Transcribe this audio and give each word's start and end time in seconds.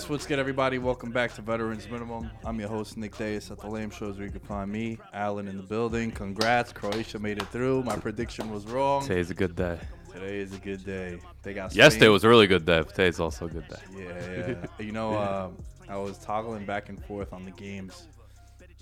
Yes. 0.00 0.08
What's 0.08 0.26
good, 0.26 0.38
everybody? 0.38 0.78
Welcome 0.78 1.10
back 1.10 1.34
to 1.34 1.42
Veterans 1.42 1.88
Minimum. 1.88 2.30
I'm 2.44 2.58
your 2.58 2.68
host, 2.68 2.96
Nick 2.96 3.16
Deus 3.18 3.50
at 3.50 3.58
the 3.58 3.66
Lamb 3.66 3.90
Shows, 3.90 4.16
where 4.16 4.26
you 4.26 4.32
can 4.32 4.40
find 4.40 4.70
me, 4.70 4.98
Alan, 5.12 5.46
in 5.46 5.56
the 5.56 5.62
building. 5.62 6.10
Congrats, 6.10 6.72
Croatia 6.72 7.18
made 7.18 7.38
it 7.38 7.46
through. 7.48 7.82
My 7.82 7.96
prediction 7.96 8.50
was 8.50 8.64
wrong. 8.66 9.02
Today's 9.02 9.30
a 9.30 9.34
good 9.34 9.54
day. 9.54 9.78
Today 10.10 10.38
is 10.38 10.54
a 10.54 10.58
good 10.58 10.84
day. 10.84 11.18
They 11.42 11.52
got 11.52 11.74
Yesterday 11.74 12.08
was 12.08 12.24
a 12.24 12.28
really 12.28 12.46
good 12.46 12.64
day. 12.64 12.82
Today's 12.82 13.20
also 13.20 13.46
a 13.46 13.50
good 13.50 13.68
day. 13.68 13.76
Yeah, 13.94 14.48
yeah. 14.48 14.84
you 14.84 14.92
know, 14.92 15.18
um, 15.18 15.56
I 15.88 15.96
was 15.98 16.18
toggling 16.18 16.64
back 16.64 16.88
and 16.88 17.02
forth 17.04 17.32
on 17.32 17.44
the 17.44 17.52
games, 17.52 18.06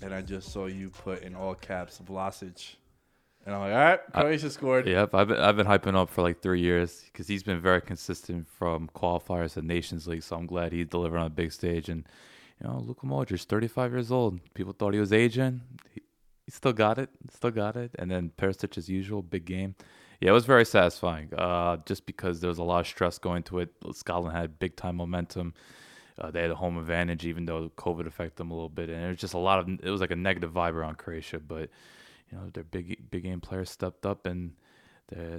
and 0.01 0.13
I 0.13 0.21
just 0.21 0.51
saw 0.51 0.67
you 0.67 0.89
put 0.89 1.23
in 1.23 1.35
all 1.35 1.55
caps 1.55 1.99
Vlasic. 2.05 2.75
And 3.45 3.55
I'm 3.55 3.61
like, 3.61 3.71
all 3.71 3.77
right, 3.77 3.99
Croatia 4.13 4.49
scored. 4.49 4.87
Yep, 4.87 5.15
I've 5.15 5.27
been, 5.27 5.39
I've 5.39 5.55
been 5.55 5.65
hyping 5.65 5.95
up 5.95 6.09
for 6.09 6.21
like 6.21 6.41
three 6.41 6.61
years 6.61 7.03
because 7.05 7.27
he's 7.27 7.43
been 7.43 7.59
very 7.59 7.81
consistent 7.81 8.47
from 8.47 8.89
qualifiers 8.93 9.53
to 9.53 9.61
Nations 9.61 10.07
League. 10.07 10.23
So 10.23 10.35
I'm 10.35 10.45
glad 10.45 10.71
he 10.71 10.83
delivered 10.83 11.17
on 11.17 11.27
a 11.27 11.31
big 11.31 11.51
stage. 11.51 11.89
And 11.89 12.05
you 12.61 12.67
know, 12.67 12.79
Luka 12.79 13.05
Modric, 13.05 13.43
35 13.45 13.91
years 13.93 14.11
old. 14.11 14.39
People 14.53 14.73
thought 14.73 14.93
he 14.93 14.99
was 14.99 15.13
aging. 15.13 15.61
He, 15.93 16.01
he 16.45 16.51
still 16.51 16.73
got 16.73 16.97
it. 16.97 17.09
Still 17.33 17.51
got 17.51 17.75
it. 17.75 17.91
And 17.97 18.11
then 18.11 18.31
Perisic, 18.37 18.77
as 18.77 18.89
usual, 18.89 19.21
big 19.21 19.45
game. 19.45 19.75
Yeah, 20.19 20.31
it 20.31 20.33
was 20.33 20.45
very 20.45 20.65
satisfying. 20.65 21.33
Uh, 21.33 21.77
just 21.85 22.05
because 22.05 22.41
there 22.41 22.49
was 22.49 22.57
a 22.57 22.63
lot 22.63 22.81
of 22.81 22.87
stress 22.87 23.17
going 23.17 23.43
to 23.43 23.59
it. 23.59 23.69
Scotland 23.93 24.35
had 24.35 24.59
big 24.59 24.75
time 24.75 24.97
momentum. 24.97 25.53
Uh, 26.19 26.29
they 26.29 26.41
had 26.41 26.51
a 26.51 26.55
home 26.55 26.77
advantage, 26.77 27.25
even 27.25 27.45
though 27.45 27.69
COVID 27.77 28.05
affected 28.05 28.35
them 28.35 28.51
a 28.51 28.53
little 28.53 28.67
bit, 28.67 28.89
and 28.89 29.01
it 29.01 29.07
was 29.07 29.17
just 29.17 29.33
a 29.33 29.37
lot 29.37 29.59
of. 29.59 29.69
It 29.69 29.89
was 29.89 30.01
like 30.01 30.11
a 30.11 30.17
negative 30.17 30.51
vibe 30.51 30.73
around 30.73 30.97
Croatia, 30.97 31.39
but 31.39 31.69
you 32.31 32.37
know 32.37 32.49
their 32.53 32.63
big 32.63 33.09
big 33.09 33.23
game 33.23 33.41
players 33.41 33.69
stepped 33.69 34.05
up, 34.05 34.25
and 34.25 34.53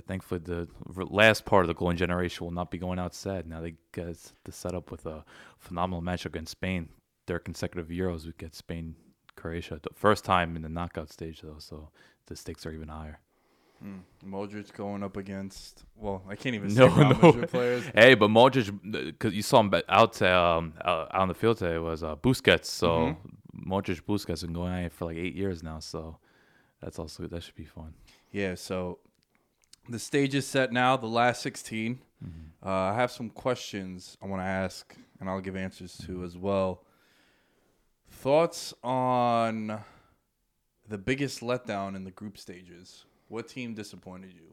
thankfully 0.06 0.41
the 0.41 0.69
last 0.97 1.45
part 1.45 1.65
of 1.65 1.69
the 1.69 1.75
golden 1.75 1.97
generation 1.97 2.45
will 2.45 2.53
not 2.53 2.71
be 2.71 2.78
going 2.78 2.99
outside. 2.99 3.47
Now 3.47 3.61
they 3.61 3.75
get 3.93 4.33
the 4.45 4.53
setup 4.53 4.91
with 4.91 5.06
a 5.06 5.25
phenomenal 5.59 6.01
match 6.01 6.27
against 6.27 6.53
Spain. 6.53 6.89
Their 7.27 7.39
consecutive 7.39 7.89
Euros 7.89 8.27
would 8.27 8.39
get 8.39 8.55
Spain 8.55 8.97
Croatia 9.37 9.78
the 9.83 9.91
first 9.95 10.25
time 10.25 10.56
in 10.56 10.62
the 10.62 10.69
knockout 10.69 11.11
stage 11.11 11.41
though, 11.43 11.59
so 11.59 11.91
the 12.27 12.37
stakes 12.37 12.67
are 12.67 12.73
even 12.73 12.89
higher. 12.89 13.21
Modric 14.27 14.75
going 14.75 15.03
up 15.03 15.17
against, 15.17 15.84
well, 15.97 16.22
I 16.28 16.37
can't 16.37 16.55
even 16.55 16.75
No, 16.75 16.89
no. 16.89 17.33
Players. 17.47 17.84
Hey, 17.95 18.15
but 18.15 18.28
Modric, 18.28 18.71
because 18.93 19.33
you 19.33 19.43
saw 19.43 19.61
him 19.61 19.72
out 19.89 20.21
um, 20.21 20.75
out 20.84 21.15
on 21.15 21.28
the 21.28 21.34
field 21.34 21.57
today 21.59 21.78
was 21.78 22.03
uh, 22.03 22.17
Busquets. 22.17 22.67
So 22.67 23.17
Mm-hmm. 23.57 23.72
Modric, 23.72 24.03
Busquets 24.03 24.43
been 24.43 24.53
going 24.53 24.72
it 24.72 24.93
for 24.93 25.07
like 25.07 25.17
eight 25.17 25.34
years 25.34 25.62
now. 25.62 25.78
So 25.78 26.19
that's 26.81 26.99
also 26.99 27.27
that 27.27 27.43
should 27.43 27.55
be 27.55 27.65
fun. 27.65 27.95
Yeah, 28.33 28.55
so 28.55 28.99
the 29.89 29.99
stage 29.99 30.35
is 30.35 30.47
set 30.47 30.73
now, 30.73 30.97
the 30.97 31.07
last 31.07 31.43
16. 31.43 31.99
Mm-hmm. 32.25 32.67
Uh, 32.67 32.71
I 32.71 32.95
have 32.95 33.11
some 33.11 33.31
questions 33.31 34.17
I 34.23 34.27
want 34.27 34.43
to 34.43 34.47
ask, 34.47 34.95
and 35.19 35.29
I'll 35.29 35.41
give 35.41 35.57
answers 35.57 35.97
to 36.07 36.25
as 36.25 36.37
well. 36.37 36.85
Thoughts 38.11 38.75
on 38.83 39.81
the 40.89 40.99
biggest 40.99 41.41
letdown 41.41 41.97
in 41.97 42.05
the 42.05 42.11
group 42.11 42.37
stages? 42.37 43.05
What 43.29 43.49
team 43.49 43.75
disappointed 43.75 44.33
you? 44.35 44.53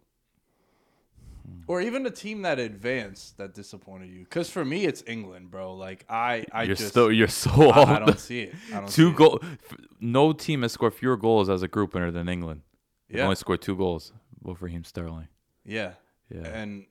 Or 1.68 1.80
even 1.82 2.06
a 2.06 2.10
team 2.10 2.42
that 2.42 2.60
advanced 2.60 3.38
that 3.38 3.54
disappointed 3.54 4.10
you? 4.10 4.20
Because 4.20 4.50
for 4.50 4.66
me, 4.66 4.84
it's 4.86 5.02
England, 5.08 5.50
bro. 5.50 5.76
Like 5.76 6.06
I, 6.10 6.46
I 6.52 6.64
you're 6.64 6.76
just, 6.76 6.90
still 6.90 7.10
you're 7.12 7.28
so 7.30 7.70
I, 7.72 7.96
I 7.96 8.00
don't 8.00 8.20
see 8.20 8.42
it. 8.42 8.56
I 8.74 8.80
don't 8.82 8.90
two 8.90 9.08
see 9.08 9.10
it. 9.12 9.16
goal. 9.16 9.40
f- 9.44 9.78
No 10.02 10.34
team 10.34 10.64
has 10.64 10.74
scored 10.74 10.94
fewer 10.94 11.16
goals 11.16 11.50
as 11.50 11.64
a 11.64 11.68
group 11.70 11.94
winner 11.94 12.12
than 12.12 12.28
England. 12.28 12.62
They 13.10 13.20
Yeah. 13.20 13.24
only 13.26 13.36
scored 13.38 13.62
two 13.62 13.76
goals. 13.78 14.12
With 14.42 14.62
Raheem 14.62 14.84
Sterling. 14.84 15.28
Yeah. 15.66 15.94
Yeah. 16.34 16.48
And 16.48 16.86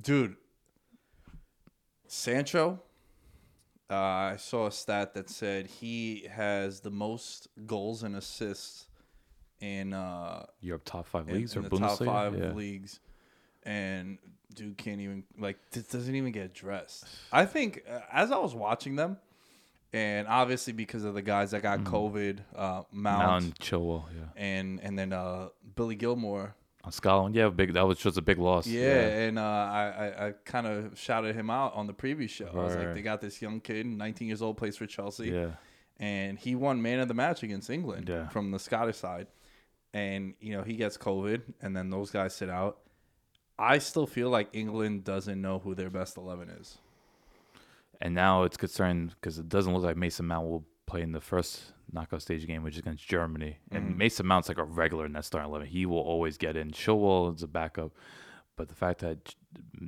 dude, 0.00 0.36
Sancho, 2.06 2.80
uh, 3.90 3.94
I 3.94 4.36
saw 4.38 4.66
a 4.66 4.72
stat 4.72 5.14
that 5.14 5.28
said 5.30 5.66
he 5.66 6.28
has 6.30 6.80
the 6.80 6.90
most 6.90 7.48
goals 7.66 8.02
and 8.02 8.16
assists 8.16 8.86
in 9.60 9.92
uh 9.92 10.46
Europe 10.60 10.82
top 10.84 11.06
five 11.06 11.28
leagues 11.28 11.54
in 11.54 11.64
or 11.64 11.68
the 11.68 11.78
top 11.78 11.98
five 11.98 12.36
yeah. 12.38 12.52
leagues, 12.52 12.98
and 13.64 14.18
dude 14.54 14.76
can't 14.76 15.00
even 15.00 15.24
like 15.38 15.58
this 15.70 15.84
doesn't 15.84 16.14
even 16.14 16.32
get 16.32 16.54
dressed. 16.54 17.04
I 17.32 17.46
think 17.46 17.82
uh, 17.88 18.00
as 18.12 18.30
I 18.30 18.38
was 18.38 18.54
watching 18.54 18.96
them, 18.96 19.18
and 19.92 20.28
obviously 20.28 20.72
because 20.72 21.04
of 21.04 21.14
the 21.14 21.22
guys 21.22 21.50
that 21.52 21.62
got 21.62 21.80
COVID, 21.80 22.38
uh, 22.54 22.82
Mount, 22.92 23.44
Mount 23.44 23.58
Chilwell, 23.60 24.04
yeah. 24.14 24.26
and 24.36 24.80
and 24.82 24.98
then 24.98 25.12
uh, 25.12 25.48
Billy 25.74 25.96
Gilmour. 25.96 26.54
On 26.82 26.90
Scotland, 26.92 27.34
yeah, 27.34 27.50
big. 27.50 27.74
That 27.74 27.86
was 27.86 27.98
just 27.98 28.16
a 28.16 28.22
big 28.22 28.38
loss. 28.38 28.66
Yeah, 28.66 29.06
and 29.06 29.38
uh, 29.38 29.42
I, 29.42 29.82
I, 29.84 30.26
I 30.28 30.32
kind 30.46 30.66
of 30.66 30.98
shouted 30.98 31.36
him 31.36 31.50
out 31.50 31.74
on 31.74 31.86
the 31.86 31.92
previous 31.92 32.30
show. 32.30 32.48
I 32.54 32.56
was 32.56 32.74
like, 32.74 32.94
they 32.94 33.02
got 33.02 33.20
this 33.20 33.42
young 33.42 33.60
kid, 33.60 33.84
19 33.84 34.26
years 34.26 34.40
old, 34.40 34.56
plays 34.56 34.78
for 34.78 34.86
Chelsea, 34.86 35.28
yeah. 35.28 35.50
and 35.98 36.38
he 36.38 36.54
won 36.54 36.80
man 36.80 37.00
of 37.00 37.08
the 37.08 37.12
match 37.12 37.42
against 37.42 37.68
England 37.68 38.08
Yeah. 38.08 38.28
from 38.28 38.50
the 38.50 38.58
Scottish 38.58 38.96
side. 38.96 39.26
And 39.92 40.32
you 40.40 40.56
know 40.56 40.62
he 40.62 40.76
gets 40.76 40.96
COVID, 40.96 41.42
and 41.60 41.76
then 41.76 41.90
those 41.90 42.10
guys 42.10 42.34
sit 42.34 42.48
out. 42.48 42.78
I 43.60 43.78
still 43.78 44.06
feel 44.06 44.30
like 44.30 44.48
England 44.54 45.04
doesn't 45.04 45.40
know 45.40 45.58
who 45.58 45.74
their 45.74 45.90
best 45.90 46.16
11 46.16 46.48
is. 46.48 46.78
And 48.00 48.14
now 48.14 48.44
it's 48.44 48.56
concerning 48.56 49.08
because 49.08 49.38
it 49.38 49.48
doesn't 49.48 49.72
look 49.72 49.82
like 49.82 49.96
Mason 49.96 50.26
Mount 50.26 50.48
will 50.48 50.64
play 50.86 51.02
in 51.02 51.12
the 51.12 51.20
first 51.20 51.72
knockout 51.92 52.22
stage 52.22 52.46
game, 52.46 52.62
which 52.62 52.74
is 52.74 52.80
against 52.80 53.06
Germany. 53.06 53.58
And 53.70 53.98
Mason 53.98 54.26
Mount's 54.26 54.48
like 54.48 54.58
a 54.58 54.64
regular 54.64 55.04
in 55.04 55.12
that 55.12 55.24
starting 55.26 55.50
eleven. 55.50 55.68
He 55.68 55.84
will 55.84 55.98
always 55.98 56.38
get 56.38 56.56
in. 56.56 56.70
Chilwell 56.70 57.34
is 57.34 57.42
a 57.42 57.48
backup, 57.48 57.92
but 58.56 58.68
the 58.68 58.74
fact 58.74 59.00
that 59.00 59.34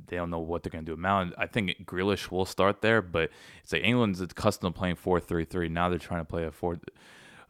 they 0.07 0.17
don't 0.17 0.29
know 0.29 0.39
what 0.39 0.61
they're 0.61 0.71
going 0.71 0.85
to 0.85 0.89
do. 0.89 0.93
with 0.93 0.99
Mount, 0.99 1.33
I 1.37 1.47
think 1.47 1.85
Grealish 1.85 2.29
will 2.29 2.45
start 2.45 2.81
there, 2.81 3.01
but 3.01 3.31
it's 3.63 3.73
like 3.73 3.83
England's 3.83 4.21
accustomed 4.21 4.75
to 4.75 4.79
playing 4.79 4.95
four 4.95 5.19
three 5.19 5.45
three. 5.45 5.69
Now 5.69 5.89
they're 5.89 5.99
trying 5.99 6.21
to 6.21 6.25
play 6.25 6.45
a 6.45 6.51
four. 6.51 6.79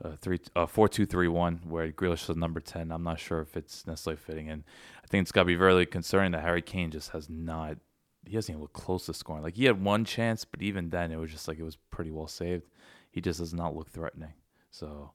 Uh, 0.04 0.18
three, 0.20 0.38
uh, 0.54 0.66
four, 0.66 0.90
two, 0.90 1.06
three, 1.06 1.30
one, 1.30 1.62
where 1.64 1.90
Grealish 1.90 2.30
is 2.30 2.36
number 2.36 2.60
ten. 2.60 2.92
I'm 2.92 3.04
not 3.04 3.20
sure 3.22 3.40
if 3.40 3.56
it's 3.56 3.88
necessarily 3.88 4.20
fitting, 4.20 4.50
and 4.50 4.64
I 5.02 5.03
think 5.14 5.26
it's 5.26 5.32
got 5.32 5.42
to 5.42 5.46
be 5.46 5.56
very 5.56 5.86
concerning 5.86 6.32
that 6.32 6.42
Harry 6.42 6.64
Kane 6.64 6.90
just 6.90 7.12
has 7.12 7.30
not 7.30 7.78
he 8.26 8.34
doesn't 8.34 8.52
even 8.52 8.62
look 8.62 8.74
close 8.74 9.06
to 9.06 9.14
scoring. 9.14 9.44
Like 9.44 9.56
he 9.56 9.66
had 9.66 9.84
one 9.84 10.06
chance, 10.06 10.44
but 10.44 10.62
even 10.62 10.90
then, 10.90 11.12
it 11.12 11.18
was 11.18 11.30
just 11.30 11.48
like 11.48 11.60
it 11.60 11.64
was 11.64 11.76
pretty 11.92 12.10
well 12.10 12.28
saved. 12.28 12.64
He 13.12 13.22
just 13.22 13.40
does 13.40 13.54
not 13.54 13.76
look 13.76 13.92
threatening. 13.92 14.34
So 14.72 15.12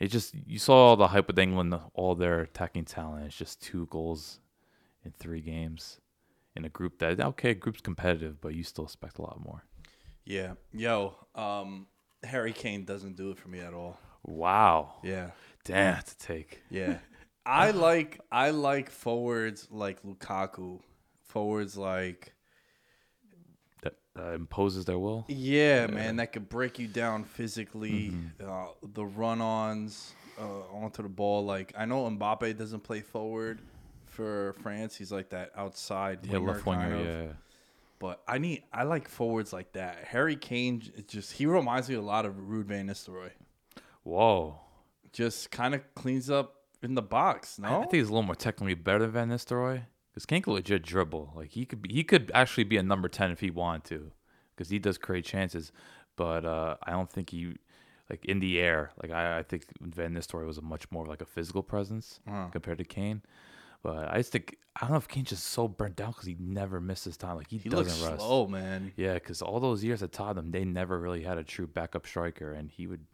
it 0.00 0.08
just 0.08 0.34
you 0.46 0.58
saw 0.58 0.88
all 0.88 0.96
the 0.96 1.08
hype 1.08 1.28
with 1.28 1.38
England, 1.38 1.78
all 1.94 2.16
their 2.16 2.40
attacking 2.40 2.86
talent. 2.86 3.26
It's 3.26 3.36
just 3.36 3.62
two 3.62 3.86
goals 3.86 4.40
in 5.04 5.12
three 5.12 5.40
games 5.40 6.00
in 6.56 6.64
a 6.64 6.68
group 6.68 6.98
that 6.98 7.20
okay, 7.20 7.54
group's 7.54 7.82
competitive, 7.82 8.40
but 8.40 8.54
you 8.54 8.64
still 8.64 8.84
expect 8.84 9.18
a 9.18 9.22
lot 9.22 9.38
more. 9.40 9.64
Yeah. 10.24 10.54
Yo, 10.72 11.14
um, 11.36 11.86
Harry 12.24 12.52
Kane 12.52 12.84
doesn't 12.84 13.16
do 13.16 13.30
it 13.30 13.38
for 13.38 13.48
me 13.48 13.60
at 13.60 13.74
all. 13.74 13.96
Wow. 14.24 14.94
Yeah. 15.04 15.30
Damn, 15.64 15.98
a 15.98 16.02
take. 16.18 16.62
Yeah. 16.68 16.98
I 17.46 17.70
like 17.72 18.20
I 18.30 18.50
like 18.50 18.90
forwards 18.90 19.68
like 19.70 20.02
Lukaku. 20.02 20.80
Forwards 21.22 21.76
like 21.76 22.34
That 23.82 23.94
uh, 24.18 24.32
imposes 24.32 24.84
their 24.84 24.98
will. 24.98 25.24
yeah, 25.28 25.86
man, 25.86 26.16
that 26.16 26.32
could 26.32 26.48
break 26.48 26.78
you 26.78 26.86
down 26.88 27.24
physically. 27.24 28.12
Uh, 28.44 28.66
the 28.94 29.04
run-ons 29.04 30.12
uh, 30.40 30.44
onto 30.74 31.02
the 31.02 31.08
ball. 31.08 31.44
Like 31.44 31.72
I 31.78 31.84
know 31.86 32.08
Mbappe 32.10 32.58
doesn't 32.58 32.80
play 32.82 33.00
forward 33.00 33.60
for 34.06 34.54
France. 34.62 34.96
He's 34.96 35.12
like 35.12 35.30
that 35.30 35.52
outside 35.56 36.20
Yeah, 36.26 36.38
left 36.38 36.66
winger. 36.66 36.80
kind 36.82 36.94
of. 36.94 37.06
Yeah. 37.06 37.32
But 38.00 38.22
I 38.26 38.38
need 38.38 38.64
I 38.72 38.82
like 38.84 39.08
forwards 39.08 39.52
like 39.52 39.72
that. 39.74 40.04
Harry 40.04 40.36
Kane 40.36 40.82
just 41.06 41.32
he 41.32 41.46
reminds 41.46 41.88
me 41.88 41.94
a 41.94 42.00
lot 42.02 42.26
of 42.26 42.34
Ruud 42.34 42.64
van 42.64 42.88
Nistelrooy. 42.88 43.30
Whoa. 44.02 44.58
Just 45.12 45.50
kind 45.50 45.74
of 45.74 45.82
cleans 45.94 46.30
up 46.30 46.56
in 46.82 46.94
the 46.94 47.02
box. 47.02 47.58
I- 47.62 47.68
No, 47.70 47.76
I 47.76 47.80
think 47.80 47.94
he's 47.94 48.08
a 48.08 48.12
little 48.12 48.22
more 48.22 48.34
technically 48.34 48.74
better 48.74 49.00
than 49.00 49.10
Van 49.12 49.28
Nistelrooy 49.30 49.82
because 50.12 50.26
Kane 50.26 50.42
could 50.42 50.52
legit 50.52 50.82
dribble. 50.82 51.32
Like 51.36 51.50
he 51.50 51.64
could, 51.66 51.82
be, 51.82 51.92
he 51.92 52.04
could 52.04 52.30
actually 52.34 52.64
be 52.64 52.76
a 52.76 52.82
number 52.82 53.08
ten 53.08 53.30
if 53.30 53.40
he 53.40 53.50
wanted 53.50 53.84
to, 53.84 54.12
because 54.54 54.70
he 54.70 54.78
does 54.78 54.98
create 54.98 55.24
chances. 55.24 55.72
But 56.16 56.44
uh, 56.44 56.76
I 56.82 56.90
don't 56.92 57.10
think 57.10 57.30
he, 57.30 57.54
like 58.10 58.24
in 58.24 58.40
the 58.40 58.58
air, 58.60 58.90
like 59.02 59.10
I, 59.12 59.38
I 59.38 59.42
think 59.42 59.64
Van 59.80 60.12
Nistelrooy 60.14 60.46
was 60.46 60.58
a 60.58 60.62
much 60.62 60.90
more 60.90 61.06
like 61.06 61.22
a 61.22 61.26
physical 61.26 61.62
presence 61.62 62.20
Uh-huh. 62.28 62.48
compared 62.50 62.78
to 62.78 62.84
Kane. 62.84 63.22
But 63.82 64.12
I 64.12 64.18
just 64.18 64.30
think 64.32 64.56
I 64.76 64.80
don't 64.82 64.90
know 64.90 64.96
if 64.98 65.08
Kane's 65.08 65.30
just 65.30 65.46
so 65.46 65.66
burnt 65.66 65.96
down 65.96 66.10
because 66.10 66.26
he 66.26 66.36
never 66.38 66.80
misses 66.82 67.16
time. 67.16 67.36
Like 67.36 67.48
he, 67.48 67.56
he 67.56 67.70
doesn't 67.70 67.86
looks 67.86 68.02
rest. 68.12 68.20
slow, 68.20 68.46
man. 68.46 68.92
Yeah, 68.96 69.14
because 69.14 69.40
all 69.40 69.58
those 69.58 69.82
years 69.82 70.02
at 70.02 70.12
Tottenham, 70.12 70.50
they 70.50 70.64
never 70.66 70.98
really 70.98 71.22
had 71.22 71.38
a 71.38 71.44
true 71.44 71.66
backup 71.66 72.06
striker, 72.06 72.52
and 72.52 72.70
he 72.70 72.86
would 72.86 73.06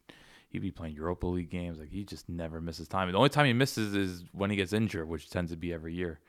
he'd 0.49 0.63
be 0.63 0.71
playing 0.71 0.95
Europa 0.95 1.27
League 1.27 1.51
games. 1.51 1.79
Like 1.79 1.91
he 1.91 2.05
just 2.05 2.29
never 2.29 2.61
misses 2.61 2.89
time. 2.89 3.11
The 3.11 3.19
only 3.19 3.29
time 3.29 3.47
he 3.47 3.53
misses 3.53 3.95
is 3.95 4.25
when 4.33 4.51
he 4.51 4.57
gets 4.57 4.73
injured, 4.73 5.09
which 5.09 5.31
tends 5.31 5.51
to 5.51 5.57
be 5.57 5.73
every 5.73 5.95
year. 5.95 6.21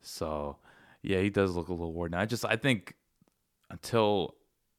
So 0.00 0.58
yeah, 1.02 1.20
he 1.20 1.30
does 1.30 1.54
look 1.54 1.68
a 1.68 1.72
little 1.72 1.92
worn. 1.92 2.14
I 2.14 2.26
just 2.26 2.44
I 2.44 2.56
think 2.56 2.94
until 3.70 4.34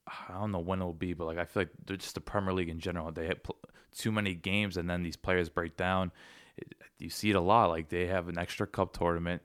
I 0.08 0.34
don't 0.34 0.52
know 0.52 0.60
when 0.60 0.80
it'll 0.80 0.94
be, 0.94 1.14
but 1.14 1.26
like 1.26 1.38
I 1.38 1.46
feel 1.46 1.62
like 1.62 1.72
they're 1.86 1.98
just 1.98 2.16
the 2.16 2.22
Premier 2.22 2.54
League 2.54 2.70
in 2.70 2.80
general. 2.80 3.12
They 3.12 3.26
hit 3.26 3.44
pl- 3.44 3.58
too 3.96 4.12
many 4.12 4.34
games, 4.34 4.78
and 4.78 4.90
then 4.90 5.04
these 5.04 5.18
players 5.18 5.50
break 5.50 5.76
down. 5.76 6.12
It, 6.58 6.76
you 7.00 7.10
see 7.10 7.30
it 7.30 7.36
a 7.36 7.42
lot. 7.42 7.70
Like 7.70 7.90
they 7.90 8.08
have 8.08 8.30
an 8.30 8.38
extra 8.38 8.68
cup 8.68 8.94
tournament. 8.94 9.42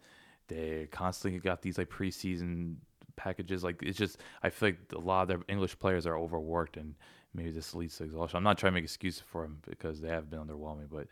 They 0.49 0.89
constantly 0.91 1.41
got 1.41 1.63
these 1.63 1.79
like 1.79 1.89
preseason 1.89 2.77
packages. 3.17 3.65
Like 3.65 3.83
it's 3.83 3.99
just 3.99 4.19
I 4.43 4.51
feel 4.51 4.71
like 4.71 4.79
a 4.95 4.99
lot 4.99 5.23
of 5.23 5.29
their 5.29 5.41
English 5.49 5.79
players 5.79 6.07
are 6.07 6.17
overworked, 6.17 6.77
and 6.77 6.95
maybe 7.35 7.51
this 7.51 7.75
leads 7.75 7.97
to 7.99 8.05
exhaustion. 8.05 8.37
I'm 8.37 8.45
not 8.45 8.59
trying 8.59 8.73
to 8.73 8.75
make 8.75 8.85
excuses 8.85 9.23
for 9.27 9.43
them 9.43 9.59
because 9.69 10.01
they 10.01 10.09
have 10.09 10.31
been 10.31 10.41
underwhelming, 10.41 10.89
but 10.91 11.07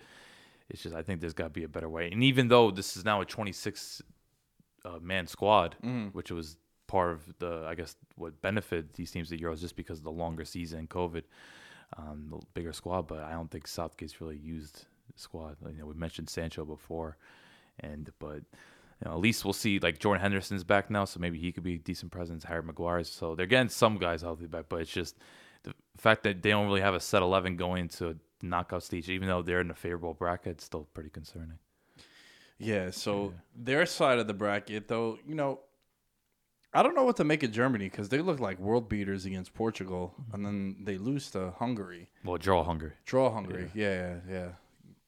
it's 0.68 0.82
just 0.82 0.94
I 0.94 1.02
think 1.02 1.20
there's 1.20 1.34
got 1.34 1.44
to 1.44 1.50
be 1.50 1.64
a 1.64 1.68
better 1.68 1.88
way. 1.88 2.10
And 2.10 2.22
even 2.22 2.48
though 2.48 2.70
this 2.70 2.96
is 2.96 3.04
now 3.04 3.20
a 3.20 3.24
26 3.24 4.02
uh, 4.84 4.98
man 5.00 5.26
squad, 5.26 5.76
which 6.12 6.30
was 6.30 6.56
part 6.86 7.12
of 7.12 7.38
the 7.38 7.64
I 7.66 7.74
guess 7.74 7.96
what 8.16 8.40
benefited 8.42 8.94
these 8.94 9.10
teams 9.10 9.30
at 9.32 9.38
Euros 9.38 9.60
just 9.60 9.76
because 9.76 9.98
of 9.98 10.04
the 10.04 10.12
longer 10.12 10.44
season, 10.44 10.86
COVID, 10.86 11.22
um, 11.96 12.26
the 12.30 12.40
bigger 12.54 12.72
squad. 12.72 13.06
But 13.08 13.20
I 13.20 13.32
don't 13.32 13.50
think 13.50 13.66
Southgate's 13.66 14.20
really 14.20 14.38
used 14.38 14.86
squad. 15.16 15.56
You 15.66 15.78
know, 15.78 15.86
we 15.86 15.94
mentioned 15.94 16.30
Sancho 16.30 16.64
before, 16.64 17.16
and 17.80 18.10
but. 18.18 18.42
You 19.02 19.08
know, 19.08 19.14
at 19.16 19.20
least 19.22 19.46
we'll 19.46 19.54
see 19.54 19.78
like 19.78 19.98
Jordan 19.98 20.20
Henderson's 20.20 20.62
back 20.62 20.90
now, 20.90 21.06
so 21.06 21.20
maybe 21.20 21.38
he 21.38 21.52
could 21.52 21.62
be 21.62 21.76
a 21.76 21.78
decent 21.78 22.12
presence. 22.12 22.44
Harry 22.44 22.62
Maguire, 22.62 23.02
so 23.02 23.34
they're 23.34 23.46
getting 23.46 23.70
some 23.70 23.96
guys 23.96 24.20
healthy 24.20 24.46
back, 24.46 24.66
but 24.68 24.82
it's 24.82 24.92
just 24.92 25.16
the 25.62 25.74
fact 25.96 26.22
that 26.24 26.42
they 26.42 26.50
don't 26.50 26.66
really 26.66 26.80
have 26.80 26.94
a 26.94 27.00
set 27.00 27.22
eleven 27.22 27.56
going 27.56 27.88
to 27.88 28.10
a 28.10 28.14
knockout 28.42 28.82
stage, 28.82 29.08
even 29.08 29.28
though 29.28 29.42
they're 29.42 29.60
in 29.60 29.70
a 29.70 29.74
favorable 29.74 30.14
bracket, 30.14 30.52
it's 30.52 30.64
still 30.64 30.88
pretty 30.94 31.10
concerning. 31.10 31.58
Yeah, 32.58 32.90
so 32.90 33.32
their 33.56 33.86
side 33.86 34.18
of 34.18 34.26
the 34.26 34.34
bracket, 34.34 34.86
though, 34.86 35.18
you 35.26 35.34
know, 35.34 35.60
I 36.74 36.82
don't 36.82 36.94
know 36.94 37.04
what 37.04 37.16
to 37.16 37.24
make 37.24 37.42
of 37.42 37.50
Germany 37.50 37.88
because 37.88 38.10
they 38.10 38.18
look 38.18 38.38
like 38.38 38.58
world 38.60 38.88
beaters 38.88 39.24
against 39.24 39.54
Portugal, 39.54 40.14
mm-hmm. 40.20 40.34
and 40.34 40.44
then 40.44 40.76
they 40.84 40.98
lose 40.98 41.30
to 41.32 41.52
Hungary, 41.58 42.10
Well, 42.22 42.36
draw 42.36 42.62
Hungary. 42.62 42.92
draw 43.06 43.32
Hungary. 43.32 43.70
Yeah, 43.74 43.94
yeah, 43.94 44.16
yeah. 44.30 44.48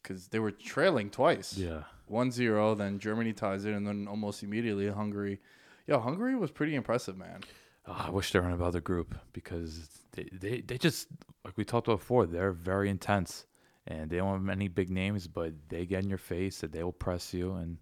Because 0.02 0.28
they 0.28 0.38
were 0.40 0.50
trailing 0.50 1.10
twice. 1.10 1.56
Yeah. 1.56 1.82
1-0, 2.10 2.76
then 2.76 2.98
Germany 2.98 3.32
ties 3.32 3.64
it, 3.64 3.74
and 3.74 3.86
then 3.86 4.08
almost 4.08 4.42
immediately 4.42 4.88
Hungary. 4.88 5.40
Yo, 5.86 6.00
Hungary 6.00 6.34
was 6.34 6.50
pretty 6.50 6.74
impressive, 6.74 7.16
man. 7.16 7.42
Oh, 7.86 8.04
I 8.06 8.10
wish 8.10 8.32
they 8.32 8.38
were 8.38 8.46
in 8.46 8.52
another 8.52 8.80
group 8.80 9.14
because 9.32 9.88
they, 10.12 10.28
they, 10.32 10.60
they 10.60 10.78
just 10.78 11.08
like 11.44 11.56
we 11.56 11.64
talked 11.64 11.88
about 11.88 11.98
before, 11.98 12.26
they're 12.26 12.52
very 12.52 12.88
intense 12.88 13.46
and 13.86 14.08
they 14.08 14.18
don't 14.18 14.32
have 14.32 14.42
many 14.42 14.68
big 14.68 14.90
names, 14.90 15.26
but 15.26 15.52
they 15.68 15.84
get 15.86 16.04
in 16.04 16.08
your 16.08 16.18
face 16.18 16.62
and 16.62 16.72
they 16.72 16.84
will 16.84 16.92
press 16.92 17.34
you 17.34 17.54
and 17.54 17.78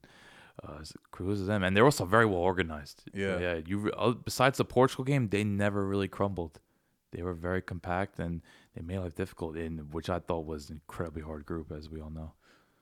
uh, 0.66 0.78
cruises 1.10 1.46
them. 1.46 1.62
And 1.62 1.76
they're 1.76 1.84
also 1.84 2.04
very 2.04 2.26
well 2.26 2.38
organized. 2.38 3.04
Yeah. 3.12 3.38
yeah. 3.38 3.60
You 3.66 3.90
uh, 3.92 4.12
besides 4.12 4.58
the 4.58 4.64
Portugal 4.64 5.04
game, 5.04 5.28
they 5.28 5.44
never 5.44 5.86
really 5.86 6.08
crumbled. 6.08 6.60
They 7.12 7.22
were 7.22 7.34
very 7.34 7.60
compact 7.60 8.18
and 8.18 8.40
they 8.74 8.82
made 8.82 8.98
life 8.98 9.14
difficult, 9.14 9.56
in 9.56 9.78
which 9.90 10.08
I 10.08 10.20
thought 10.20 10.46
was 10.46 10.70
an 10.70 10.76
incredibly 10.76 11.22
hard 11.22 11.44
group, 11.44 11.72
as 11.72 11.90
we 11.90 12.00
all 12.00 12.10
know. 12.10 12.32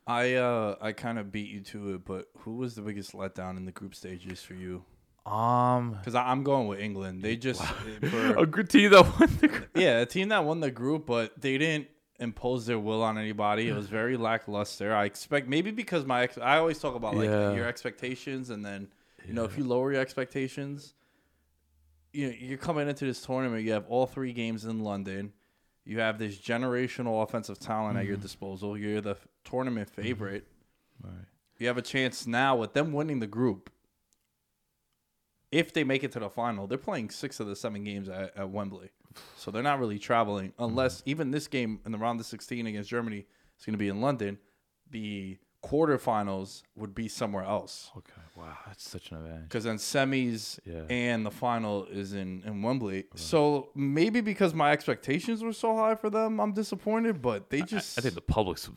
I 0.07 0.35
uh 0.35 0.77
I 0.81 0.93
kind 0.93 1.19
of 1.19 1.33
beat 1.33 1.51
you 1.51 1.61
to 1.61 1.95
it, 1.95 2.05
but 2.05 2.29
who 2.39 2.57
was 2.57 2.75
the 2.75 2.83
biggest 2.83 3.13
letdown 3.13 3.57
in 3.57 3.65
the 3.67 3.73
group 3.73 3.95
stages 3.95 4.43
for 4.43 4.55
you? 4.55 4.85
Um, 5.31 5.93
Because 5.93 6.15
I'm 6.15 6.43
going 6.43 6.69
with 6.69 6.81
England. 6.81 7.23
They 7.23 7.37
just 7.37 7.63
for, 7.63 8.37
a 8.39 8.47
good 8.47 8.69
team 8.71 8.91
that 8.93 9.05
won 9.19 9.37
the 9.41 9.49
group. 9.49 9.69
yeah, 9.75 9.99
a 10.01 10.07
team 10.07 10.29
that 10.31 10.45
won 10.45 10.61
the 10.61 10.71
group, 10.71 11.07
but 11.07 11.41
they 11.41 11.59
didn't 11.59 11.89
impose 12.21 12.67
their 12.67 12.79
will 12.79 13.03
on 13.03 13.17
anybody. 13.19 13.69
It 13.69 13.75
was 13.75 13.87
very 13.87 14.17
lackluster. 14.17 14.95
I 14.95 15.05
expect 15.05 15.49
maybe 15.49 15.71
because 15.71 16.05
my 16.05 16.23
ex- 16.23 16.39
I 16.39 16.57
always 16.59 16.79
talk 16.79 16.95
about 16.95 17.15
like 17.17 17.29
Yeah. 17.29 17.53
your 17.55 17.67
expectations, 17.67 18.51
and 18.51 18.65
then 18.65 18.89
you 19.27 19.35
know 19.35 19.45
if 19.45 19.57
you 19.59 19.65
lower 19.65 19.93
your 19.93 20.01
expectations, 20.01 20.95
you 22.13 22.29
you're 22.29 22.59
coming 22.59 22.89
into 22.89 23.05
this 23.05 23.21
tournament. 23.21 23.65
You 23.65 23.73
have 23.73 23.85
all 23.89 24.07
three 24.07 24.33
games 24.33 24.65
in 24.65 24.81
London. 24.81 25.33
You 25.85 26.01
have 26.01 26.19
this 26.19 26.37
generational 26.39 27.23
offensive 27.23 27.59
talent 27.59 27.97
at 27.99 28.05
your 28.05 28.17
Mm-hmm. 28.17 28.23
disposal. 28.23 28.77
You're 28.77 29.01
the 29.01 29.17
tournament 29.45 29.89
favorite. 29.89 30.47
Right. 31.03 31.13
You 31.59 31.67
have 31.69 31.79
a 31.79 31.83
chance 31.83 32.27
now 32.27 32.57
with 32.57 32.73
them 32.75 32.93
winning 32.93 33.21
the 33.21 33.27
group. 33.27 33.71
If 35.51 35.73
they 35.73 35.85
make 35.85 36.05
it 36.05 36.13
to 36.13 36.21
the 36.21 36.29
final, 36.29 36.67
they're 36.67 36.79
playing 36.79 37.11
six 37.11 37.41
of 37.41 37.47
the 37.47 37.57
seven 37.57 37.85
games 37.85 38.09
at, 38.09 38.37
at 38.37 38.51
Wembley. 38.51 38.91
So 39.37 39.51
they're 39.51 39.63
not 39.63 39.81
really 39.81 39.99
traveling 39.99 40.53
unless 40.59 41.01
mm-hmm. 41.01 41.11
even 41.11 41.31
this 41.31 41.49
game 41.49 41.81
in 41.87 41.93
the 41.93 41.99
round 41.99 42.21
of 42.21 42.27
16 42.27 42.67
against 42.67 42.91
Germany 42.91 43.27
is 43.59 43.65
going 43.65 43.73
to 43.73 43.79
be 43.79 43.89
in 43.89 44.01
London. 44.01 44.39
The 44.91 45.39
quarterfinals 45.65 46.63
would 46.77 46.95
be 46.95 47.09
somewhere 47.09 47.43
else 47.43 47.91
Okay. 47.97 48.13
Wow, 48.37 48.57
that's 48.67 48.89
such 48.89 49.11
an 49.11 49.17
advantage. 49.19 49.43
because 49.43 49.65
then 49.65 49.77
semis 49.77 50.61
Yeah. 50.65 50.83
and 50.89 51.27
the 51.27 51.33
final 51.33 51.85
is 51.87 52.13
in, 52.13 52.43
in 52.47 52.63
Wembley. 52.63 53.07
So 53.17 53.71
maybe 53.75 54.21
because 54.21 54.55
my 54.55 54.71
expectations 54.71 55.43
were 55.43 55.53
so 55.53 55.75
high 55.75 55.97
for 55.97 56.11
them, 56.11 56.39
I'm 56.41 56.53
disappointed, 56.53 57.21
but 57.21 57.51
they 57.51 57.63
I- 57.63 57.67
just. 57.67 57.99
I, 57.99 58.03
think 58.03 58.15
the 58.15 58.21
public's 58.21 58.71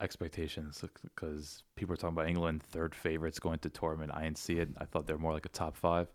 expectations 0.00 0.84
because 1.02 1.62
people 1.76 1.92
are 1.92 1.96
talking 1.96 2.16
about 2.16 2.28
England 2.28 2.62
third 2.62 2.94
favorites 2.94 3.38
going 3.38 3.58
to 3.60 3.68
tournament. 3.68 4.12
I 4.14 4.22
didn't 4.22 4.38
see 4.38 4.58
it. 4.58 4.68
I 4.78 4.84
thought 4.84 5.06
they're 5.06 5.18
more 5.18 5.32
like 5.32 5.46
a 5.46 5.50
top 5.50 5.76
five. 5.76 6.08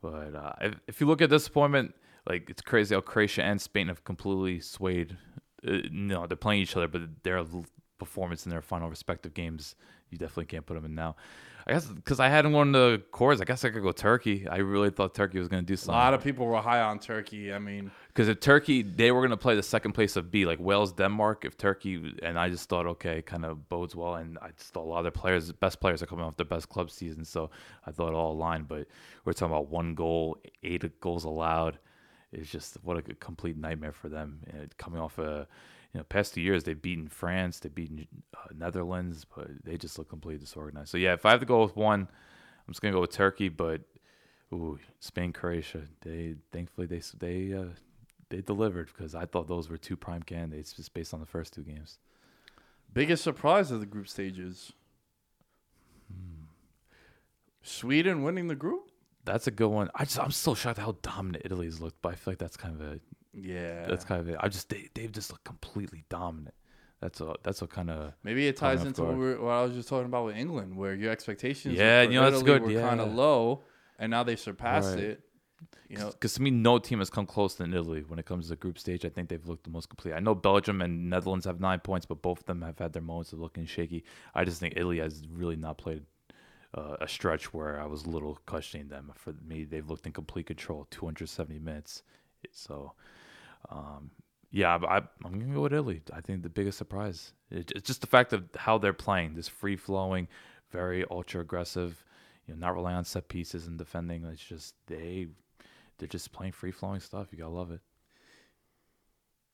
But 0.00 0.34
uh, 0.34 0.52
if, 0.60 0.74
if 0.88 1.00
you 1.00 1.06
look 1.06 1.22
at 1.22 1.30
disappointment, 1.30 1.94
like 2.28 2.50
it's 2.50 2.62
crazy 2.62 2.94
how 2.94 3.00
Croatia 3.00 3.42
and 3.44 3.60
Spain 3.60 3.88
have 3.88 4.04
completely 4.04 4.60
swayed. 4.60 5.16
Uh, 5.66 5.78
no, 5.90 6.26
they're 6.26 6.36
playing 6.36 6.62
each 6.62 6.76
other, 6.76 6.88
but 6.88 7.02
their 7.22 7.44
performance 7.98 8.44
in 8.44 8.50
their 8.50 8.62
final 8.62 8.90
respective 8.90 9.32
games, 9.32 9.76
you 10.12 10.18
definitely 10.18 10.44
can't 10.46 10.64
put 10.64 10.74
them 10.74 10.84
in 10.84 10.94
now. 10.94 11.16
I 11.66 11.72
guess 11.72 11.86
because 11.86 12.18
I 12.18 12.28
hadn't 12.28 12.52
won 12.52 12.72
the 12.72 13.02
cores, 13.12 13.40
I 13.40 13.44
guess 13.44 13.64
I 13.64 13.70
could 13.70 13.82
go 13.82 13.92
Turkey. 13.92 14.48
I 14.48 14.56
really 14.56 14.90
thought 14.90 15.14
Turkey 15.14 15.38
was 15.38 15.46
going 15.46 15.62
to 15.62 15.66
do 15.66 15.76
something. 15.76 15.94
a 15.94 15.98
lot 15.98 16.12
of 16.12 16.22
people 16.22 16.46
were 16.46 16.60
high 16.60 16.80
on 16.80 16.98
Turkey. 16.98 17.52
I 17.52 17.60
mean, 17.60 17.92
Because 18.08 18.28
if 18.28 18.40
Turkey, 18.40 18.82
they 18.82 19.12
were 19.12 19.20
going 19.20 19.30
to 19.30 19.36
play 19.36 19.54
the 19.54 19.62
second 19.62 19.92
place 19.92 20.16
of 20.16 20.30
B, 20.30 20.44
like 20.44 20.58
Wales, 20.58 20.92
Denmark. 20.92 21.44
If 21.44 21.56
Turkey, 21.56 22.16
and 22.22 22.36
I 22.36 22.48
just 22.48 22.68
thought, 22.68 22.86
okay, 22.86 23.22
kind 23.22 23.44
of 23.44 23.68
bodes 23.68 23.94
well. 23.94 24.16
And 24.16 24.38
I 24.42 24.48
just 24.58 24.72
thought 24.72 24.84
a 24.84 24.90
lot 24.90 24.98
of 24.98 25.04
their 25.04 25.12
players, 25.12 25.52
best 25.52 25.80
players, 25.80 26.02
are 26.02 26.06
coming 26.06 26.24
off 26.24 26.36
their 26.36 26.46
best 26.46 26.68
club 26.68 26.90
season. 26.90 27.24
So 27.24 27.50
I 27.86 27.92
thought 27.92 28.08
it 28.08 28.14
all 28.14 28.32
aligned. 28.32 28.66
But 28.66 28.88
we're 29.24 29.32
talking 29.32 29.54
about 29.54 29.68
one 29.68 29.94
goal, 29.94 30.38
eight 30.64 31.00
goals 31.00 31.24
allowed. 31.24 31.78
It's 32.32 32.50
just 32.50 32.78
what 32.82 32.96
a 32.96 33.02
complete 33.02 33.56
nightmare 33.56 33.92
for 33.92 34.08
them. 34.08 34.40
And 34.52 34.76
coming 34.78 35.00
off 35.00 35.18
a, 35.18 35.46
you 35.92 35.98
know, 35.98 36.04
past 36.04 36.34
two 36.34 36.40
years, 36.40 36.64
they've 36.64 36.80
beaten 36.80 37.08
France, 37.08 37.58
they've 37.58 37.74
beaten 37.74 38.06
uh, 38.34 38.48
Netherlands, 38.56 39.26
but 39.36 39.48
they 39.64 39.76
just 39.76 39.98
look 39.98 40.08
completely 40.08 40.40
disorganized. 40.40 40.88
So 40.88 40.98
yeah, 40.98 41.12
if 41.12 41.26
I 41.26 41.30
have 41.32 41.40
to 41.40 41.46
go 41.46 41.62
with 41.62 41.76
one, 41.76 42.00
I'm 42.00 42.72
just 42.72 42.80
gonna 42.80 42.94
go 42.94 43.00
with 43.00 43.12
Turkey. 43.12 43.48
But 43.48 43.82
ooh, 44.52 44.78
Spain, 45.00 45.32
Croatia, 45.32 45.82
they 46.00 46.36
thankfully 46.50 46.86
they 46.86 47.02
they 47.18 47.54
uh, 47.54 47.74
they 48.30 48.40
delivered 48.40 48.86
because 48.86 49.14
I 49.14 49.26
thought 49.26 49.48
those 49.48 49.68
were 49.68 49.76
two 49.76 49.96
prime 49.96 50.22
candidates 50.22 50.72
just 50.72 50.94
based 50.94 51.12
on 51.12 51.20
the 51.20 51.26
first 51.26 51.52
two 51.52 51.62
games. 51.62 51.98
Biggest 52.92 53.22
surprise 53.22 53.70
of 53.70 53.80
the 53.80 53.86
group 53.86 54.08
stages. 54.08 54.72
Sweden 57.62 58.22
winning 58.22 58.48
the 58.48 58.54
group. 58.54 58.90
That's 59.24 59.46
a 59.46 59.52
good 59.52 59.68
one. 59.68 59.88
I 59.94 60.04
just 60.04 60.18
I'm 60.18 60.32
still 60.32 60.54
shocked 60.54 60.78
how 60.78 60.96
dominant 61.02 61.44
Italy's 61.44 61.80
looked, 61.80 62.02
but 62.02 62.12
I 62.12 62.14
feel 62.16 62.32
like 62.32 62.38
that's 62.38 62.56
kind 62.56 62.74
of 62.74 62.80
a 62.80 63.00
Yeah, 63.32 63.86
that's 63.86 64.04
kind 64.04 64.20
of 64.20 64.28
it. 64.28 64.36
I 64.40 64.48
just 64.48 64.68
they 64.68 64.88
they've 64.94 65.10
just 65.12 65.30
looked 65.30 65.44
completely 65.44 66.04
dominant. 66.08 66.54
That's 67.00 67.20
a 67.20 67.34
that's 67.42 67.60
what 67.60 67.70
kind 67.70 67.90
of 67.90 68.12
maybe 68.22 68.46
it 68.46 68.56
ties 68.56 68.84
into 68.84 69.02
what, 69.02 69.14
we 69.14 69.18
were, 69.18 69.40
what 69.40 69.50
I 69.52 69.62
was 69.64 69.74
just 69.74 69.88
talking 69.88 70.06
about 70.06 70.26
with 70.26 70.36
England, 70.36 70.76
where 70.76 70.94
your 70.94 71.10
expectations, 71.10 71.74
Yeah, 71.76 72.02
you 72.02 72.10
know, 72.10 72.30
that's 72.30 72.42
Italy 72.42 72.58
good, 72.58 72.62
were 72.62 72.80
kind 72.80 73.00
yeah. 73.00 73.06
of 73.06 73.14
low, 73.14 73.64
and 73.98 74.10
now 74.10 74.22
they 74.22 74.36
surpassed 74.36 74.94
Right. 74.94 75.04
it. 75.04 75.20
You 75.88 75.98
know, 75.98 76.10
because 76.10 76.34
to 76.34 76.42
me 76.42 76.50
no 76.50 76.78
team 76.78 77.00
has 77.00 77.10
come 77.10 77.26
close 77.26 77.54
than 77.54 77.72
Italy 77.74 78.02
when 78.06 78.18
it 78.18 78.24
comes 78.24 78.46
to 78.46 78.50
the 78.50 78.56
group 78.56 78.78
stage. 78.78 79.04
I 79.04 79.08
think 79.10 79.28
they've 79.28 79.46
looked 79.46 79.64
the 79.64 79.70
most 79.70 79.88
complete. 79.88 80.14
I 80.14 80.20
know 80.20 80.34
Belgium 80.34 80.80
and 80.80 81.10
Netherlands 81.10 81.44
have 81.44 81.60
nine 81.60 81.80
points, 81.80 82.06
but 82.06 82.22
both 82.22 82.40
of 82.40 82.46
them 82.46 82.62
have 82.62 82.78
had 82.78 82.92
their 82.92 83.02
moments 83.02 83.32
of 83.32 83.40
looking 83.40 83.66
shaky. 83.66 84.04
I 84.34 84.44
just 84.44 84.58
think 84.58 84.74
Italy 84.76 84.98
has 84.98 85.22
really 85.30 85.56
not 85.56 85.78
played 85.78 86.02
uh, 86.74 86.96
a 87.00 87.06
stretch 87.08 87.52
where 87.52 87.80
I 87.80 87.86
was 87.86 88.04
a 88.04 88.10
little 88.10 88.38
questioning 88.46 88.88
them. 88.88 89.12
For 89.14 89.34
me, 89.46 89.64
they've 89.64 89.88
looked 89.88 90.06
in 90.06 90.12
complete 90.12 90.46
control, 90.46 90.86
270 90.90 91.58
minutes. 91.58 92.02
So, 92.50 92.92
um, 93.70 94.10
yeah, 94.50 94.76
I, 94.76 94.98
I'm 95.24 95.38
gonna 95.40 95.54
go 95.54 95.62
with 95.62 95.72
Italy. 95.72 96.02
I 96.12 96.20
think 96.20 96.42
the 96.42 96.50
biggest 96.50 96.78
surprise 96.78 97.32
it's 97.50 97.86
just 97.86 98.00
the 98.00 98.06
fact 98.06 98.32
of 98.32 98.44
how 98.56 98.78
they're 98.78 98.92
playing. 98.92 99.34
This 99.34 99.48
free 99.48 99.76
flowing, 99.76 100.28
very 100.70 101.04
ultra 101.10 101.40
aggressive. 101.42 102.04
You 102.46 102.54
know, 102.54 102.60
not 102.60 102.74
relying 102.74 102.96
on 102.96 103.04
set 103.04 103.28
pieces 103.28 103.66
and 103.66 103.78
defending. 103.78 104.24
It's 104.24 104.42
just 104.44 104.74
they 104.86 105.28
they're 105.98 106.08
just 106.08 106.32
playing 106.32 106.52
free 106.52 106.72
flowing 106.72 107.00
stuff. 107.00 107.28
You 107.32 107.38
gotta 107.38 107.50
love 107.50 107.70
it. 107.70 107.80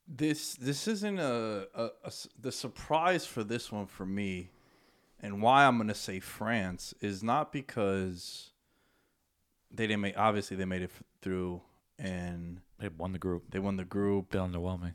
this 0.09 0.55
this 0.55 0.89
isn't 0.89 1.19
a 1.19 1.67
a 1.75 2.13
the 2.41 2.53
surprise 2.53 3.27
for 3.27 3.45
this 3.45 3.71
one 3.71 3.87
for 3.87 4.07
me, 4.07 4.51
and 5.21 5.43
why 5.43 5.67
I'm 5.67 5.77
gonna 5.79 5.95
say 5.95 6.21
France 6.21 6.95
is 7.01 7.23
not 7.23 7.53
because 7.53 8.53
they 9.71 9.87
didn't 9.87 10.01
make. 10.01 10.17
Obviously, 10.19 10.57
they 10.57 10.65
made 10.65 10.83
it 10.83 10.91
through 11.21 11.61
and 11.99 12.61
They 12.79 12.89
won 12.89 13.13
the 13.13 13.19
group. 13.19 13.51
they 13.51 13.59
won 13.59 13.77
the 13.77 13.85
group. 13.85 14.31
Bit 14.31 14.41
underwhelming. 14.41 14.93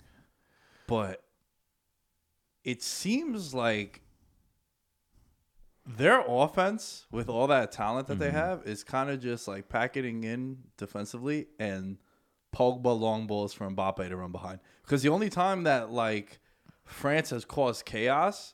but 0.88 1.24
it 2.64 2.82
seems 2.82 3.54
like 3.54 4.02
their 5.86 6.24
offense 6.26 7.06
with 7.12 7.28
all 7.28 7.48
that 7.48 7.72
talent 7.74 8.08
that 8.08 8.18
they 8.20 8.32
have 8.32 8.62
is 8.66 8.84
kind 8.86 9.10
of 9.10 9.20
just 9.20 9.48
like 9.50 9.68
packing 9.68 10.24
in 10.24 10.58
defensively 10.78 11.48
and 11.60 11.98
Pogba 12.56 12.98
long 12.98 13.28
balls 13.28 13.52
for 13.54 13.70
Mbappe 13.70 14.08
to 14.08 14.16
run 14.16 14.32
behind. 14.32 14.60
Because 14.84 15.02
the 15.02 15.10
only 15.10 15.30
time 15.30 15.64
that 15.64 15.92
like 15.92 16.40
France 16.86 17.32
has 17.32 17.44
caused 17.44 17.84
chaos 17.84 18.54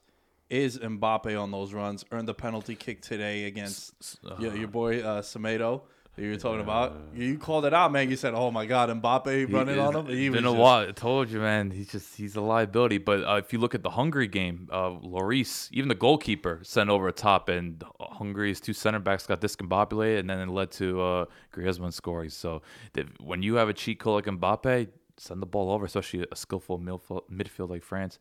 is 0.50 0.80
Mbappe 0.80 1.40
on 1.40 1.52
those 1.52 1.72
runs. 1.74 2.04
Earned 2.12 2.28
the 2.28 2.34
penalty 2.34 2.76
kick 2.76 3.02
today 3.02 3.44
against 3.44 3.94
your, 4.40 4.56
your 4.56 4.68
boy 4.68 5.02
uh, 5.02 5.22
Semedo. 5.22 5.82
That 6.20 6.26
you 6.26 6.32
were 6.32 6.38
talking 6.38 6.60
about. 6.60 6.98
You, 7.16 7.38
called 7.38 7.64
it 7.64 7.74
out, 7.74 7.94
man. 7.94 8.10
You 8.10 8.18
said, 8.18 8.34
"Oh 8.34 8.52
my 8.52 8.66
God, 8.66 8.90
Mbappe 8.90 9.54
running 9.54 9.80
on 9.80 9.96
him." 9.96 10.06
He 10.08 10.28
been 10.28 10.40
a 10.40 10.50
just- 10.50 10.58
while. 10.58 10.90
I 10.90 10.92
told 10.92 11.30
you, 11.30 11.40
man. 11.40 11.72
He's 11.72 11.88
just 11.88 12.18
he's 12.18 12.36
a 12.36 12.42
liability. 12.42 12.98
But 12.98 13.24
uh, 13.24 13.38
if 13.38 13.54
you 13.54 13.60
look 13.60 13.74
at 13.74 13.84
the 13.84 13.92
Hungary 13.92 14.28
game, 14.28 14.68
uh, 14.70 14.90
Lloris, 14.90 15.70
even 15.72 15.88
the 15.88 15.96
goalkeeper, 15.96 16.60
sent 16.64 16.90
over 16.90 17.08
a 17.08 17.14
top, 17.14 17.48
and 17.48 17.82
Hungary's 18.02 18.60
two 18.60 18.74
center 18.74 19.00
backs 19.00 19.28
got 19.28 19.40
discombobulated, 19.40 20.20
and 20.20 20.30
then 20.30 20.40
it 20.40 20.50
led 20.50 20.72
to 20.72 21.02
uh, 21.02 21.26
Griezmann 21.54 21.94
scoring. 21.94 22.30
So 22.30 22.64
that 22.94 23.22
when 23.22 23.42
you 23.42 23.56
have 23.56 23.70
a 23.70 23.74
cheat 23.74 24.02
code 24.02 24.26
like 24.26 24.40
Mbappe, 24.40 24.90
send 25.16 25.42
the 25.42 25.46
ball 25.46 25.72
over, 25.72 25.86
especially 25.86 26.26
a 26.30 26.36
skillful 26.36 26.80
midfield, 26.80 27.30
midfield 27.32 27.70
like 27.70 27.84
France. 27.84 28.20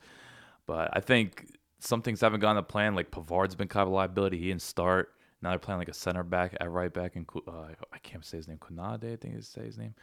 But 0.67 0.91
I 0.93 1.01
think 1.01 1.57
some 1.81 2.03
things 2.03 2.21
haven't 2.21 2.41
gone 2.41 2.55
to 2.55 2.63
plan. 2.63 2.95
Like 2.95 3.11
Pavard's 3.11 3.57
been 3.57 3.67
kind 3.67 3.83
of 3.83 3.89
a 3.89 3.95
liability. 3.97 4.39
He 4.39 4.49
didn't 4.51 4.63
start. 4.63 5.15
Now 5.43 5.51
they're 5.51 5.59
playing 5.59 5.79
like 5.79 5.89
a 5.89 5.95
center 5.95 6.23
back 6.23 6.57
at 6.61 6.71
right 6.71 6.93
back, 6.93 7.17
and 7.17 7.27
uh, 7.47 7.69
I 7.93 7.99
can't 8.03 8.25
say 8.25 8.39
his 8.39 8.49
name. 8.49 8.59
Konade, 8.59 9.13
I 9.13 9.17
think 9.17 9.37
is 9.37 9.49
say 9.49 9.65
his 9.65 9.79
name. 9.79 9.95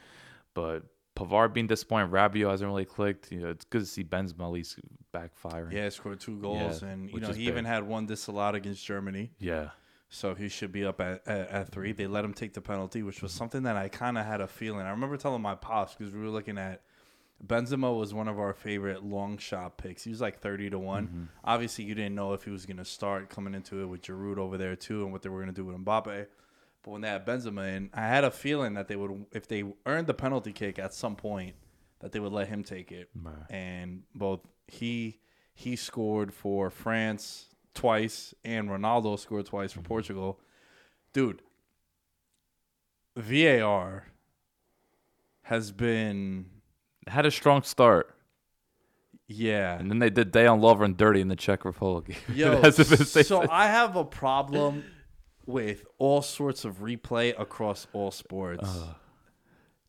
But 0.53 0.83
Pavard 1.15 1.53
being 1.53 1.67
disappointed, 1.67 2.11
Rabiot 2.11 2.49
hasn't 2.49 2.67
really 2.67 2.85
clicked. 2.85 3.31
You 3.31 3.41
know, 3.41 3.49
it's 3.49 3.65
good 3.65 3.81
to 3.81 3.85
see 3.85 4.03
Benzema 4.03 4.41
at 4.45 4.51
least 4.51 4.79
backfiring. 5.13 5.71
Yeah, 5.71 5.89
scored 5.89 6.19
two 6.19 6.37
goals, 6.37 6.81
Yeah, 6.81 6.89
and 6.89 7.09
you 7.09 7.19
know 7.19 7.31
he 7.31 7.47
even 7.47 7.65
had 7.65 7.83
one 7.83 8.05
disallowed 8.05 8.55
against 8.55 8.85
Germany, 8.85 9.31
yeah, 9.39 9.69
so 10.09 10.35
he 10.35 10.49
should 10.49 10.71
be 10.71 10.85
up 10.85 11.01
at, 11.01 11.27
at, 11.27 11.49
at 11.49 11.69
three. 11.69 11.91
They 11.91 12.07
let 12.07 12.23
him 12.23 12.33
take 12.33 12.53
the 12.53 12.61
penalty, 12.61 13.03
which 13.03 13.21
was 13.21 13.31
something 13.31 13.63
that 13.63 13.75
I 13.75 13.89
kind 13.89 14.17
of 14.17 14.25
had 14.25 14.41
a 14.41 14.47
feeling. 14.47 14.85
I 14.85 14.91
remember 14.91 15.17
telling 15.17 15.41
my 15.41 15.55
pops 15.55 15.95
because 15.95 16.13
we 16.13 16.19
were 16.21 16.29
looking 16.29 16.57
at 16.57 16.81
Benzema 17.43 17.97
was 17.97 18.13
one 18.13 18.27
of 18.27 18.39
our 18.39 18.53
favorite 18.53 19.03
long 19.03 19.37
shot 19.37 19.77
picks. 19.77 20.03
He 20.03 20.09
was 20.09 20.21
like 20.21 20.39
thirty 20.39 20.69
to 20.69 20.79
one. 20.79 21.07
Mm-hmm. 21.07 21.23
Obviously, 21.43 21.85
you 21.85 21.95
didn't 21.95 22.15
know 22.15 22.33
if 22.33 22.43
he 22.43 22.51
was 22.51 22.65
going 22.65 22.77
to 22.77 22.85
start 22.85 23.29
coming 23.29 23.53
into 23.53 23.81
it 23.81 23.85
with 23.85 24.01
Giroud 24.01 24.37
over 24.37 24.57
there 24.57 24.75
too, 24.75 25.03
and 25.03 25.11
what 25.11 25.21
they 25.21 25.29
were 25.29 25.41
going 25.41 25.53
to 25.53 25.61
do 25.61 25.65
with 25.65 25.77
Mbappe. 25.77 26.27
But 26.83 26.91
when 26.91 27.01
they 27.01 27.09
had 27.09 27.25
Benzema 27.25 27.75
in, 27.75 27.89
I 27.93 28.01
had 28.01 28.23
a 28.23 28.31
feeling 28.31 28.75
that 28.75 28.87
they 28.87 28.95
would, 28.95 29.25
if 29.31 29.47
they 29.47 29.63
earned 29.85 30.07
the 30.07 30.13
penalty 30.13 30.53
kick 30.53 30.77
at 30.77 30.93
some 30.93 31.15
point, 31.15 31.55
that 31.99 32.11
they 32.11 32.19
would 32.19 32.31
let 32.31 32.47
him 32.47 32.63
take 32.63 32.91
it. 32.91 33.09
Right. 33.21 33.33
And 33.49 34.03
both 34.13 34.41
he 34.67 35.19
he 35.53 35.75
scored 35.75 36.33
for 36.33 36.69
France 36.69 37.47
twice, 37.73 38.33
and 38.43 38.69
Ronaldo 38.69 39.19
scored 39.19 39.45
twice 39.45 39.71
for 39.71 39.81
Portugal. 39.81 40.39
Dude, 41.11 41.41
VAR 43.15 44.05
has 45.43 45.71
been 45.71 46.47
had 47.07 47.25
a 47.25 47.31
strong 47.31 47.63
start, 47.63 48.15
yeah. 49.27 49.77
and 49.77 49.89
then 49.89 49.99
they 49.99 50.09
did 50.09 50.31
Dayon 50.31 50.83
and 50.83 50.97
dirty 50.97 51.21
in 51.21 51.27
the 51.27 51.35
Czech 51.35 51.65
Republic. 51.65 52.17
Yo, 52.33 52.69
so. 52.71 53.45
I 53.49 53.67
have 53.67 53.95
a 53.95 54.03
problem 54.05 54.83
with 55.45 55.85
all 55.97 56.21
sorts 56.21 56.65
of 56.65 56.79
replay 56.79 57.39
across 57.39 57.87
all 57.93 58.11
sports. 58.11 58.67
Uh. 58.67 58.93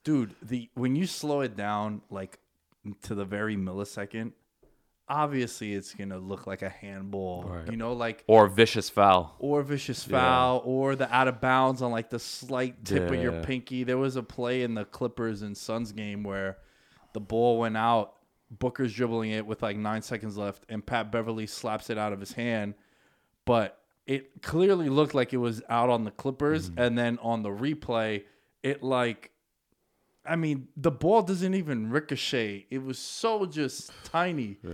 Dude, 0.04 0.34
the 0.42 0.70
when 0.74 0.94
you 0.94 1.06
slow 1.06 1.40
it 1.40 1.56
down 1.56 2.02
like 2.10 2.38
to 3.02 3.14
the 3.14 3.24
very 3.24 3.56
millisecond, 3.56 4.32
obviously 5.08 5.74
it's 5.74 5.94
gonna 5.94 6.18
look 6.18 6.46
like 6.46 6.62
a 6.62 6.68
handball. 6.68 7.42
Right. 7.44 7.70
You 7.70 7.76
know, 7.76 7.92
like 7.92 8.22
or 8.28 8.46
vicious 8.46 8.88
foul. 8.88 9.34
or 9.40 9.62
vicious 9.62 10.04
foul 10.04 10.62
or 10.64 10.94
the 10.94 11.12
out 11.12 11.26
of 11.26 11.40
bounds 11.40 11.82
on 11.82 11.90
like 11.90 12.10
the 12.10 12.20
slight 12.20 12.84
tip 12.84 13.10
of 13.10 13.20
your 13.20 13.34
Yeah. 13.34 13.44
pinky. 13.44 13.82
There 13.82 13.98
was 13.98 14.14
a 14.16 14.22
play 14.22 14.62
in 14.62 14.74
the 14.74 14.84
Clippers 14.84 15.42
and 15.42 15.56
Suns 15.56 15.90
game 15.90 16.22
where 16.22 16.58
the 17.16 17.20
ball 17.20 17.58
went 17.58 17.78
out. 17.78 18.12
Booker's 18.50 18.92
dribbling 18.92 19.30
it 19.30 19.46
with 19.46 19.62
like 19.62 19.78
nine 19.78 20.02
seconds 20.02 20.36
left, 20.36 20.64
and 20.68 20.84
Pat 20.84 21.10
Beverley 21.10 21.46
slaps 21.46 21.88
it 21.88 21.96
out 21.96 22.12
of 22.12 22.20
his 22.20 22.32
hand. 22.32 22.74
But 23.46 23.80
it 24.06 24.42
clearly 24.42 24.90
looked 24.90 25.14
like 25.14 25.32
it 25.32 25.38
was 25.38 25.62
out 25.70 25.88
on 25.88 26.04
the 26.04 26.10
Clippers, 26.10 26.68
mm-hmm. 26.68 26.78
and 26.78 26.98
then 26.98 27.18
on 27.22 27.42
the 27.42 27.48
replay, 27.48 28.24
it 28.62 28.82
like, 28.82 29.30
I 30.26 30.36
mean, 30.36 30.68
the 30.76 30.90
ball 30.90 31.22
doesn't 31.22 31.54
even 31.54 31.88
ricochet. 31.88 32.66
It 32.68 32.84
was 32.84 32.98
so 32.98 33.46
just 33.46 33.90
tiny. 34.04 34.58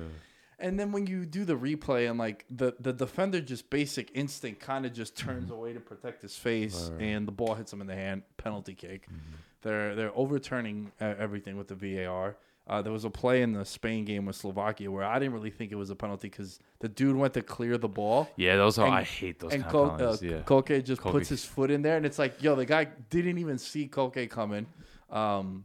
And 0.59 0.79
then 0.79 0.93
when 0.93 1.09
you 1.09 1.27
do 1.27 1.45
the 1.45 1.57
replay 1.57 2.09
and 2.09 2.21
like 2.21 2.45
the 2.49 2.73
the 2.79 2.93
defender 2.93 3.41
just 3.41 3.69
basic 3.69 4.13
instinct 4.15 4.61
kind 4.61 4.87
of 4.87 4.93
just 4.93 5.17
turns 5.17 5.47
mm-hmm. 5.47 5.55
away 5.55 5.73
to 5.73 5.81
protect 5.81 6.23
his 6.23 6.37
face 6.37 6.93
and 7.01 7.27
the 7.27 7.33
ball 7.33 7.57
hits 7.57 7.73
him 7.73 7.81
in 7.81 7.89
the 7.89 7.97
hand, 7.97 8.23
penalty 8.37 8.75
kick. 8.75 9.07
Mm-hmm. 9.07 9.35
They're 9.63 9.95
they're 9.95 10.13
overturning 10.17 10.93
everything 11.01 11.57
with 11.57 11.69
the 11.69 11.75
VAR. 11.75 12.37
Uh, 12.69 12.81
there 12.81 12.93
was 12.93 13.05
a 13.05 13.11
play 13.11 13.43
in 13.43 13.53
the 13.53 13.65
Spain 13.65 14.05
game 14.05 14.25
with 14.25 14.37
Slovakia 14.37 14.89
where 14.89 15.03
I 15.05 15.19
didn't 15.19 15.35
really 15.35 15.51
think 15.51 15.73
it 15.73 15.75
was 15.75 15.91
a 15.91 15.97
penalty 15.97 16.29
because 16.29 16.61
the 16.79 16.89
dude 16.89 17.17
went 17.17 17.35
to 17.35 17.43
clear 17.43 17.77
the 17.77 17.89
ball. 17.89 18.29
Yeah, 18.37 18.57
those 18.57 18.79
are. 18.79 18.87
And- 18.87 18.95
I 18.95 19.03
hate 19.03 19.41
those 19.41 19.53
and 19.53 19.63
kind 19.63 19.73
Ko- 19.73 19.85
of 19.91 19.99
penalties. 19.99 20.31
uh, 20.33 20.35
yeah. 20.37 20.43
Koke 20.43 20.85
just 20.85 21.03
Koke. 21.03 21.11
puts 21.11 21.29
his 21.29 21.45
foot 21.45 21.73
in 21.73 21.83
there, 21.83 21.97
and 21.97 22.07
it's 22.07 22.21
like, 22.21 22.41
yo, 22.41 22.55
the 22.55 22.65
guy 22.65 22.85
didn't 23.11 23.39
even 23.39 23.59
see 23.59 23.89
Koke 23.89 24.31
coming. 24.31 24.67
Um, 25.11 25.65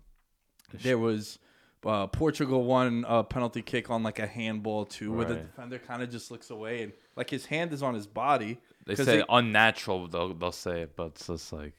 there 0.82 0.98
was 0.98 1.38
uh, 1.86 2.08
Portugal 2.08 2.64
won 2.64 3.06
a 3.08 3.24
penalty 3.24 3.62
kick 3.62 3.90
on 3.92 4.02
like 4.04 4.18
a 4.20 4.28
handball 4.28 4.86
too, 4.86 5.14
where 5.14 5.26
the 5.26 5.36
defender 5.36 5.78
kind 5.80 6.02
of 6.02 6.10
just 6.10 6.32
looks 6.32 6.50
away 6.50 6.82
and 6.84 6.94
like 7.16 7.30
his 7.30 7.46
hand 7.46 7.72
is 7.74 7.84
on 7.84 7.94
his 7.94 8.08
body. 8.08 8.58
They 8.86 8.96
say 8.96 9.24
unnatural. 9.30 10.08
They'll 10.08 10.34
they'll 10.34 10.52
say 10.52 10.82
it, 10.82 10.96
but 10.96 11.08
it's 11.10 11.28
just 11.28 11.54
like 11.54 11.74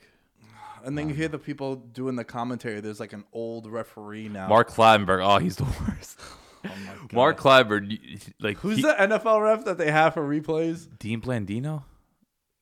and 0.85 0.97
then 0.99 1.09
you 1.09 1.15
hear 1.15 1.29
the 1.29 1.39
people 1.39 1.77
doing 1.77 2.17
the 2.17 2.25
commentary. 2.25 2.81
There's 2.81 3.01
like 3.01 3.13
an 3.13 3.25
old 3.33 3.67
referee 3.67 4.29
now. 4.29 4.49
Mark 4.49 4.71
Clattenburg. 4.71 5.25
Oh, 5.25 5.39
he's 5.39 5.57
the 5.57 5.65
worst. 5.89 6.19
Mark 7.13 7.39
Clattenburg, 7.39 7.91
you- 7.91 8.19
like 8.41 8.59
Who's 8.59 8.77
he- 8.77 8.83
the 8.83 8.95
NFL 8.99 9.43
ref 9.43 9.65
that 9.65 9.79
they 9.79 9.91
have 9.91 10.15
for 10.15 10.23
replays? 10.29 10.89
Dean 10.99 11.21
Blandino 11.21 11.85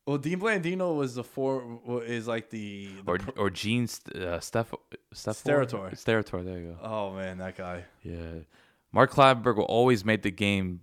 Well, 0.06 0.18
Dean 0.18 0.38
Blandino 0.38 0.96
was 0.96 1.14
the 1.14 1.24
four 1.24 1.80
is 2.04 2.28
like 2.28 2.50
the, 2.50 2.88
the 3.04 3.10
or 3.10 3.18
or 3.36 3.50
Gene 3.50 3.86
St- 3.86 4.16
uh, 4.22 4.38
Steph 4.40 4.72
Steph 5.12 5.42
Steratore. 5.42 5.92
Steratore. 5.94 6.44
There 6.44 6.58
you 6.58 6.66
go. 6.68 6.76
oh 6.82 7.14
man, 7.14 7.38
that 7.38 7.56
guy. 7.56 7.84
Yeah. 8.02 8.16
Mark 8.96 9.12
Clattenburg 9.12 9.62
always 9.68 10.06
made 10.06 10.22
the 10.22 10.30
game 10.30 10.80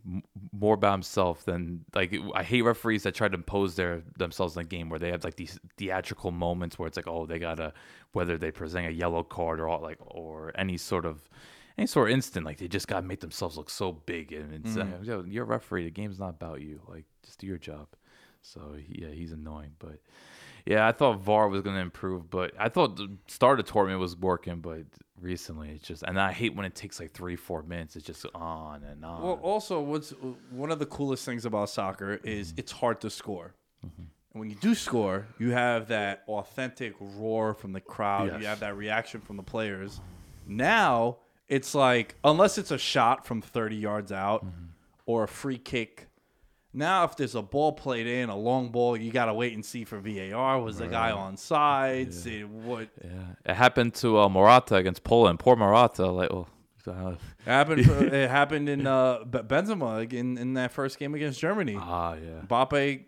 more 0.51 0.75
about 0.75 0.91
himself 0.91 1.45
than 1.45 1.83
like 1.95 2.15
I 2.35 2.43
hate 2.43 2.61
referees 2.61 3.01
that 3.03 3.15
try 3.15 3.27
to 3.27 3.33
impose 3.33 3.73
their 3.73 4.03
themselves 4.19 4.55
in 4.55 4.61
the 4.61 4.69
game 4.69 4.89
where 4.89 4.99
they 4.99 5.09
have 5.09 5.23
like 5.23 5.35
these 5.35 5.59
theatrical 5.77 6.29
moments 6.29 6.77
where 6.77 6.87
it's 6.87 6.95
like 6.95 7.07
oh 7.07 7.25
they 7.25 7.39
gotta 7.39 7.73
whether 8.11 8.37
they 8.37 8.51
present 8.51 8.85
a 8.85 8.91
yellow 8.91 9.23
card 9.23 9.59
or 9.59 9.67
all, 9.67 9.81
like 9.81 9.97
or 10.05 10.51
any 10.53 10.77
sort 10.77 11.07
of 11.07 11.27
any 11.75 11.87
sort 11.87 12.07
of 12.07 12.13
instant 12.13 12.45
like 12.45 12.59
they 12.59 12.67
just 12.67 12.87
gotta 12.87 13.01
make 13.01 13.19
themselves 13.19 13.57
look 13.57 13.71
so 13.71 13.93
big 13.93 14.31
and 14.31 14.53
it's 14.63 14.75
like, 14.75 15.01
mm. 15.01 15.05
Yo, 15.07 15.23
you're 15.23 15.43
a 15.43 15.47
referee. 15.47 15.85
The 15.85 15.89
game's 15.89 16.19
not 16.19 16.29
about 16.29 16.61
you. 16.61 16.81
Like 16.87 17.05
just 17.25 17.39
do 17.39 17.47
your 17.47 17.57
job. 17.57 17.87
So 18.43 18.75
yeah 18.89 19.09
he's 19.09 19.31
annoying 19.31 19.71
but 19.79 19.97
yeah 20.67 20.87
I 20.87 20.91
thought 20.91 21.21
VAR 21.21 21.47
was 21.47 21.63
gonna 21.63 21.79
improve 21.79 22.29
but 22.29 22.53
I 22.59 22.69
thought 22.69 22.95
the 22.95 23.09
start 23.27 23.59
of 23.59 23.65
the 23.65 23.71
tournament 23.71 23.99
was 23.99 24.15
working 24.15 24.59
but 24.59 24.83
recently 25.23 25.69
it's 25.69 25.87
just 25.87 26.03
and 26.03 26.19
I 26.19 26.31
hate 26.31 26.55
when 26.55 26.65
it 26.65 26.75
takes 26.75 26.99
like 26.99 27.11
three 27.11 27.35
four 27.35 27.63
minutes 27.63 27.95
it's 27.95 28.05
just 28.05 28.25
on 28.35 28.83
and 28.83 29.03
on 29.03 29.23
Well, 29.23 29.39
also, 29.41 29.81
what's 29.81 30.11
one 30.51 30.71
of 30.71 30.79
the 30.79 30.85
coolest 30.85 31.25
things 31.25 31.45
about 31.45 31.69
soccer 31.69 32.19
is 32.23 32.49
mm-hmm. 32.49 32.59
it's 32.59 32.71
hard 32.71 33.01
to 33.01 33.09
score. 33.09 33.53
Mm-hmm. 33.85 34.03
And 34.33 34.39
when 34.39 34.49
you 34.49 34.55
do 34.55 34.75
score, 34.75 35.27
you 35.39 35.51
have 35.51 35.87
that 35.87 36.23
authentic 36.27 36.95
roar 36.99 37.53
from 37.53 37.71
the 37.71 37.81
crowd. 37.81 38.41
You 38.41 38.47
have 38.47 38.59
that 38.61 38.75
reaction 38.75 39.21
from 39.21 39.37
the 39.37 39.43
players. 39.43 40.01
Now 40.47 41.17
it's 41.47 41.75
like, 41.75 42.15
unless 42.23 42.57
it's 42.57 42.71
a 42.71 42.77
shot 42.77 43.25
from 43.27 43.41
30 43.41 43.75
yards 43.75 44.11
out 44.11 44.45
mm-hmm. 44.45 44.65
or 45.05 45.23
a 45.23 45.27
free 45.27 45.57
kick. 45.57 46.07
Now, 46.73 47.03
if 47.03 47.15
there's 47.15 47.35
a 47.35 47.41
ball 47.41 47.71
played 47.73 48.07
in, 48.07 48.29
a 48.29 48.35
long 48.35 48.69
ball, 48.69 48.97
you 48.97 49.11
gotta 49.11 49.33
wait 49.33 49.53
and 49.53 49.63
see 49.63 49.83
for 49.83 49.99
VAR. 49.99 50.59
Was 50.59 50.77
the 50.79 50.87
guy 50.87 51.11
on 51.11 51.37
sides? 51.37 52.25
It- 52.25 52.47
what 52.49 52.89
yeah 53.03 53.11
it 53.45 53.53
happened 53.55 53.93
to 53.95 54.19
uh, 54.19 54.29
Morata 54.29 54.75
against 54.75 55.03
Poland 55.03 55.39
poor 55.39 55.55
Morata 55.55 56.07
like 56.11 56.31
oh 56.31 56.47
uh, 56.87 57.15
happened? 57.45 57.79
it 58.21 58.29
happened 58.29 58.67
in 58.69 58.87
uh, 58.87 59.19
Benzema 59.25 60.11
in, 60.11 60.37
in 60.37 60.53
that 60.55 60.71
first 60.71 60.97
game 60.99 61.13
against 61.15 61.39
Germany. 61.39 61.77
ah 61.79 62.15
yeah 62.15 62.41
Mbappe 62.47 63.05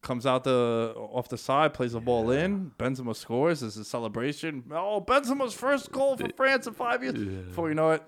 comes 0.00 0.26
out 0.26 0.42
the 0.44 0.94
off 0.96 1.28
the 1.28 1.38
side, 1.38 1.74
plays 1.74 1.92
the 1.92 2.00
ball 2.00 2.30
in. 2.30 2.72
Benzema 2.78 3.14
scores. 3.14 3.60
There's 3.60 3.76
a 3.76 3.84
celebration. 3.84 4.64
Oh, 4.72 5.00
Benzema's 5.00 5.54
first 5.54 5.92
goal 5.92 6.16
for 6.16 6.28
France 6.36 6.66
in 6.66 6.72
five 6.74 7.02
years. 7.02 7.14
Before 7.14 7.68
you 7.68 7.74
know 7.76 7.92
it, 7.92 8.02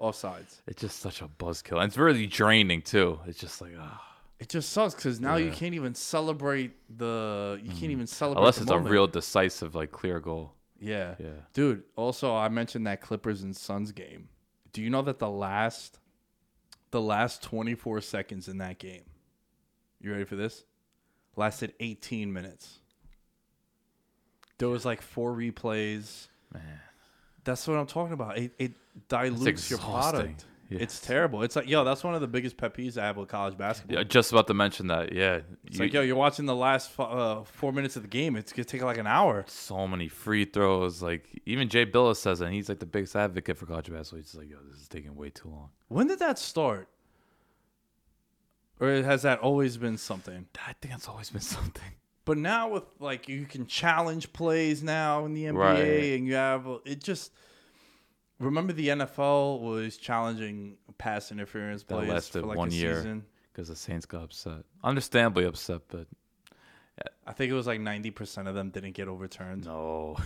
offsides. 0.00 0.60
It's 0.66 0.82
just 0.82 0.98
such 0.98 1.22
a 1.22 1.28
buzzkill. 1.28 1.76
And 1.80 1.84
it's 1.84 1.96
really 1.96 2.26
draining 2.26 2.82
too. 2.82 3.20
It's 3.26 3.38
just 3.38 3.60
like 3.62 3.72
ah. 3.78 4.02
It 4.38 4.50
just 4.50 4.70
sucks 4.70 4.94
because 4.94 5.18
now 5.18 5.36
you 5.36 5.50
can't 5.50 5.74
even 5.74 5.94
celebrate 5.94 6.72
the. 6.94 7.58
You 7.62 7.70
can't 7.70 7.84
mm. 7.84 7.90
even 7.90 8.06
celebrate 8.06 8.40
unless 8.40 8.58
it's 8.58 8.66
moment. 8.66 8.88
a 8.88 8.90
real 8.90 9.06
decisive 9.06 9.74
like 9.74 9.92
clear 9.92 10.20
goal. 10.20 10.52
Yeah. 10.78 11.14
Yeah. 11.18 11.28
Dude, 11.54 11.84
also 11.96 12.34
I 12.34 12.48
mentioned 12.48 12.86
that 12.86 13.00
Clippers 13.00 13.42
and 13.42 13.56
Suns 13.56 13.92
game. 13.92 14.28
Do 14.72 14.82
you 14.82 14.90
know 14.90 15.02
that 15.02 15.18
the 15.18 15.30
last 15.30 15.98
the 16.90 17.00
last 17.00 17.42
24 17.42 18.00
seconds 18.00 18.48
in 18.48 18.58
that 18.58 18.78
game. 18.78 19.02
You 20.00 20.12
ready 20.12 20.24
for 20.24 20.36
this? 20.36 20.64
Lasted 21.36 21.74
18 21.80 22.32
minutes. 22.32 22.78
There 24.58 24.68
was 24.68 24.84
like 24.84 25.02
four 25.02 25.34
replays. 25.34 26.28
Man. 26.52 26.80
That's 27.44 27.66
what 27.68 27.76
I'm 27.76 27.86
talking 27.86 28.14
about. 28.14 28.38
It, 28.38 28.52
it 28.58 28.72
dilutes 29.08 29.68
your 29.68 29.78
product. 29.78 30.44
Yes. 30.68 30.82
It's 30.82 31.00
terrible. 31.00 31.42
It's 31.42 31.54
like, 31.54 31.68
yo, 31.68 31.84
that's 31.84 32.02
one 32.02 32.14
of 32.16 32.20
the 32.20 32.26
biggest 32.26 32.56
pet 32.56 32.74
peeves 32.74 32.98
I 32.98 33.04
have 33.06 33.16
with 33.16 33.28
college 33.28 33.56
basketball. 33.56 33.98
Yeah, 33.98 34.02
just 34.04 34.32
about 34.32 34.48
to 34.48 34.54
mention 34.54 34.88
that. 34.88 35.12
Yeah, 35.12 35.40
It's 35.64 35.76
You- 35.78 35.84
like, 35.84 35.92
yo, 35.92 36.00
you're 36.02 36.16
watching 36.16 36.46
the 36.46 36.56
last 36.56 36.90
f- 36.90 37.06
uh, 37.06 37.44
four 37.44 37.72
minutes 37.72 37.94
of 37.94 38.02
the 38.02 38.08
game. 38.08 38.34
It's 38.34 38.52
gonna 38.52 38.64
take 38.64 38.82
like 38.82 38.98
an 38.98 39.06
hour. 39.06 39.44
so 39.46 39.86
many 39.86 40.08
free 40.08 40.44
throws. 40.44 41.02
Like 41.02 41.40
even 41.46 41.68
Jay 41.68 41.86
Bilas 41.86 42.16
says, 42.16 42.40
it, 42.40 42.46
and 42.46 42.54
he's 42.54 42.68
like 42.68 42.80
the 42.80 42.86
biggest 42.86 43.14
advocate 43.14 43.56
for 43.58 43.66
college 43.66 43.90
basketball. 43.90 44.18
He's 44.18 44.26
just 44.26 44.38
like, 44.38 44.50
yo, 44.50 44.56
this 44.68 44.80
is 44.80 44.88
taking 44.88 45.14
way 45.14 45.30
too 45.30 45.48
long. 45.50 45.70
When 45.88 46.08
did 46.08 46.18
that 46.18 46.38
start? 46.38 46.88
Or 48.80 48.88
has 48.90 49.22
that 49.22 49.38
always 49.40 49.76
been 49.76 49.96
something? 49.96 50.46
I 50.66 50.74
think 50.80 50.92
that's 50.92 51.08
always 51.08 51.30
been 51.30 51.40
something. 51.56 51.92
But 52.24 52.38
now 52.38 52.68
with 52.70 52.82
like 52.98 53.28
you 53.28 53.46
can 53.46 53.66
challenge 53.66 54.32
plays 54.32 54.82
now 54.82 55.24
in 55.26 55.32
the 55.32 55.44
NBA, 55.44 55.54
Right. 55.56 55.78
and 56.14 56.26
you 56.26 56.34
have 56.34 56.66
it 56.84 57.00
just. 57.02 57.32
Remember 58.38 58.72
the 58.72 58.88
NFL 58.88 59.60
was 59.60 59.96
challenging 59.96 60.76
pass 60.98 61.32
interference 61.32 61.82
That 61.84 61.94
plays 61.96 62.08
lasted 62.10 62.40
for 62.40 62.46
like 62.48 62.58
one 62.58 62.68
a 62.68 62.72
year. 62.72 62.96
season. 62.96 63.24
Because 63.52 63.68
the 63.68 63.76
Saints 63.76 64.04
got 64.04 64.24
upset, 64.24 64.64
understandably 64.84 65.44
upset, 65.46 65.80
but 65.88 66.06
I 67.26 67.32
think 67.32 67.50
it 67.50 67.54
was 67.54 67.66
like 67.66 67.80
ninety 67.80 68.10
percent 68.10 68.48
of 68.48 68.54
them 68.54 68.68
didn't 68.70 68.92
get 68.92 69.08
overturned. 69.08 69.64
no, 69.64 70.18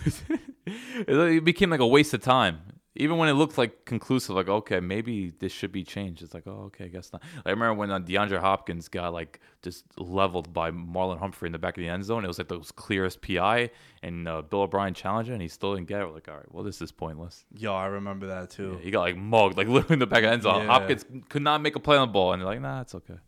it 0.65 1.43
became 1.45 1.69
like 1.69 1.79
a 1.79 1.87
waste 1.87 2.13
of 2.13 2.21
time. 2.21 2.59
Even 2.95 3.17
when 3.17 3.29
it 3.29 3.33
looked 3.33 3.57
like 3.57 3.85
conclusive, 3.85 4.35
like 4.35 4.49
okay, 4.49 4.81
maybe 4.81 5.31
this 5.39 5.51
should 5.51 5.71
be 5.71 5.83
changed. 5.83 6.21
It's 6.21 6.33
like, 6.33 6.45
oh, 6.45 6.63
okay, 6.67 6.85
I 6.85 6.87
guess 6.89 7.13
not. 7.13 7.21
I 7.45 7.51
remember 7.51 7.75
when 7.75 7.89
uh, 7.89 7.99
DeAndre 7.99 8.39
Hopkins 8.39 8.89
got 8.89 9.13
like 9.13 9.39
just 9.61 9.85
leveled 9.97 10.51
by 10.51 10.71
Marlon 10.71 11.17
Humphrey 11.17 11.47
in 11.47 11.53
the 11.53 11.57
back 11.57 11.77
of 11.77 11.81
the 11.81 11.87
end 11.87 12.03
zone. 12.03 12.25
It 12.25 12.27
was 12.27 12.37
like 12.37 12.49
the 12.49 12.59
clearest 12.75 13.21
PI, 13.21 13.69
and 14.03 14.27
uh, 14.27 14.41
Bill 14.41 14.63
O'Brien 14.63 14.93
challenged 14.93 15.29
it, 15.29 15.33
and 15.33 15.41
he 15.41 15.47
still 15.47 15.73
didn't 15.73 15.87
get 15.87 16.01
it. 16.01 16.05
We're 16.05 16.15
like, 16.15 16.27
all 16.27 16.35
right, 16.35 16.53
well, 16.53 16.63
this 16.65 16.81
is 16.81 16.91
pointless. 16.91 17.45
Yo, 17.55 17.73
I 17.73 17.85
remember 17.85 18.27
that 18.27 18.49
too. 18.49 18.77
He 18.81 18.91
got 18.91 19.01
like 19.01 19.15
mugged, 19.15 19.57
like 19.57 19.67
literally 19.69 19.93
in 19.93 19.99
the 19.99 20.07
back 20.07 20.23
of 20.23 20.29
the 20.29 20.33
end 20.33 20.43
zone. 20.43 20.63
Yeah. 20.63 20.67
Hopkins 20.67 21.05
could 21.29 21.43
not 21.43 21.61
make 21.61 21.77
a 21.77 21.79
play 21.79 21.95
on 21.95 22.09
the 22.09 22.11
ball, 22.11 22.33
and 22.33 22.41
they're 22.41 22.47
like, 22.47 22.61
nah, 22.61 22.81
it's 22.81 22.93
okay. 22.95 23.19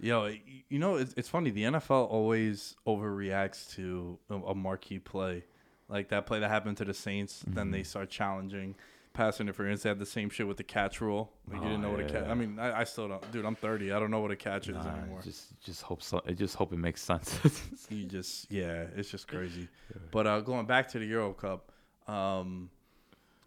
Yo, 0.00 0.32
you 0.68 0.78
know 0.78 0.94
it's, 0.94 1.12
it's 1.16 1.28
funny. 1.28 1.50
The 1.50 1.64
NFL 1.64 2.08
always 2.08 2.76
overreacts 2.86 3.74
to 3.74 4.18
a 4.30 4.54
marquee 4.54 5.00
play, 5.00 5.44
like 5.88 6.08
that 6.10 6.26
play 6.26 6.40
that 6.40 6.48
happened 6.50 6.76
to 6.78 6.84
the 6.84 6.94
Saints. 6.94 7.42
Then 7.46 7.64
Mm-hmm. 7.66 7.72
they 7.72 7.82
start 7.82 8.10
challenging 8.10 8.74
pass 9.14 9.40
interference. 9.40 9.82
They 9.82 9.88
had 9.88 9.98
the 9.98 10.06
same 10.06 10.30
shit 10.30 10.46
with 10.46 10.58
the 10.58 10.62
catch 10.62 11.00
rule. 11.00 11.32
Like 11.50 11.60
you 11.60 11.64
didn't 11.68 11.82
know 11.82 11.90
what 11.90 12.00
a 12.00 12.04
Oh, 12.04 12.08
catch. 12.08 12.22
yeah. 12.24 12.30
I 12.30 12.34
mean, 12.34 12.58
I, 12.58 12.80
I 12.80 12.84
still 12.84 13.08
don't, 13.08 13.32
dude. 13.32 13.44
I'm 13.44 13.56
30. 13.56 13.90
I 13.92 13.98
don't 13.98 14.10
know 14.12 14.20
what 14.20 14.30
a 14.30 14.36
catch 14.36 14.68
is 14.68 14.76
anymore. 14.76 15.20
just 15.24 15.58
just 15.60 15.82
hope 15.82 16.02
so. 16.02 16.22
I 16.26 16.32
just 16.32 16.54
hope 16.54 16.72
it 16.72 16.78
makes 16.78 17.02
sense. 17.02 17.38
You 17.90 18.04
just, 18.04 18.50
yeah, 18.52 18.84
it's 18.96 19.10
just 19.10 19.26
crazy. 19.26 19.66
But 20.12 20.26
uh, 20.26 20.40
going 20.40 20.66
back 20.66 20.88
to 20.90 20.98
the 20.98 21.06
Euro 21.06 21.32
Cup, 21.32 21.72
um, 22.06 22.70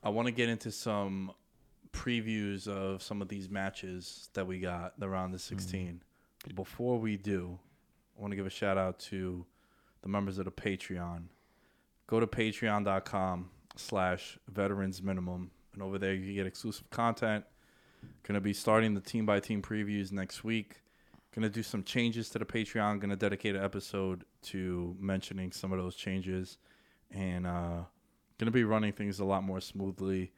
I 0.03 0.09
want 0.09 0.25
to 0.27 0.31
get 0.31 0.49
into 0.49 0.71
some 0.71 1.31
previews 1.93 2.67
of 2.67 3.01
some 3.03 3.21
of 3.21 3.27
these 3.27 3.49
matches 3.49 4.29
that 4.33 4.47
we 4.47 4.59
got 4.59 4.99
the 4.99 5.07
round 5.07 5.33
of 5.33 5.41
16. 5.41 6.01
Before 6.55 6.97
we 6.99 7.17
do, 7.17 7.59
I 8.17 8.21
want 8.21 8.31
to 8.31 8.35
give 8.35 8.45
a 8.47 8.49
shout 8.49 8.77
out 8.77 8.97
to 9.11 9.45
the 10.01 10.09
members 10.09 10.37
of 10.39 10.45
the 10.45 10.51
Patreon. 10.51 11.23
Go 12.11 12.19
to 12.19 12.27
patreon.com 12.27 13.49
slash 13.77 14.37
veterans 14.49 15.01
minimum. 15.01 15.49
And 15.71 15.81
over 15.81 15.97
there, 15.97 16.13
you 16.13 16.33
get 16.33 16.45
exclusive 16.45 16.89
content. 16.89 17.45
To 18.25 18.41
be 18.41 18.51
starting 18.51 18.93
the 18.93 18.99
team 18.99 19.25
by 19.25 19.39
team 19.39 19.61
previews 19.61 20.11
next 20.11 20.43
week. 20.43 20.81
To 21.31 21.49
do 21.49 21.63
some 21.63 21.83
changes 21.83 22.29
to 22.31 22.39
the 22.39 22.43
Patreon. 22.43 22.99
To 22.99 23.15
dedicate 23.15 23.55
an 23.55 23.63
episode 23.63 24.25
to 24.43 24.93
mentioning 24.99 25.53
some 25.53 25.71
of 25.71 25.79
those 25.79 25.95
changes. 25.95 26.57
And 27.11 27.47
uh, 27.47 27.83
to 28.39 28.51
be 28.51 28.65
running 28.65 28.91
things 28.91 29.21
a 29.21 29.25
lot 29.25 29.43
more 29.43 29.61
smoothly 29.61 30.33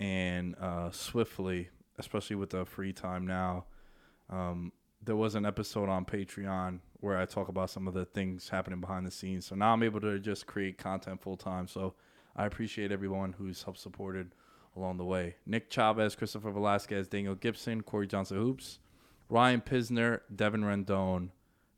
and 0.00 0.56
uh, 0.60 0.90
swiftly, 0.90 1.68
especially 2.00 2.34
with 2.34 2.50
the 2.50 2.64
free 2.64 2.92
time 2.92 3.28
now. 3.28 3.66
Um, 4.28 4.72
there 5.04 5.14
was 5.14 5.36
an 5.36 5.46
episode 5.46 5.88
on 5.88 6.04
Patreon 6.04 6.80
where 7.00 7.18
I 7.18 7.24
talk 7.24 7.48
about 7.48 7.70
some 7.70 7.86
of 7.86 7.94
the 7.94 8.04
things 8.04 8.48
happening 8.48 8.80
behind 8.80 9.06
the 9.06 9.10
scenes. 9.10 9.46
So 9.46 9.54
now 9.54 9.72
I'm 9.72 9.82
able 9.82 10.00
to 10.00 10.18
just 10.18 10.46
create 10.46 10.78
content 10.78 11.20
full 11.20 11.36
time. 11.36 11.68
So 11.68 11.94
I 12.34 12.46
appreciate 12.46 12.92
everyone 12.92 13.34
who's 13.38 13.62
helped 13.62 13.80
supported 13.80 14.32
along 14.76 14.98
the 14.98 15.04
way. 15.04 15.36
Nick 15.46 15.70
Chavez, 15.70 16.14
Christopher 16.14 16.50
Velasquez, 16.50 17.08
Daniel 17.08 17.34
Gibson, 17.34 17.82
Corey 17.82 18.06
Johnson 18.06 18.36
Hoops, 18.36 18.78
Ryan 19.28 19.60
Pisner, 19.60 20.20
Devin 20.34 20.62
Rendon. 20.62 21.30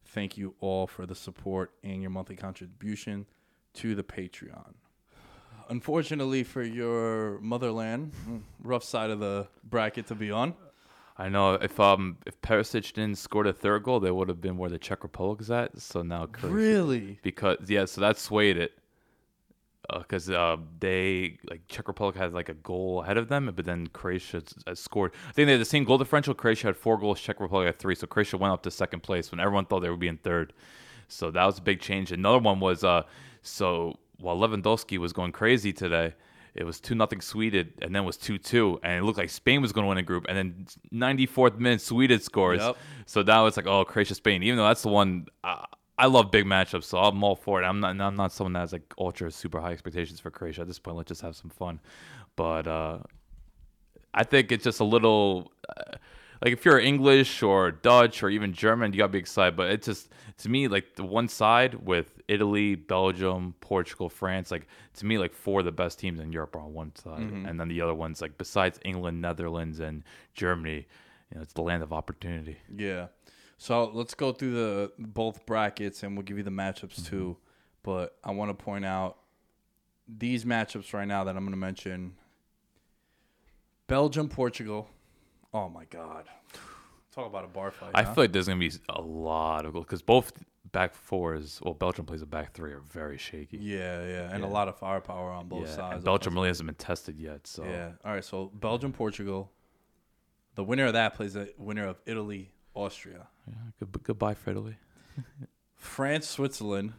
Thank 0.04 0.37
you 0.37 0.54
all 0.61 0.87
for 0.87 1.07
the 1.07 1.14
support 1.14 1.72
and 1.83 2.00
your 2.00 2.11
monthly 2.11 2.37
contribution 2.37 3.26
to 3.74 3.94
the 3.94 4.02
Patreon. 4.02 4.74
Unfortunately 5.68 6.44
for 6.44 6.62
your 6.62 7.38
motherland, 7.40 8.12
mm, 8.26 8.40
rough 8.62 8.83
side 8.83 9.11
of 9.11 9.20
the 9.20 9.48
bracket 9.62 10.07
to 10.07 10.14
be 10.14 10.31
on. 10.31 10.54
I 11.20 11.28
know 11.28 11.54
if 11.54 11.81
um 11.81 12.18
if 12.26 12.40
Perisic 12.40 12.92
didn't 12.92 13.18
score 13.18 13.44
the 13.44 13.52
third 13.52 13.83
goal, 13.83 13.98
they 14.00 14.11
would 14.11 14.28
have 14.28 14.40
been 14.40 14.57
where 14.57 14.70
the 14.70 14.78
Czech 14.78 15.02
Republic's 15.02 15.50
at. 15.50 15.81
So 15.81 16.02
now 16.02 16.28
Really? 16.42 17.18
because 17.22 17.59
yeah, 17.66 17.85
so 17.87 18.00
that 18.00 18.18
swayed 18.18 18.57
it. 18.57 18.72
Because 19.96 20.28
uh, 20.28 20.59
they 20.81 21.38
like 21.48 21.66
Czech 21.66 21.88
Republic 21.88 22.14
had 22.14 22.35
like 22.35 22.50
a 22.50 22.54
goal 22.54 23.02
ahead 23.02 23.16
of 23.16 23.28
them, 23.28 23.50
but 23.57 23.64
then 23.64 23.87
Croatia 23.87 24.42
uh, 24.66 24.74
scored. 24.74 25.12
I 25.31 25.33
think 25.33 25.46
they 25.46 25.52
had 25.52 25.61
the 25.62 25.64
same 25.64 25.85
goal 25.85 25.96
differential. 25.96 26.35
Croatia 26.35 26.66
had 26.66 26.76
four 26.76 26.98
goals, 26.98 27.18
Czech 27.18 27.40
Republic 27.40 27.66
had 27.66 27.78
three. 27.78 27.94
So 27.94 28.07
Croatia 28.07 28.37
went 28.37 28.52
up 28.52 28.62
to 28.64 28.70
second 28.70 29.00
place 29.02 29.31
when 29.31 29.40
everyone 29.40 29.64
thought 29.64 29.81
they 29.81 29.88
would 29.88 29.98
be 29.98 30.09
in 30.09 30.18
third. 30.18 30.52
So 31.09 31.31
that 31.31 31.44
was 31.46 31.57
a 31.57 31.62
big 31.62 31.81
change. 31.81 32.12
Another 32.12 32.38
one 32.38 32.61
was 32.61 32.85
uh, 32.85 33.04
so 33.40 33.98
while 34.18 34.37
Lewandowski 34.37 34.98
was 34.98 35.14
going 35.14 35.33
crazy 35.33 35.72
today, 35.72 36.12
it 36.59 36.64
was 36.64 36.81
two 36.81 36.97
nothing 36.97 37.21
Sweden, 37.21 37.73
and 37.81 37.94
then 37.94 38.03
it 38.03 38.07
was 38.07 38.16
two 38.16 38.37
two, 38.37 38.81
and 38.83 38.99
it 38.99 39.05
looked 39.05 39.16
like 39.16 39.31
Spain 39.31 39.62
was 39.62 39.73
going 39.73 39.85
to 39.85 39.88
win 39.88 39.99
a 39.99 40.03
group, 40.03 40.27
and 40.29 40.37
then 40.37 40.66
94th 40.92 41.57
minute 41.57 41.81
Sweden 41.81 42.21
scores. 42.21 42.61
Yep. 42.61 42.77
So 43.07 43.23
now 43.23 43.47
it's 43.47 43.57
like 43.57 43.68
oh 43.68 43.85
Croatia 43.85 44.16
Spain, 44.16 44.42
even 44.42 44.57
though 44.57 44.66
that's 44.66 44.83
the 44.83 44.88
one. 44.88 45.27
Uh, 45.44 45.64
I 45.97 46.07
love 46.07 46.33
big 46.33 46.47
matchups, 46.47 46.85
so 46.85 46.99
I'm 46.99 47.23
all 47.23 47.37
for 47.37 47.62
it. 47.62 47.64
I'm 47.64 47.79
not. 47.79 48.01
I'm 48.01 48.16
not 48.16 48.33
someone 48.33 48.55
that 48.55 48.61
has 48.61 48.73
like 48.73 48.92
ultra 48.99 49.31
super 49.31 49.61
high 49.61 49.71
expectations 49.71 50.18
for 50.18 50.33
Croatia 50.33 50.62
at 50.62 50.66
this 50.66 50.81
point. 50.81 50.97
Let's 50.97 51.09
just 51.09 51.23
have 51.23 51.37
some 51.37 51.51
fun. 51.51 51.79
But 52.35 52.66
uh, 52.66 52.99
I 54.12 54.25
think 54.25 54.51
it's 54.51 54.64
just 54.64 54.81
a 54.81 54.85
little 54.85 55.53
uh, 55.68 55.97
like 56.42 56.53
if 56.53 56.64
you're 56.64 56.81
English 56.81 57.40
or 57.42 57.71
Dutch 57.71 58.25
or 58.25 58.31
even 58.31 58.53
German, 58.53 58.92
you 58.92 58.99
gotta 58.99 59.12
be 59.12 59.18
excited. 59.18 59.57
But 59.57 59.71
it's 59.71 59.87
just 59.87 60.09
to 60.38 60.49
me 60.49 60.66
like 60.66 60.97
the 60.97 61.05
one 61.05 61.29
side 61.29 61.75
with 61.75 62.17
Italy, 62.28 62.74
Belgium, 62.74 63.54
Portugal, 63.60 64.08
France. 64.08 64.50
Like 64.50 64.68
to 64.94 65.06
me, 65.06 65.18
like 65.18 65.32
four 65.32 65.60
of 65.60 65.66
the 65.66 65.72
best 65.72 65.98
teams 65.98 66.20
in 66.20 66.32
Europe 66.32 66.54
are 66.54 66.60
on 66.60 66.74
one 66.74 66.94
side, 66.94 67.20
mm-hmm. 67.20 67.46
and 67.46 67.58
then 67.58 67.68
the 67.68 67.80
other 67.80 67.94
ones 67.94 68.20
like 68.20 68.38
besides 68.38 68.78
England, 68.84 69.20
Netherlands, 69.20 69.80
and 69.80 70.04
Germany. 70.34 70.86
You 71.30 71.36
know, 71.36 71.42
it's 71.42 71.52
the 71.52 71.62
land 71.62 71.82
of 71.82 71.92
opportunity. 71.92 72.58
Yeah. 72.74 73.08
So 73.58 73.90
let's 73.92 74.14
go 74.14 74.32
through 74.32 74.52
the 74.52 74.92
both 74.98 75.44
brackets 75.44 76.02
and 76.02 76.16
we'll 76.16 76.22
give 76.22 76.38
you 76.38 76.44
the 76.44 76.50
matchups 76.50 77.04
too. 77.06 77.36
Mm-hmm. 77.36 77.40
But 77.82 78.16
I 78.22 78.30
want 78.30 78.56
to 78.56 78.64
point 78.64 78.84
out 78.84 79.18
these 80.06 80.44
matchups 80.44 80.94
right 80.94 81.08
now 81.08 81.24
that 81.24 81.36
I'm 81.36 81.42
going 81.42 81.52
to 81.52 81.58
mention. 81.58 82.14
Belgium, 83.88 84.28
Portugal. 84.28 84.88
Oh 85.52 85.68
my 85.68 85.84
God. 85.86 86.26
Talk 87.18 87.26
about 87.26 87.44
a 87.44 87.48
bar 87.48 87.72
fight. 87.72 87.90
I 87.94 88.04
huh? 88.04 88.14
feel 88.14 88.24
like 88.24 88.33
there's 88.33 88.46
gonna 88.46 88.61
be 88.61 88.70
a 88.88 89.00
lot 89.00 89.66
of 89.66 89.72
goals 89.72 89.85
because 89.87 90.02
both 90.02 90.33
back 90.70 90.94
fours. 90.94 91.59
Well, 91.64 91.74
Belgium 91.74 92.07
plays 92.07 92.22
a 92.22 92.26
back 92.26 92.52
three 92.52 92.70
are 92.70 92.78
very 92.92 93.18
shaky. 93.18 93.59
Yeah, 93.59 94.07
yeah, 94.07 94.33
and 94.33 94.44
a 94.44 94.46
lot 94.46 94.68
of 94.68 94.78
firepower 94.78 95.33
on 95.33 95.48
both 95.48 95.66
Yeah, 95.66 95.74
sides. 95.74 95.94
and 95.96 96.04
Belgium 96.04 96.35
really 96.35 96.46
hasn't 96.46 96.68
been 96.68 96.76
tested 96.76 97.18
yet. 97.18 97.48
So 97.48 97.64
Yeah. 97.64 97.90
All 98.04 98.12
right. 98.12 98.24
So 98.24 98.52
Belgium, 98.54 98.92
Portugal. 98.92 99.50
The 100.54 100.62
winner 100.62 100.87
of 100.87 100.92
that 100.92 101.14
plays 101.14 101.33
the 101.35 101.52
winner 101.59 101.88
of 101.88 102.00
Italy, 102.07 102.52
Austria. 102.74 103.26
Yeah, 103.48 103.54
good, 103.81 104.02
goodbye 104.04 104.35
for 104.35 104.50
Italy. 104.50 104.76
France, 105.74 106.28
Switzerland 106.28 106.92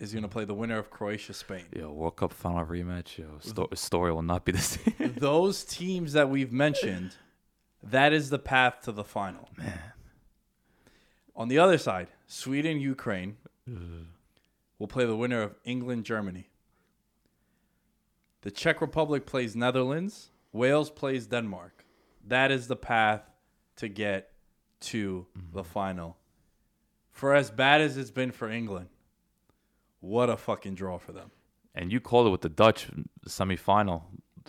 is 0.00 0.12
going 0.12 0.22
to 0.22 0.28
play 0.28 0.44
the 0.46 0.54
winner 0.54 0.78
of 0.78 0.90
Croatia, 0.90 1.32
Spain. 1.34 1.64
Yeah, 1.74 1.86
World 1.86 2.16
Cup 2.16 2.32
final 2.32 2.64
rematch. 2.64 3.18
Yo, 3.18 3.38
sto- 3.40 3.68
story 3.74 4.12
will 4.12 4.22
not 4.22 4.44
be 4.44 4.52
the 4.52 4.58
same. 4.60 5.14
Those 5.16 5.64
teams 5.64 6.12
that 6.14 6.28
we've 6.28 6.52
mentioned, 6.52 7.16
that 7.82 8.12
is 8.12 8.30
the 8.30 8.38
path 8.38 8.80
to 8.82 8.92
the 8.92 9.04
final. 9.04 9.48
Man. 9.56 9.80
On 11.36 11.48
the 11.48 11.58
other 11.58 11.78
side, 11.78 12.08
Sweden, 12.26 12.80
Ukraine 12.80 13.36
will 14.78 14.88
play 14.88 15.04
the 15.04 15.16
winner 15.16 15.42
of 15.42 15.54
England, 15.64 16.04
Germany. 16.04 16.48
The 18.42 18.50
Czech 18.50 18.80
Republic 18.80 19.26
plays 19.26 19.54
Netherlands. 19.54 20.30
Wales 20.52 20.90
plays 20.90 21.26
Denmark. 21.26 21.84
That 22.26 22.50
is 22.50 22.66
the 22.66 22.76
path 22.76 23.22
to 23.76 23.88
get 23.88 24.32
to 24.80 25.26
the 25.52 25.62
mm-hmm. 25.62 25.72
final. 25.72 26.16
For 27.10 27.34
as 27.34 27.50
bad 27.50 27.80
as 27.80 27.96
it's 27.96 28.10
been 28.10 28.30
for 28.32 28.50
England, 28.50 28.88
what 30.00 30.30
a 30.30 30.36
fucking 30.36 30.74
draw 30.74 30.98
for 30.98 31.12
them. 31.12 31.30
and 31.74 31.92
you 31.92 32.00
called 32.00 32.26
it 32.26 32.30
with 32.30 32.40
the 32.40 32.48
Dutch 32.48 32.88
semifinal. 33.26 34.02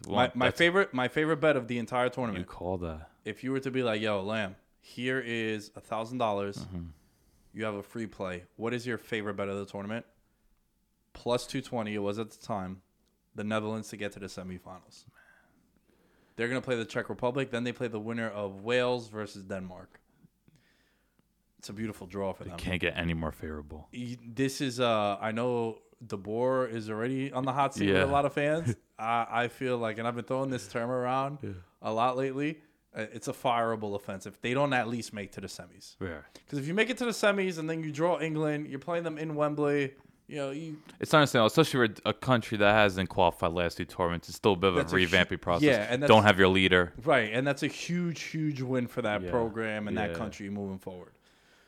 My, 0.08 0.32
my 0.34 0.52
favorite 0.52 0.94
my 0.94 1.08
favorite 1.08 1.38
bet 1.38 1.56
of 1.56 1.68
the 1.68 1.78
entire 1.78 2.10
tournament. 2.10 2.40
You 2.40 2.46
called 2.46 2.82
that. 2.82 3.10
if 3.26 3.44
you 3.44 3.52
were 3.52 3.60
to 3.60 3.72
be 3.72 3.84
like, 3.84 4.02
"Yo, 4.02 4.22
Lamb, 4.22 4.56
here 4.82 5.20
is 5.20 5.72
a 5.76 5.82
thousand 5.82 6.18
dollars. 6.20 6.58
Mm-hmm. 6.58 6.84
You 7.54 7.66
have 7.66 7.76
a 7.76 7.84
free 7.84 8.08
play. 8.08 8.44
What 8.56 8.74
is 8.74 8.86
your 8.88 8.98
favorite 8.98 9.36
bet 9.36 9.50
of 9.50 9.58
the 9.58 9.66
tournament?" 9.66 10.06
Plus 11.14 11.46
two 11.48 11.62
twenty. 11.62 11.94
It 11.96 12.00
was 12.00 12.18
at 12.20 12.32
the 12.32 12.38
time. 12.46 12.82
The 13.36 13.44
Netherlands 13.44 13.90
to 13.90 13.98
get 13.98 14.12
to 14.14 14.20
the 14.20 14.28
semifinals. 14.28 15.06
They're 16.36 16.48
gonna 16.48 16.62
play 16.62 16.76
the 16.78 16.86
Czech 16.86 17.10
Republic. 17.10 17.52
Then 17.52 17.64
they 17.64 17.72
play 17.74 17.88
the 17.88 18.00
winner 18.00 18.30
of 18.30 18.62
Wales 18.64 19.10
versus 19.10 19.44
Denmark. 19.44 20.00
It's 21.58 21.68
a 21.70 21.74
beautiful 21.74 22.08
draw 22.08 22.32
for 22.34 22.44
It 22.46 22.50
them. 22.50 22.58
can't 22.58 22.80
get 22.80 22.94
any 22.96 23.14
more 23.14 23.34
favorable. 23.34 23.90
This 24.26 24.62
is 24.62 24.80
uh, 24.80 25.18
I 25.20 25.32
know 25.34 25.80
De 26.06 26.16
Boer 26.16 26.68
is 26.68 26.90
already 26.90 27.34
on 27.34 27.44
the 27.44 27.52
hot 27.52 27.74
seat 27.76 27.88
with 27.88 27.98
Yeah. 27.98 28.06
a 28.06 28.06
lot 28.06 28.26
of 28.26 28.34
fans. 28.34 28.76
I, 29.00 29.28
I 29.44 29.48
feel 29.48 29.78
like, 29.78 29.98
and 29.98 30.08
I've 30.08 30.16
been 30.16 30.26
throwing 30.26 30.50
this 30.50 30.68
term 30.68 30.90
around 30.92 31.40
a 31.82 31.94
lot 31.94 32.18
lately. 32.18 32.60
uh, 32.96 33.06
It's 33.14 33.28
a 33.28 33.34
fireable 33.34 33.96
offense 33.96 34.26
if 34.26 34.42
they 34.42 34.54
don't 34.54 34.74
at 34.74 34.88
least 34.88 35.14
make 35.14 35.32
to 35.34 35.42
the 35.42 35.48
semis. 35.48 35.96
Yeah. 36.02 36.18
Because 36.34 36.60
if 36.60 36.68
you 36.68 36.74
make 36.74 36.90
it 36.90 36.98
to 36.98 37.06
the 37.06 37.12
semis 37.12 37.58
and 37.58 37.70
then 37.70 37.84
you 37.84 37.92
draw 37.92 38.20
England, 38.20 38.68
you're 38.68 38.80
playing 38.80 39.04
them 39.06 39.18
in 39.18 39.36
Wembley. 39.36 39.94
You 40.28 40.36
know, 40.36 40.52
you 40.52 40.78
It's 41.00 41.12
understandable, 41.14 41.48
especially 41.48 41.88
for 41.88 41.94
a 42.10 42.14
country 42.14 42.56
that 42.60 42.74
hasn't 42.74 43.10
qualified 43.10 43.52
last 43.52 43.78
two 43.78 43.86
tournaments. 43.86 44.30
It's 44.30 44.38
still 44.38 44.54
a 44.54 44.56
bit 44.56 44.68
of 44.70 44.78
a 44.78 44.82
a 44.82 44.86
revamping 44.86 45.42
process. 45.42 45.64
yeah, 45.66 45.88
and 45.90 46.04
Don't 46.06 46.22
have 46.24 46.38
your 46.38 46.50
leader. 46.50 46.94
right, 47.04 47.32
and 47.34 47.48
that's 47.48 47.64
a 47.64 47.68
huge, 47.68 48.22
huge 48.24 48.62
win 48.62 48.86
for 48.88 49.02
that 49.02 49.24
Yeah. 49.24 49.32
program 49.32 49.88
and 49.88 49.98
that 49.98 50.14
country 50.14 50.50
moving 50.52 50.78
forward. 50.78 51.14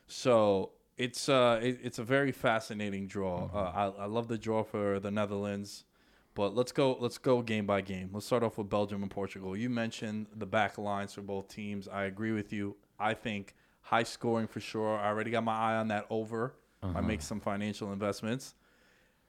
So 0.07 0.71
it's 0.97 1.29
uh, 1.29 1.59
it, 1.63 1.79
it's 1.83 1.97
a 1.99 2.03
very 2.03 2.31
fascinating 2.31 3.07
draw. 3.07 3.47
Mm-hmm. 3.47 3.57
Uh, 3.57 3.61
I, 3.61 4.03
I 4.03 4.05
love 4.05 4.27
the 4.27 4.37
draw 4.37 4.63
for 4.63 4.99
the 4.99 5.09
Netherlands, 5.11 5.85
but 6.33 6.55
let's 6.55 6.71
go 6.71 6.97
let's 6.99 7.17
go 7.17 7.41
game 7.41 7.65
by 7.65 7.81
game. 7.81 8.09
Let's 8.13 8.25
start 8.25 8.43
off 8.43 8.57
with 8.57 8.69
Belgium 8.69 9.01
and 9.01 9.11
Portugal. 9.11 9.55
You 9.55 9.69
mentioned 9.69 10.27
the 10.35 10.45
back 10.45 10.77
lines 10.77 11.13
for 11.13 11.21
both 11.21 11.47
teams. 11.47 11.87
I 11.87 12.03
agree 12.05 12.31
with 12.31 12.51
you. 12.53 12.75
I 12.99 13.13
think 13.13 13.55
high 13.81 14.03
scoring 14.03 14.47
for 14.47 14.59
sure. 14.59 14.97
I 14.97 15.07
already 15.07 15.31
got 15.31 15.43
my 15.43 15.55
eye 15.57 15.75
on 15.77 15.87
that 15.89 16.05
over. 16.09 16.55
Uh-huh. 16.83 16.97
I 16.97 17.01
make 17.01 17.21
some 17.21 17.39
financial 17.39 17.91
investments. 17.93 18.55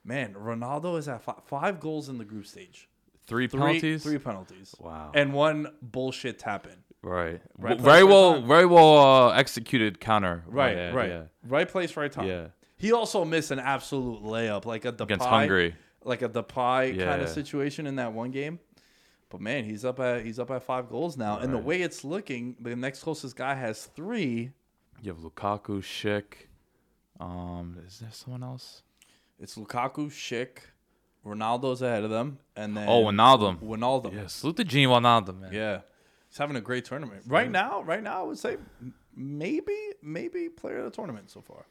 Man, 0.04 0.34
Ronaldo 0.34 0.98
is 0.98 1.08
at 1.08 1.22
fi- 1.22 1.40
five 1.46 1.78
goals 1.80 2.08
in 2.08 2.18
the 2.18 2.24
group 2.24 2.46
stage. 2.46 2.88
Three 3.26 3.46
Three 3.46 3.60
penalties. 3.60 4.02
three 4.02 4.18
penalties. 4.18 4.74
Wow. 4.80 5.12
And 5.14 5.32
one 5.32 5.68
bullshit 5.80 6.38
tap 6.40 6.66
in. 6.66 6.76
right. 7.08 7.40
Right 7.56 7.78
place, 7.78 7.80
very 7.80 8.04
well. 8.04 8.40
Very 8.42 8.66
well 8.66 8.98
uh, 8.98 9.30
executed 9.32 10.00
counter. 10.00 10.42
Right, 10.46 10.76
Yeah, 10.76 10.90
right, 10.92 11.08
Yeah. 11.10 11.22
right 11.46 11.68
place, 11.68 11.96
right 11.96 12.10
time. 12.10 12.26
Yeah. 12.26 12.46
He 12.76 12.90
also 12.92 13.24
missed 13.24 13.52
an 13.52 13.60
absolute 13.60 14.24
layup, 14.24 14.64
like 14.64 14.84
a 14.84 14.92
Depay, 14.92 15.02
Against 15.04 15.26
Hungary. 15.26 15.76
Like 16.04 16.22
a 16.22 16.28
Depay 16.28 16.98
kind 16.98 17.22
of 17.22 17.28
situation 17.28 17.86
in 17.86 17.96
that 17.96 18.12
one 18.12 18.30
game. 18.30 18.58
But 19.32 19.40
man, 19.40 19.64
he's 19.64 19.84
up 19.84 19.98
at 19.98 20.26
he's 20.26 20.38
up 20.38 20.50
at 20.50 20.62
five 20.62 20.90
goals 20.90 21.16
now, 21.16 21.38
and 21.38 21.54
the 21.54 21.58
way 21.58 21.80
it's 21.80 22.04
looking, 22.04 22.54
the 22.60 22.76
next 22.76 23.02
closest 23.02 23.34
guy 23.34 23.54
has 23.54 23.86
three. 23.86 24.52
You 25.00 25.12
have 25.12 25.20
Lukaku, 25.20 25.80
Schick. 25.80 26.48
Um, 27.18 27.78
is 27.86 28.00
there 28.00 28.10
someone 28.12 28.42
else? 28.42 28.82
It's 29.40 29.56
Lukaku, 29.56 30.08
Schick, 30.08 30.58
Ronaldo's 31.24 31.80
ahead 31.80 32.04
of 32.04 32.10
them, 32.10 32.38
and 32.56 32.76
then 32.76 32.88
Oh, 32.88 33.04
Ronaldo, 33.04 33.58
Ronaldo. 33.60 34.12
Yeah, 34.12 34.26
salute 34.26 34.56
to 34.58 34.64
Gini 34.64 34.86
Wijnaldum, 34.86 35.40
man. 35.40 35.52
Yeah, 35.52 35.80
he's 36.28 36.36
having 36.36 36.56
a 36.56 36.60
great 36.60 36.84
tournament 36.84 37.22
right 37.26 37.50
now. 37.50 37.82
Right 37.82 38.02
now, 38.02 38.20
I 38.20 38.22
would 38.24 38.38
say 38.38 38.58
maybe 39.16 39.76
maybe 40.02 40.50
player 40.50 40.78
of 40.78 40.84
the 40.84 40.90
tournament 40.90 41.30
so 41.30 41.40
far. 41.40 41.64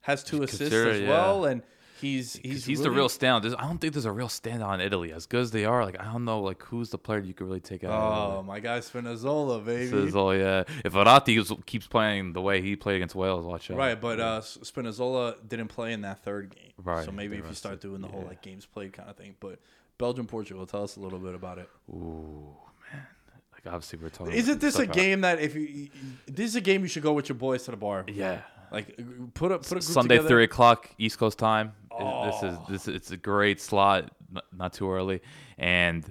Has 0.00 0.24
two 0.24 0.42
assists 0.42 0.74
as 0.74 1.02
yeah. 1.02 1.08
well, 1.08 1.44
and 1.44 1.62
he's 1.98 2.34
he's 2.34 2.52
He's, 2.52 2.64
he's 2.64 2.80
the 2.80 2.90
real 2.90 3.08
standout. 3.08 3.42
There's, 3.42 3.54
I 3.54 3.62
don't 3.62 3.78
think 3.78 3.92
there's 3.92 4.04
a 4.04 4.12
real 4.12 4.28
standout 4.28 4.74
in 4.74 4.80
Italy. 4.80 5.12
As 5.12 5.26
good 5.26 5.40
as 5.40 5.50
they 5.50 5.64
are, 5.64 5.84
like 5.84 6.00
I 6.00 6.04
don't 6.04 6.24
know, 6.24 6.40
like 6.40 6.62
who's 6.62 6.90
the 6.90 6.98
player 6.98 7.20
you 7.20 7.34
could 7.34 7.46
really 7.46 7.60
take 7.60 7.84
out. 7.84 7.90
Oh, 7.92 8.42
my 8.42 8.60
guy 8.60 8.78
Spinazzola, 8.80 9.64
baby. 9.64 10.12
All 10.12 10.34
yeah. 10.34 10.64
If 10.84 10.92
Verratti 10.92 11.64
keeps 11.66 11.86
playing 11.86 12.32
the 12.32 12.40
way 12.40 12.60
he 12.62 12.76
played 12.76 12.96
against 12.96 13.14
Wales, 13.14 13.44
watch 13.44 13.70
out. 13.70 13.76
Right, 13.76 14.00
but 14.00 14.20
uh, 14.20 14.40
Spinazzola 14.40 15.36
didn't 15.46 15.68
play 15.68 15.92
in 15.92 16.02
that 16.02 16.24
third 16.24 16.54
game. 16.54 16.72
Right, 16.82 17.04
So 17.04 17.12
maybe 17.12 17.36
if 17.36 17.46
you 17.48 17.54
start 17.54 17.80
doing 17.80 18.00
the 18.00 18.08
whole 18.08 18.24
like 18.26 18.42
games 18.42 18.66
played 18.66 18.92
kind 18.92 19.10
of 19.10 19.16
thing. 19.16 19.34
But 19.40 19.58
Belgium, 19.98 20.26
Portugal, 20.26 20.66
tell 20.66 20.84
us 20.84 20.96
a 20.96 21.00
little 21.00 21.18
bit 21.18 21.34
about 21.34 21.58
it. 21.58 21.68
Ooh 21.90 22.54
man, 22.92 23.06
like 23.52 23.66
obviously 23.66 23.98
we're 24.00 24.10
talking. 24.10 24.32
Isn't 24.34 24.60
this 24.60 24.74
a 24.74 24.78
stuff 24.78 24.88
out- 24.90 24.94
game 24.94 25.20
that 25.22 25.40
if 25.40 25.54
you 25.54 25.88
this 26.26 26.50
is 26.50 26.56
a 26.56 26.60
game 26.60 26.82
you 26.82 26.88
should 26.88 27.02
go 27.02 27.12
with 27.12 27.28
your 27.28 27.36
boys 27.36 27.64
to 27.64 27.70
the 27.72 27.76
bar? 27.76 28.04
Yeah. 28.08 28.42
Like 28.72 28.96
put 29.34 29.52
a 29.52 29.58
put 29.58 29.78
a 29.78 29.82
Sunday 29.82 30.16
together. 30.16 30.28
three 30.28 30.44
o'clock 30.44 30.90
East 30.98 31.18
Coast 31.18 31.38
time. 31.38 31.72
It- 31.98 32.24
This 32.26 32.42
is 32.42 32.58
Oh. 32.58 32.66
this 32.68 32.88
it's 32.88 33.10
a 33.10 33.16
great 33.16 33.60
slot, 33.60 34.10
not 34.56 34.72
too 34.72 34.88
early, 34.90 35.20
and 35.58 36.04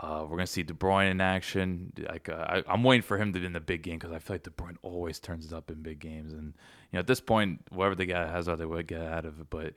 uh, 0.00 0.20
we're 0.28 0.36
gonna 0.36 0.46
see 0.46 0.62
De 0.62 0.74
Bruyne 0.74 1.10
in 1.10 1.20
action. 1.20 1.92
Like 2.12 2.28
uh, 2.28 2.34
I, 2.54 2.62
I'm 2.72 2.82
waiting 2.84 3.02
for 3.02 3.16
him 3.16 3.32
to 3.32 3.38
be 3.40 3.46
in 3.46 3.52
the 3.54 3.60
big 3.60 3.82
game 3.82 3.98
because 3.98 4.12
I 4.12 4.18
feel 4.18 4.34
like 4.34 4.42
De 4.42 4.50
Bruyne 4.50 4.76
always 4.82 5.18
turns 5.20 5.52
up 5.52 5.70
in 5.70 5.82
big 5.82 6.00
games, 6.00 6.32
and 6.34 6.46
you 6.90 6.94
know 6.94 6.98
at 7.00 7.06
this 7.06 7.20
point, 7.20 7.60
whatever 7.70 7.94
the 7.94 8.04
get 8.06 8.28
has, 8.28 8.46
they 8.46 8.66
would 8.66 8.86
get 8.86 9.00
out 9.00 9.24
of 9.24 9.40
it. 9.40 9.46
But 9.48 9.72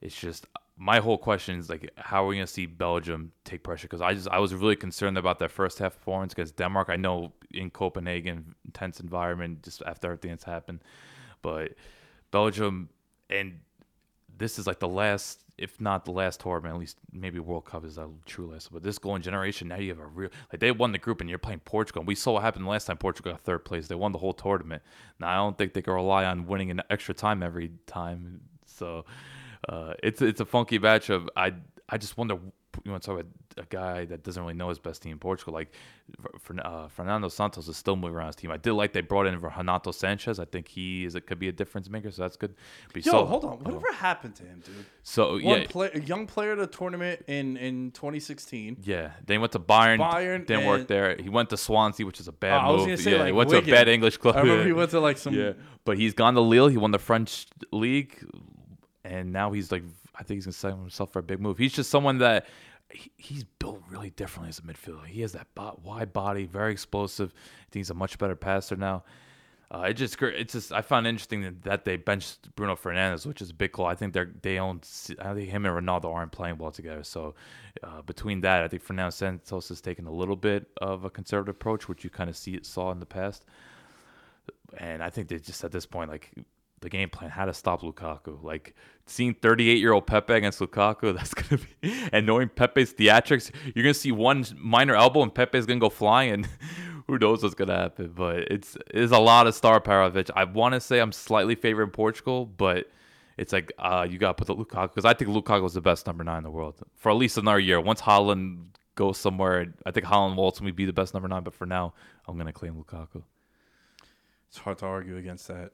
it's 0.00 0.18
just 0.20 0.46
my 0.76 0.98
whole 1.00 1.18
question 1.18 1.58
is 1.60 1.68
like, 1.70 1.90
how 1.96 2.24
are 2.24 2.26
we 2.26 2.36
gonna 2.36 2.46
see 2.46 2.66
Belgium 2.66 3.30
take 3.44 3.62
pressure? 3.62 3.86
Because 3.88 4.00
I 4.00 4.14
just 4.14 4.28
I 4.28 4.38
was 4.40 4.52
really 4.54 4.74
concerned 4.76 5.16
about 5.18 5.38
that 5.38 5.50
first 5.52 5.78
half 5.78 5.94
performance 5.94 6.34
because 6.34 6.50
Denmark. 6.52 6.88
I 6.88 6.96
know 6.96 7.32
in 7.52 7.70
Copenhagen, 7.70 8.54
intense 8.64 8.98
environment, 8.98 9.62
just 9.62 9.82
after 9.86 10.06
everything 10.08 10.30
that's 10.30 10.44
happened, 10.44 10.80
but 11.42 11.74
Belgium 12.30 12.88
and 13.28 13.60
this 14.38 14.58
is 14.58 14.66
like 14.66 14.80
the 14.80 14.88
last, 14.88 15.40
if 15.58 15.80
not 15.80 16.04
the 16.04 16.10
last 16.10 16.40
tournament, 16.40 16.74
at 16.74 16.80
least 16.80 16.96
maybe 17.12 17.38
World 17.38 17.64
Cup 17.64 17.84
is 17.84 17.98
a 17.98 18.08
true 18.26 18.50
last. 18.50 18.72
But 18.72 18.82
this 18.82 18.98
golden 18.98 19.22
generation, 19.22 19.68
now 19.68 19.76
you 19.76 19.90
have 19.90 20.00
a 20.00 20.06
real 20.06 20.30
like 20.52 20.60
they 20.60 20.72
won 20.72 20.92
the 20.92 20.98
group 20.98 21.20
and 21.20 21.28
you're 21.28 21.38
playing 21.38 21.60
Portugal. 21.60 22.00
And 22.00 22.08
we 22.08 22.14
saw 22.14 22.32
what 22.32 22.42
happened 22.42 22.66
last 22.66 22.86
time 22.86 22.96
Portugal 22.96 23.32
got 23.32 23.42
third 23.42 23.64
place. 23.64 23.88
They 23.88 23.94
won 23.94 24.12
the 24.12 24.18
whole 24.18 24.32
tournament. 24.32 24.82
Now 25.20 25.28
I 25.28 25.34
don't 25.36 25.56
think 25.56 25.74
they 25.74 25.82
can 25.82 25.92
rely 25.92 26.24
on 26.24 26.46
winning 26.46 26.70
in 26.70 26.80
extra 26.90 27.14
time 27.14 27.42
every 27.42 27.72
time. 27.86 28.40
So 28.66 29.04
uh, 29.68 29.94
it's 30.02 30.22
it's 30.22 30.40
a 30.40 30.46
funky 30.46 30.78
matchup. 30.78 31.28
I 31.36 31.52
I 31.88 31.98
just 31.98 32.16
wonder 32.16 32.38
you 32.84 32.90
want 32.90 33.02
to 33.02 33.06
talk 33.06 33.20
about 33.20 33.32
a 33.58 33.66
guy 33.68 34.04
that 34.06 34.24
doesn't 34.24 34.42
really 34.42 34.54
know 34.54 34.68
his 34.68 34.78
best 34.78 35.02
team 35.02 35.12
in 35.12 35.18
Portugal. 35.18 35.54
Like 35.54 35.72
for, 36.40 36.56
uh, 36.64 36.88
Fernando 36.88 37.28
Santos 37.28 37.68
is 37.68 37.76
still 37.76 37.96
moving 37.96 38.16
around 38.16 38.28
his 38.28 38.36
team. 38.36 38.50
I 38.50 38.56
did 38.56 38.72
like 38.72 38.92
they 38.92 39.02
brought 39.02 39.26
in 39.26 39.40
Renato 39.40 39.92
Sanches. 39.92 40.38
I 40.40 40.44
think 40.44 40.68
he 40.68 41.04
is 41.04 41.14
it 41.14 41.26
could 41.26 41.38
be 41.38 41.48
a 41.48 41.52
difference 41.52 41.88
maker, 41.88 42.10
so 42.10 42.22
that's 42.22 42.36
good. 42.36 42.54
But 42.92 43.04
Yo, 43.06 43.24
hold 43.24 43.44
on. 43.44 43.58
Whatever 43.58 43.92
happened 43.92 44.34
to 44.36 44.44
him, 44.44 44.62
dude? 44.64 44.86
So 45.02 45.34
One 45.34 45.42
yeah, 45.42 45.66
play, 45.68 45.90
a 45.94 46.00
young 46.00 46.26
player 46.26 46.52
at 46.52 46.58
a 46.58 46.66
tournament 46.66 47.24
in 47.28 47.56
in 47.56 47.92
2016. 47.92 48.78
yeah. 48.82 49.12
Then 49.24 49.36
he 49.36 49.38
went 49.38 49.52
to 49.52 49.60
Bayern. 49.60 49.98
Bayern 49.98 50.46
didn't 50.46 50.66
work 50.66 50.88
there. 50.88 51.16
He 51.16 51.28
went 51.28 51.50
to 51.50 51.56
Swansea, 51.56 52.04
which 52.04 52.20
is 52.20 52.28
a 52.28 52.32
bad 52.32 52.64
I 52.64 52.68
move. 52.68 52.98
say, 52.98 53.12
yeah, 53.12 53.18
like, 53.18 53.26
he 53.26 53.32
went 53.32 53.50
to 53.50 53.58
a 53.58 53.62
bad 53.62 53.88
English 53.88 54.16
club. 54.16 54.36
I 54.36 54.40
remember 54.40 54.64
he 54.64 54.72
went 54.82 54.90
to 54.90 55.00
like 55.00 55.18
some. 55.18 55.34
Yeah, 55.34 55.52
but 55.84 55.98
he's 55.98 56.14
gone 56.14 56.34
to 56.34 56.40
Lille. 56.40 56.68
He 56.68 56.76
won 56.78 56.90
the 56.90 56.98
French 56.98 57.46
league, 57.70 58.18
and 59.04 59.32
now 59.32 59.52
he's 59.52 59.70
like, 59.70 59.84
I 60.14 60.22
think 60.22 60.38
he's 60.38 60.44
gonna 60.46 60.52
set 60.52 60.72
himself 60.72 61.12
for 61.12 61.18
a 61.20 61.22
big 61.22 61.40
move. 61.40 61.58
He's 61.58 61.72
just 61.72 61.90
someone 61.90 62.18
that 62.18 62.46
he, 62.92 63.10
he's 63.16 63.44
built 63.44 63.82
really 63.88 64.10
differently 64.10 64.48
as 64.48 64.58
a 64.58 64.62
midfielder. 64.62 65.06
He 65.06 65.22
has 65.22 65.32
that 65.32 65.48
wide 65.82 66.12
body, 66.12 66.46
very 66.46 66.72
explosive. 66.72 67.32
I 67.34 67.64
think 67.70 67.80
he's 67.80 67.90
a 67.90 67.94
much 67.94 68.18
better 68.18 68.36
passer 68.36 68.76
now. 68.76 69.04
Uh, 69.70 69.86
it 69.88 69.94
just 69.94 70.20
it's 70.20 70.52
just, 70.52 70.70
I 70.70 70.82
found 70.82 71.06
interesting 71.06 71.40
that, 71.42 71.62
that 71.62 71.84
they 71.86 71.96
benched 71.96 72.54
Bruno 72.56 72.76
Fernandes, 72.76 73.24
which 73.24 73.40
is 73.40 73.48
a 73.48 73.54
big 73.54 73.72
call. 73.72 73.86
I 73.86 73.94
think 73.94 74.12
they're 74.12 74.30
they 74.42 74.58
own. 74.58 74.82
I 75.18 75.32
think 75.32 75.48
him 75.48 75.64
and 75.64 75.74
Ronaldo 75.74 76.12
aren't 76.12 76.30
playing 76.30 76.58
well 76.58 76.70
together. 76.70 77.02
So 77.02 77.34
uh, 77.82 78.02
between 78.02 78.42
that, 78.42 78.62
I 78.62 78.68
think 78.68 78.82
Fernando 78.82 79.08
Santos 79.10 79.70
has 79.70 79.80
taken 79.80 80.06
a 80.06 80.12
little 80.12 80.36
bit 80.36 80.66
of 80.82 81.06
a 81.06 81.10
conservative 81.10 81.54
approach, 81.54 81.88
which 81.88 82.04
you 82.04 82.10
kind 82.10 82.28
of 82.28 82.36
see 82.36 82.60
saw 82.62 82.92
in 82.92 83.00
the 83.00 83.06
past 83.06 83.46
and 84.78 85.02
I 85.02 85.10
think 85.10 85.28
they 85.28 85.38
just 85.38 85.64
at 85.64 85.72
this 85.72 85.86
point 85.86 86.10
like 86.10 86.30
the 86.82 86.90
game 86.90 87.08
plan 87.08 87.30
how 87.30 87.46
to 87.46 87.54
stop 87.54 87.80
Lukaku. 87.80 88.42
Like 88.42 88.74
seeing 89.06 89.34
38 89.34 89.78
year 89.78 89.92
old 89.92 90.06
Pepe 90.06 90.34
against 90.34 90.60
Lukaku, 90.60 91.14
that's 91.16 91.34
gonna 91.34 91.62
be 91.80 91.94
and 92.12 92.26
knowing 92.26 92.48
Pepe's 92.48 92.92
theatrics, 92.92 93.50
you're 93.74 93.82
gonna 93.82 93.94
see 93.94 94.12
one 94.12 94.44
minor 94.56 94.94
elbow 94.94 95.22
and 95.22 95.34
Pepe's 95.34 95.64
gonna 95.64 95.80
go 95.80 95.88
flying, 95.88 96.46
who 97.06 97.18
knows 97.18 97.42
what's 97.42 97.54
gonna 97.54 97.76
happen. 97.76 98.12
But 98.14 98.40
it's 98.50 98.76
it's 98.88 99.12
a 99.12 99.18
lot 99.18 99.46
of 99.46 99.54
star 99.54 99.80
power 99.80 100.02
of. 100.02 100.30
I 100.36 100.44
want 100.44 100.74
to 100.74 100.80
say 100.80 101.00
I'm 101.00 101.12
slightly 101.12 101.54
favoring 101.54 101.90
Portugal, 101.90 102.44
but. 102.44 102.90
It's 103.38 103.50
like 103.50 103.72
uh, 103.78 104.06
you 104.08 104.18
got 104.18 104.36
to 104.36 104.44
put 104.44 104.46
the 104.46 104.54
Lukaku 104.54 104.90
because 104.90 105.06
I 105.06 105.14
think 105.14 105.30
Lukaku 105.30 105.64
is 105.64 105.72
the 105.72 105.80
best 105.80 106.06
number 106.06 106.22
nine 106.22 106.36
in 106.36 106.42
the 106.44 106.50
world 106.50 106.74
for 106.96 107.10
at 107.10 107.16
least 107.16 107.38
another 107.38 107.58
year. 107.58 107.80
Once 107.80 108.02
Haaland 108.02 108.58
goes 108.94 109.16
somewhere, 109.16 109.72
I 109.86 109.90
think 109.90 110.04
Haaland 110.04 110.36
will 110.36 110.44
ultimately 110.44 110.72
be 110.72 110.84
the 110.84 110.92
best 110.92 111.14
number 111.14 111.28
nine. 111.28 111.42
But 111.42 111.54
for 111.54 111.64
now, 111.64 111.94
I'm 112.28 112.36
gonna 112.36 112.52
claim 112.52 112.74
Lukaku. 112.74 113.22
It's 114.48 114.58
hard 114.58 114.76
to 114.78 114.86
argue 114.86 115.16
against 115.16 115.48
that. 115.48 115.72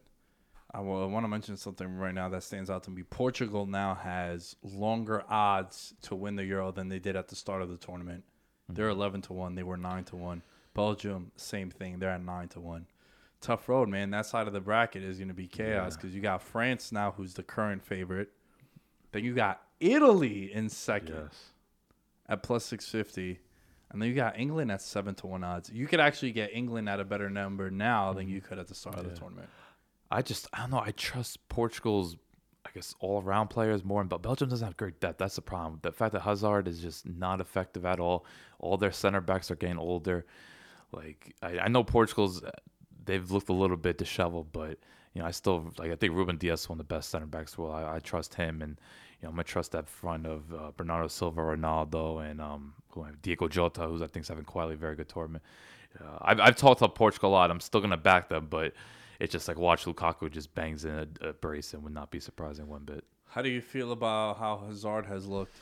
I 0.75 0.81
want 0.81 1.25
to 1.25 1.29
mention 1.29 1.57
something 1.57 1.97
right 1.97 2.15
now 2.15 2.29
that 2.29 2.43
stands 2.43 2.69
out 2.69 2.83
to 2.85 2.91
me. 2.91 3.03
Portugal 3.03 3.65
now 3.65 3.95
has 3.95 4.55
longer 4.63 5.25
odds 5.29 5.95
to 6.03 6.15
win 6.15 6.37
the 6.37 6.45
Euro 6.45 6.71
than 6.73 6.89
they 6.89 6.99
did 6.99 7.17
at 7.17 7.29
the 7.29 7.37
start 7.37 7.63
of 7.63 7.71
the 7.71 7.79
tournament. 7.79 8.23
They're 8.69 8.91
mm-hmm. 8.91 9.01
11 9.01 9.23
to 9.23 9.33
1. 9.33 9.55
They 9.55 9.63
were 9.63 9.79
9 9.79 10.05
to 10.05 10.17
1. 10.17 10.43
Belgium, 10.75 11.33
same 11.37 11.71
thing. 11.71 11.99
They're 11.99 12.11
at 12.11 12.23
9 12.23 12.49
to 12.49 12.61
1. 12.61 12.87
Tough 13.41 13.69
road, 13.69 13.89
man. 13.89 14.11
That 14.11 14.27
side 14.27 14.47
of 14.47 14.53
the 14.53 14.61
bracket 14.61 15.03
is 15.03 15.17
going 15.17 15.29
to 15.29 15.35
be 15.35 15.47
chaos 15.47 15.97
because 15.97 16.15
you 16.15 16.21
got 16.21 16.43
France 16.43 16.93
now, 16.93 17.13
who's 17.13 17.35
the 17.35 17.43
current 17.43 17.83
favorite. 17.83 18.31
Then 19.13 19.25
you 19.25 19.35
got 19.35 19.63
Italy 19.81 20.53
in 20.53 20.69
second 20.69 21.31
at 22.29 22.43
plus 22.43 22.67
650. 22.67 23.41
And 23.91 24.03
then 24.03 24.11
you 24.11 24.15
got 24.15 24.39
England 24.39 24.71
at 24.71 24.83
7 24.83 25.15
to 25.15 25.27
1 25.29 25.43
odds. 25.45 25.71
You 25.73 25.87
could 25.87 26.01
actually 26.01 26.33
get 26.33 26.51
England 26.53 26.91
at 26.91 27.01
a 27.01 27.05
better 27.05 27.31
number 27.31 27.71
now 27.71 28.13
than 28.13 28.27
mm-hmm. 28.27 28.35
you 28.35 28.41
could 28.43 28.59
at 28.59 28.69
the 28.69 28.75
start 28.75 28.99
of 28.99 29.09
the 29.09 29.17
tournament. 29.17 29.49
I 30.11 30.23
just 30.23 30.49
I 30.53 30.61
don't 30.61 30.71
know. 30.71 30.81
I 30.81 30.92
trust 30.92 31.49
Portugal's 31.49 32.16
I 32.66 32.71
guess 32.75 32.94
all 33.01 33.23
around 33.23 33.49
players 33.49 33.85
more, 33.85 34.05
but 34.05 34.23
Belgium 34.23 34.49
doesn't 34.49 34.66
have 34.66 34.77
great 34.77 35.01
depth. 35.01 35.18
That's 35.18 35.37
the 35.37 35.42
problem. 35.42 35.79
The 35.83 35.92
fact 35.92 36.12
that 36.12 36.21
Hazard 36.21 36.68
is 36.68 36.81
just 36.81 37.09
not 37.09 37.40
effective 37.40 37.87
at 37.87 37.99
all. 37.99 38.27
All 38.59 38.77
their 38.77 38.92
center 38.92 39.21
backs 39.21 39.51
are 39.51 39.57
getting 39.57 39.79
older. 39.79 40.27
Like 40.92 41.35
I, 41.42 41.59
I 41.61 41.68
know 41.68 41.85
Portugal's 41.85 42.42
they've 43.05 43.31
looked 43.31 43.49
a 43.49 43.55
little 43.55 43.77
bit 43.77 43.99
disheveled, 43.99 44.53
but 44.53 44.79
you 45.14 45.21
know 45.21 45.27
I 45.27 45.31
still 45.31 45.73
like 45.79 45.90
I 45.90 45.97
think 45.97 46.14
Ruben 46.14 46.37
Dias 46.37 46.62
is 46.62 46.68
one 46.68 46.81
of 46.81 46.87
the 46.88 46.94
best 46.94 47.11
center 47.11 47.27
backs. 47.27 47.57
Well, 47.57 47.73
I, 47.73 47.97
I 47.97 47.99
trust 48.01 48.35
him, 48.35 48.62
and 48.62 48.79
you 49.21 49.25
know 49.25 49.31
I'm 49.31 49.35
gonna 49.35 49.44
trust 49.44 49.73
that 49.73 49.88
front 49.88 50.27
of 50.27 50.53
uh, 50.53 50.71
Bernardo 50.77 51.09
Silva, 51.09 51.40
Ronaldo, 51.40 52.29
and 52.29 52.40
um 52.40 52.75
Diogo 53.23 53.49
Jota, 53.49 53.83
who's 53.83 54.03
I 54.03 54.07
think 54.07 54.25
is 54.25 54.29
having 54.29 54.44
quietly 54.44 54.75
a 54.75 54.79
very 54.79 54.97
good 54.97 55.09
tournament. 55.09 55.44
Uh, 55.99 56.18
I've 56.23 56.40
I've 56.40 56.57
talked 56.57 56.81
about 56.81 56.94
Portugal 56.94 57.31
a 57.31 57.33
lot. 57.33 57.51
I'm 57.51 57.61
still 57.61 57.81
gonna 57.81 57.97
back 57.97 58.29
them, 58.29 58.47
but 58.51 58.73
it's 59.19 59.33
just 59.33 59.49
like 59.49 59.59
watch 59.59 59.85
Lukaku 59.85 60.31
just 60.31 60.55
bangs 60.55 60.85
in 60.85 61.09
a, 61.23 61.29
a 61.29 61.33
brace 61.33 61.75
and 61.75 61.83
would 61.83 61.95
not 61.95 62.11
be 62.11 62.21
surprising 62.21 62.69
one 62.69 62.85
bit. 62.85 63.05
How 63.27 63.43
do 63.43 63.49
you 63.49 63.61
feel 63.61 63.93
about 63.93 64.39
how 64.39 64.63
Hazard 64.67 65.07
has 65.07 65.27
looked? 65.27 65.55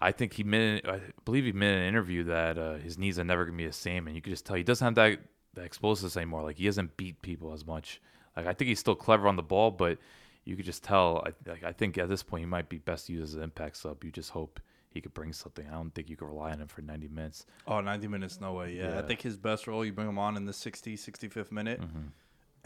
I 0.00 0.12
think 0.12 0.34
he 0.34 0.44
made. 0.44 0.86
I 0.86 1.00
believe 1.24 1.44
he 1.44 1.52
made 1.52 1.76
an 1.76 1.84
interview 1.84 2.24
that 2.24 2.56
uh, 2.56 2.74
his 2.74 2.98
knees 2.98 3.18
are 3.18 3.24
never 3.24 3.44
gonna 3.44 3.56
be 3.56 3.66
the 3.66 3.72
same, 3.72 4.06
and 4.06 4.14
you 4.14 4.22
could 4.22 4.32
just 4.32 4.46
tell 4.46 4.56
he 4.56 4.62
doesn't 4.62 4.84
have 4.84 4.94
that 4.94 5.20
that 5.54 5.64
explosiveness 5.64 6.16
anymore. 6.16 6.42
Like 6.42 6.56
he 6.56 6.66
doesn't 6.66 6.96
beat 6.96 7.20
people 7.22 7.52
as 7.52 7.66
much. 7.66 8.00
Like 8.36 8.46
I 8.46 8.52
think 8.52 8.68
he's 8.68 8.78
still 8.78 8.94
clever 8.94 9.26
on 9.26 9.36
the 9.36 9.42
ball, 9.42 9.72
but 9.72 9.98
you 10.44 10.54
could 10.54 10.64
just 10.64 10.84
tell. 10.84 11.24
I 11.26 11.50
like, 11.50 11.64
I 11.64 11.72
think 11.72 11.98
at 11.98 12.08
this 12.08 12.22
point 12.22 12.42
he 12.42 12.46
might 12.46 12.68
be 12.68 12.78
best 12.78 13.08
used 13.08 13.22
as 13.22 13.34
an 13.34 13.42
impact 13.42 13.76
sub. 13.78 14.04
You 14.04 14.12
just 14.12 14.30
hope 14.30 14.60
he 14.90 15.00
could 15.00 15.14
bring 15.14 15.32
something. 15.32 15.66
I 15.66 15.72
don't 15.72 15.90
think 15.90 16.08
you 16.08 16.16
could 16.16 16.28
rely 16.28 16.52
on 16.52 16.60
him 16.60 16.68
for 16.68 16.80
90 16.80 17.08
minutes. 17.08 17.44
Oh, 17.66 17.80
90 17.80 18.08
minutes, 18.08 18.40
no 18.40 18.52
way. 18.54 18.74
Yeah, 18.74 18.98
I 18.98 19.02
think 19.02 19.20
his 19.20 19.36
best 19.36 19.66
role, 19.66 19.84
you 19.84 19.92
bring 19.92 20.08
him 20.08 20.18
on 20.18 20.36
in 20.36 20.46
the 20.46 20.52
60, 20.52 20.96
65th 20.96 21.52
minute, 21.52 21.80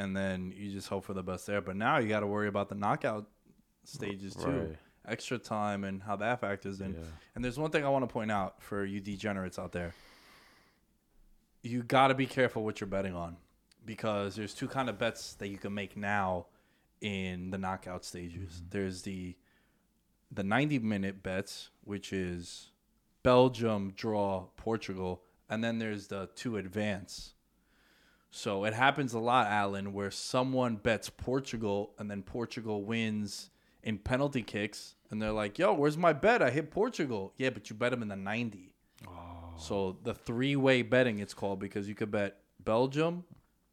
and 0.03 0.17
then 0.17 0.53
you 0.57 0.73
just 0.73 0.89
hope 0.89 1.05
for 1.05 1.15
the 1.15 1.23
best 1.23 1.47
there. 1.47 1.61
But 1.61 1.77
now 1.77 1.99
you 1.99 2.09
got 2.09 2.21
to 2.21 2.27
worry 2.27 2.49
about 2.49 2.69
the 2.69 2.75
knockout 2.75 3.27
stages 3.85 4.35
too. 4.35 4.51
Right. 4.51 4.77
Extra 5.07 5.39
time 5.39 5.85
and 5.85 6.03
how 6.03 6.17
that 6.17 6.41
factors 6.41 6.81
in. 6.81 6.95
Yeah. 6.95 7.01
And 7.35 7.45
there's 7.45 7.59
one 7.59 7.71
thing 7.71 7.85
I 7.85 7.89
want 7.89 8.03
to 8.03 8.13
point 8.13 8.31
out 8.31 8.61
for 8.61 8.85
you 8.85 9.01
degenerates 9.01 9.59
out 9.59 9.71
there. 9.71 9.95
You 11.63 11.85
got 11.85 12.09
to 12.09 12.15
be 12.15 12.27
careful 12.27 12.65
what 12.65 12.81
you're 12.81 12.89
betting 12.89 13.15
on 13.15 13.37
because 13.85 14.35
there's 14.35 14.55
two 14.55 14.67
kind 14.67 14.89
of 14.89 14.99
bets 14.99 15.35
that 15.35 15.49
you 15.49 15.57
can 15.57 15.73
make 15.73 15.97
now 15.97 16.47
in 17.01 17.51
the 17.51 17.59
knockout 17.59 18.05
stages. 18.05 18.55
Mm-hmm. 18.55 18.67
There's 18.71 19.03
the 19.03 19.37
the 20.33 20.43
90 20.43 20.81
minute 20.81 21.23
bets, 21.23 21.71
which 21.85 22.13
is 22.13 22.71
Belgium 23.23 23.93
draw 23.95 24.47
Portugal, 24.57 25.23
and 25.49 25.63
then 25.63 25.79
there's 25.79 26.09
the 26.09 26.29
two 26.35 26.57
advance. 26.57 27.35
So 28.35 28.65
it 28.65 28.73
happens 28.73 29.13
a 29.13 29.19
lot, 29.19 29.47
Alan, 29.47 29.93
where 29.93 30.11
someone 30.11 30.77
bets 30.77 31.11
Portugal 31.11 31.93
and 31.99 32.11
then 32.11 32.23
Portugal 32.23 32.83
wins 32.83 33.51
in 33.83 33.99
penalty 33.99 34.43
kicks, 34.43 34.95
and 35.11 35.21
they're 35.21 35.33
like, 35.33 35.59
"Yo, 35.59 35.75
where's 35.75 35.99
my 35.99 36.15
bet? 36.15 36.41
I 36.41 36.51
hit 36.51 36.71
Portugal." 36.71 37.35
Yeah, 37.37 37.51
but 37.51 37.69
you 37.69 37.77
bet 37.77 37.91
them 37.91 38.01
in 38.01 38.09
the 38.09 38.17
90. 38.17 38.75
So 39.59 39.99
the 40.03 40.15
three 40.15 40.57
way 40.57 40.81
betting 40.81 41.19
it's 41.19 41.35
called 41.35 41.61
because 41.61 41.87
you 41.89 41.95
could 41.95 42.11
bet 42.11 42.39
Belgium, 42.59 43.25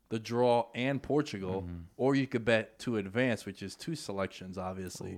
the 0.10 0.20
draw, 0.20 0.66
and 0.76 1.02
Portugal, 1.02 1.62
mm-hmm. 1.62 1.84
or 1.96 2.16
you 2.16 2.28
could 2.28 2.44
bet 2.44 2.80
to 2.80 2.98
advance, 2.98 3.46
which 3.46 3.64
is 3.64 3.76
two 3.76 3.96
selections, 3.96 4.58
obviously. 4.58 5.18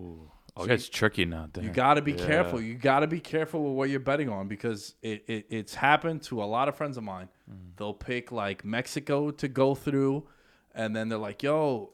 Oh, 0.58 0.66
it's 0.66 0.90
tricky 0.90 1.26
now. 1.26 1.48
Damn. 1.52 1.64
You 1.64 1.70
got 1.70 1.94
to 1.94 2.02
be 2.02 2.12
Yeah. 2.12 2.26
careful. 2.26 2.60
You 2.62 2.74
got 2.76 3.00
to 3.00 3.08
be 3.08 3.20
careful 3.20 3.64
with 3.64 3.74
what 3.78 3.90
you're 3.90 4.00
betting 4.02 4.28
on 4.30 4.48
because 4.48 4.96
it, 5.02 5.24
it 5.28 5.46
it's 5.50 5.74
happened 5.76 6.24
to 6.24 6.44
a 6.44 6.46
lot 6.46 6.68
of 6.68 6.76
friends 6.76 6.98
of 6.98 7.04
mine. 7.04 7.30
Mm. 7.50 7.78
They'll 7.78 7.94
pick 7.94 8.32
like 8.32 8.66
Mexico 8.66 9.32
to 9.32 9.48
go 9.48 9.76
through, 9.76 10.28
and 10.76 10.96
then 10.96 11.08
they're 11.10 11.18
like, 11.18 11.42
"Yo, 11.42 11.92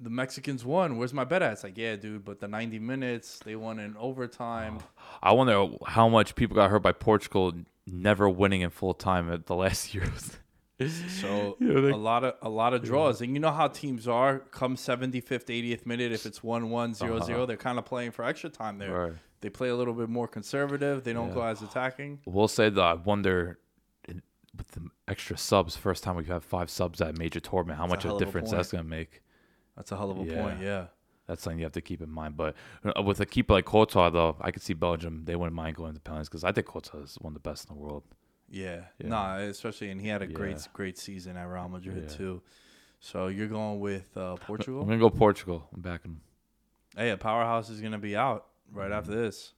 the 0.00 0.10
Mexicans 0.10 0.64
won. 0.64 0.98
Where's 0.98 1.14
my 1.14 1.24
bet 1.24 1.42
at?" 1.42 1.52
It's 1.52 1.64
like, 1.64 1.78
"Yeah, 1.78 1.94
dude, 1.96 2.24
but 2.24 2.40
the 2.40 2.48
90 2.48 2.78
minutes 2.80 3.38
they 3.44 3.54
won 3.54 3.78
in 3.78 3.96
overtime." 3.96 4.78
I 5.22 5.32
wonder 5.32 5.68
how 5.86 6.08
much 6.08 6.34
people 6.34 6.56
got 6.56 6.70
hurt 6.70 6.82
by 6.82 6.92
Portugal 6.92 7.52
never 7.86 8.28
winning 8.28 8.62
in 8.62 8.70
full 8.70 8.94
time 8.94 9.30
at 9.32 9.46
the 9.46 9.54
last 9.54 9.92
Euros. 9.94 10.36
So 10.80 11.56
Yeah, 11.60 11.80
they- 11.80 11.90
a 11.90 11.96
lot 11.96 12.24
of 12.24 12.34
a 12.42 12.48
lot 12.48 12.74
of 12.74 12.82
draws, 12.82 13.20
and 13.22 13.32
you 13.34 13.40
know 13.40 13.50
how 13.52 13.68
teams 13.68 14.06
are. 14.06 14.40
Come 14.40 14.76
75th, 14.76 15.46
80th 15.46 15.86
minute, 15.86 16.12
if 16.12 16.26
it's 16.26 16.40
1-0-0 16.40 17.46
they're 17.46 17.56
kind 17.56 17.78
of 17.78 17.84
playing 17.84 18.10
for 18.10 18.24
extra 18.24 18.50
time 18.50 18.78
there. 18.78 18.92
Right. 18.92 19.12
They 19.40 19.48
play 19.50 19.68
a 19.68 19.76
little 19.76 19.94
bit 19.94 20.08
more 20.08 20.28
conservative. 20.28 21.04
They 21.04 21.12
don't 21.12 21.28
Yeah. 21.28 21.34
go 21.34 21.42
as 21.42 21.62
attacking. 21.62 22.20
We'll 22.26 22.48
say 22.48 22.68
that 22.68 22.82
I 22.82 22.94
wonder 22.94 23.58
with 24.56 24.68
the 24.68 24.88
extra 25.06 25.36
subs, 25.36 25.76
first 25.76 26.02
time 26.02 26.16
we 26.16 26.24
have 26.24 26.42
five 26.42 26.70
subs 26.70 27.00
at 27.02 27.18
major 27.18 27.40
tournament, 27.40 27.76
how 27.78 27.84
That's 27.86 27.96
much 27.96 28.02
hell 28.04 28.16
of 28.16 28.16
of 28.16 28.22
a 28.22 28.24
a 28.24 28.26
difference 28.26 28.50
that's 28.50 28.72
going 28.72 28.82
to 28.84 28.88
make. 28.88 29.22
That's 29.76 29.92
a 29.92 29.96
hell 29.98 30.10
of 30.10 30.18
a 30.18 30.24
Yeah. 30.24 30.42
point. 30.42 30.60
Yeah. 30.62 30.86
That's 31.26 31.42
something 31.42 31.58
you 31.58 31.64
have 31.66 31.72
to 31.72 31.82
keep 31.82 32.00
in 32.00 32.08
mind. 32.10 32.36
But 32.38 32.54
uh, 32.96 33.02
with 33.02 33.20
a 33.20 33.26
keeper 33.26 33.52
like 33.52 33.66
Courtois, 33.66 34.08
though, 34.10 34.36
I 34.40 34.50
could 34.52 34.62
see 34.62 34.72
Belgium. 34.72 35.24
They 35.26 35.36
wouldn't 35.36 35.54
mind 35.56 35.76
going 35.76 35.92
to 35.94 36.00
penalties 36.00 36.28
because 36.28 36.44
I 36.44 36.52
think 36.52 36.66
Courtois 36.68 37.00
is 37.00 37.16
one 37.20 37.32
of 37.32 37.42
the 37.42 37.46
best 37.48 37.68
in 37.68 37.74
the 37.76 37.80
world. 37.82 38.04
Yeah. 38.50 38.84
Yeah. 38.98 39.08
Nah, 39.08 39.36
especially 39.38 39.90
and 39.90 40.00
he 40.00 40.08
had 40.08 40.22
a 40.22 40.26
great 40.26 40.56
Yeah. 40.56 40.62
great 40.72 40.98
season 40.98 41.36
at 41.36 41.44
Real 41.44 41.68
Madrid 41.68 42.06
Yeah. 42.08 42.16
too. 42.16 42.42
So 43.00 43.26
you're 43.28 43.48
going 43.48 43.80
with 43.80 44.16
uh, 44.16 44.36
Portugal? 44.36 44.80
I'm 44.80 44.86
going 44.88 44.98
to 44.98 45.02
go 45.04 45.10
Portugal. 45.10 45.68
I'm 45.74 45.80
backing. 45.82 46.20
Hey, 46.96 47.10
a 47.10 47.16
powerhouse 47.16 47.68
is 47.68 47.80
gonna 47.82 47.98
be 47.98 48.16
out 48.16 48.46
right 48.72 48.90
after 48.90 49.10
Mm-hmm. 49.12 49.20
this. 49.20 49.52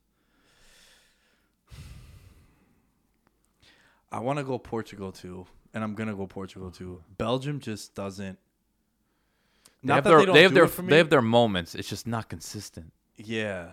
I 4.10 4.20
want 4.20 4.38
to 4.38 4.44
go 4.44 4.58
Portugal 4.58 5.12
too, 5.12 5.46
and 5.74 5.84
I'm 5.84 5.94
gonna 5.94 6.14
go 6.14 6.26
Portugal 6.26 6.70
too. 6.70 7.02
Belgium 7.18 7.60
just 7.60 7.94
doesn't. 7.94 8.38
They 9.82 9.88
Not 9.88 9.94
have 9.96 10.04
that 10.04 10.10
their, 10.10 10.18
they 10.20 10.24
don't 10.26 10.34
they 10.34 10.42
have 10.42 10.50
do 10.50 10.54
their, 10.56 10.64
it 10.64 10.68
for 10.70 10.82
me. 10.82 10.90
they 10.90 10.98
have 10.98 11.10
their 11.10 11.22
moments. 11.22 11.74
It's 11.74 11.88
just 11.88 12.06
not 12.06 12.28
consistent. 12.28 12.92
Yeah, 13.16 13.72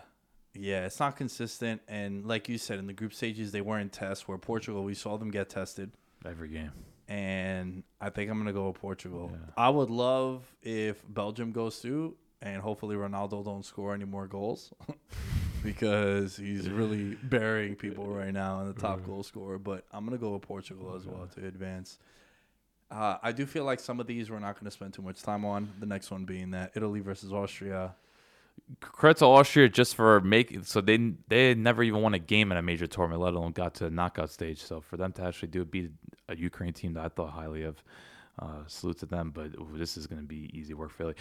Yeah, 0.58 0.86
it's 0.86 1.00
not 1.00 1.16
consistent, 1.18 1.82
and 1.88 2.26
like 2.26 2.48
you 2.50 2.58
said, 2.58 2.80
in 2.80 2.88
the 2.88 2.94
group 2.94 3.14
stages 3.14 3.52
they 3.52 3.62
weren't 3.62 3.92
tests. 3.92 4.28
Where 4.28 4.38
Portugal, 4.38 4.84
we 4.84 4.94
saw 4.94 5.18
them 5.18 5.30
get 5.32 5.50
tested, 5.50 5.92
Every 6.26 6.48
game. 6.50 6.72
and 7.08 7.84
I 8.00 8.10
think 8.10 8.32
I'm 8.32 8.38
gonna 8.38 8.54
go 8.54 8.68
with 8.68 8.80
Portugal. 8.80 9.32
Yeah. 9.32 9.38
I 9.58 9.70
would 9.70 9.90
love 9.90 10.44
if 10.62 11.02
Belgium 11.10 11.52
goes 11.52 11.78
through, 11.80 12.16
and 12.42 12.62
hopefully 12.62 12.96
Ronaldo 12.96 13.44
don't 13.44 13.66
score 13.66 13.94
any 13.94 14.06
more 14.06 14.28
goals, 14.28 14.74
because 15.64 16.38
he's 16.38 16.70
really 16.70 17.16
burying 17.24 17.76
people 17.76 18.06
right 18.08 18.34
now 18.34 18.62
in 18.62 18.68
the 18.68 18.74
top 18.80 19.06
goal 19.06 19.24
scorer. 19.24 19.58
But 19.58 19.86
I'm 19.92 20.06
gonna 20.06 20.18
go 20.18 20.32
with 20.34 20.44
Portugal 20.44 20.96
as 20.96 21.06
well 21.06 21.28
to 21.36 21.46
advance. 21.46 21.98
Uh, 22.92 23.18
I 23.24 23.32
do 23.32 23.46
feel 23.48 23.64
like 23.66 23.80
some 23.80 24.00
of 24.00 24.06
these 24.06 24.30
we're 24.30 24.38
not 24.40 24.54
going 24.56 24.66
to 24.66 24.72
spend 24.72 24.94
too 24.94 25.02
much 25.02 25.24
time 25.24 25.44
on. 25.44 25.74
The 25.80 25.88
next 25.88 26.12
one 26.12 26.24
being 26.24 26.52
that 26.52 26.72
Italy 26.76 27.00
versus 27.00 27.34
Austria. 27.34 27.96
Credit 28.82 29.20
to 29.20 29.26
Austria 29.26 29.70
just 29.70 29.96
for 29.96 30.22
making 30.22 30.64
so 30.64 30.82
they 30.82 30.98
they 31.28 31.54
never 31.54 31.84
even 31.84 32.02
won 32.02 32.14
a 32.14 32.20
game 32.20 32.52
in 32.52 32.58
a 32.58 32.62
major 32.62 32.88
tournament, 32.88 33.22
let 33.22 33.34
alone 33.34 33.52
got 33.52 33.76
to 33.76 33.86
the 33.86 33.90
knockout 33.90 34.32
stage. 34.32 34.62
So 34.62 34.82
for 34.82 34.98
them 34.98 35.12
to 35.14 35.24
actually 35.24 35.50
do 35.50 35.62
it, 35.62 35.72
beat 35.72 35.92
a 36.30 36.36
Ukraine 36.36 36.74
team 36.74 36.94
that 36.94 37.06
I 37.06 37.10
thought 37.10 37.30
highly 37.30 37.64
of, 37.64 37.84
uh, 38.40 38.64
salute 38.68 39.00
to 39.00 39.06
them. 39.06 39.32
But 39.32 39.56
ooh, 39.60 39.70
this 39.76 39.98
is 39.98 40.08
going 40.08 40.22
to 40.22 40.28
be 40.28 40.50
easy 40.54 40.74
work 40.74 40.92
for 40.92 41.04
Italy. 41.04 41.16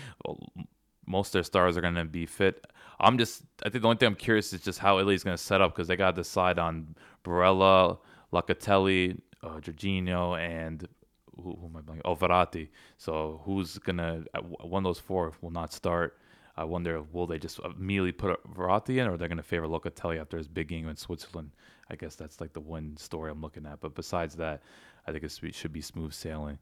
Most 1.06 1.28
of 1.28 1.32
their 1.34 1.42
stars 1.42 1.76
are 1.76 1.82
going 1.82 1.96
to 1.96 2.06
be 2.06 2.24
fit. 2.24 2.64
I'm 2.98 3.18
just 3.18 3.42
I 3.62 3.68
think 3.68 3.82
the 3.82 3.88
only 3.88 3.98
thing 3.98 4.08
I'm 4.08 4.14
curious 4.14 4.52
is 4.54 4.62
just 4.62 4.78
how 4.78 4.98
Italy's 4.98 5.22
going 5.22 5.36
to 5.36 5.42
set 5.42 5.60
up 5.60 5.74
because 5.74 5.88
they 5.88 5.96
got 5.96 6.12
to 6.12 6.22
decide 6.22 6.58
on 6.58 6.96
Barella, 7.24 7.98
Locatelli, 8.32 9.20
uh, 9.42 9.60
Jorginho, 9.60 10.38
and 10.38 10.88
who, 11.36 11.56
who 11.60 11.66
am 11.66 11.76
I 11.76 11.80
blanking? 11.80 12.00
Oh, 12.04 12.16
Verratti. 12.16 12.68
So 12.96 13.40
who's 13.44 13.78
gonna 13.78 14.24
one 14.60 14.84
of 14.84 14.88
those 14.88 14.98
four 14.98 15.32
will 15.40 15.50
not 15.50 15.72
start? 15.72 16.18
I 16.56 16.64
wonder 16.64 17.02
will 17.02 17.26
they 17.26 17.38
just 17.38 17.58
immediately 17.58 18.12
put 18.12 18.40
Verratti 18.54 18.98
in, 18.98 19.08
or 19.08 19.16
they're 19.16 19.28
gonna 19.28 19.42
favor 19.42 19.66
Locatelli 19.66 20.20
after 20.20 20.36
his 20.36 20.48
big 20.48 20.68
game 20.68 20.88
in 20.88 20.96
Switzerland? 20.96 21.50
I 21.90 21.96
guess 21.96 22.14
that's 22.14 22.40
like 22.40 22.52
the 22.52 22.60
one 22.60 22.96
story 22.96 23.30
I'm 23.30 23.40
looking 23.40 23.66
at. 23.66 23.80
But 23.80 23.94
besides 23.94 24.36
that, 24.36 24.62
I 25.06 25.12
think 25.12 25.24
it 25.24 25.54
should 25.54 25.72
be 25.72 25.80
smooth 25.80 26.12
sailing 26.12 26.58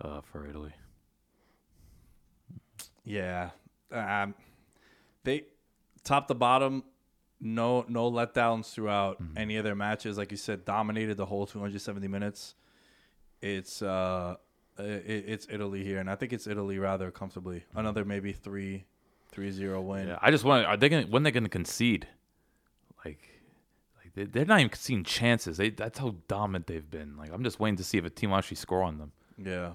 uh, 0.00 0.20
for 0.20 0.46
Italy. 0.46 0.72
Yeah, 3.04 3.50
um, 3.92 4.34
they 5.22 5.44
top 6.02 6.26
to 6.28 6.34
bottom, 6.34 6.84
no 7.40 7.84
no 7.88 8.10
letdowns 8.10 8.72
throughout 8.72 9.18
any 9.36 9.56
of 9.56 9.64
their 9.64 9.76
matches. 9.76 10.18
Like 10.18 10.30
you 10.30 10.36
said, 10.36 10.64
dominated 10.64 11.16
the 11.16 11.26
whole 11.26 11.46
270 11.46 12.08
minutes. 12.08 12.54
It's 13.40 13.80
uh, 13.80 14.36
it, 14.78 15.24
it's 15.28 15.46
Italy 15.50 15.84
here, 15.84 16.00
and 16.00 16.10
I 16.10 16.16
think 16.16 16.32
it's 16.32 16.46
Italy 16.46 16.78
rather 16.78 17.10
comfortably. 17.10 17.64
Another 17.74 18.04
maybe 18.04 18.32
three, 18.32 18.86
three 19.36 19.50
zero 19.50 19.82
win. 19.82 20.08
Yeah, 20.08 20.18
I 20.22 20.30
just 20.30 20.44
want. 20.44 20.66
Are 20.66 20.78
they 20.78 20.88
gonna 20.88 21.06
when 21.06 21.22
they 21.22 21.30
gonna 21.30 21.50
concede? 21.50 22.08
Like, 23.04 23.28
like 24.02 24.14
they, 24.14 24.24
they're 24.24 24.46
not 24.46 24.60
even 24.60 24.70
conceding 24.70 25.04
chances. 25.04 25.58
They 25.58 25.68
that's 25.68 25.98
how 25.98 26.14
dominant 26.26 26.66
they've 26.66 26.90
been. 26.90 27.18
Like 27.18 27.30
I'm 27.32 27.44
just 27.44 27.60
waiting 27.60 27.76
to 27.76 27.84
see 27.84 27.98
if 27.98 28.04
a 28.06 28.10
team 28.10 28.30
will 28.30 28.38
actually 28.38 28.56
score 28.56 28.82
on 28.82 28.96
them. 28.96 29.12
Yeah. 29.36 29.72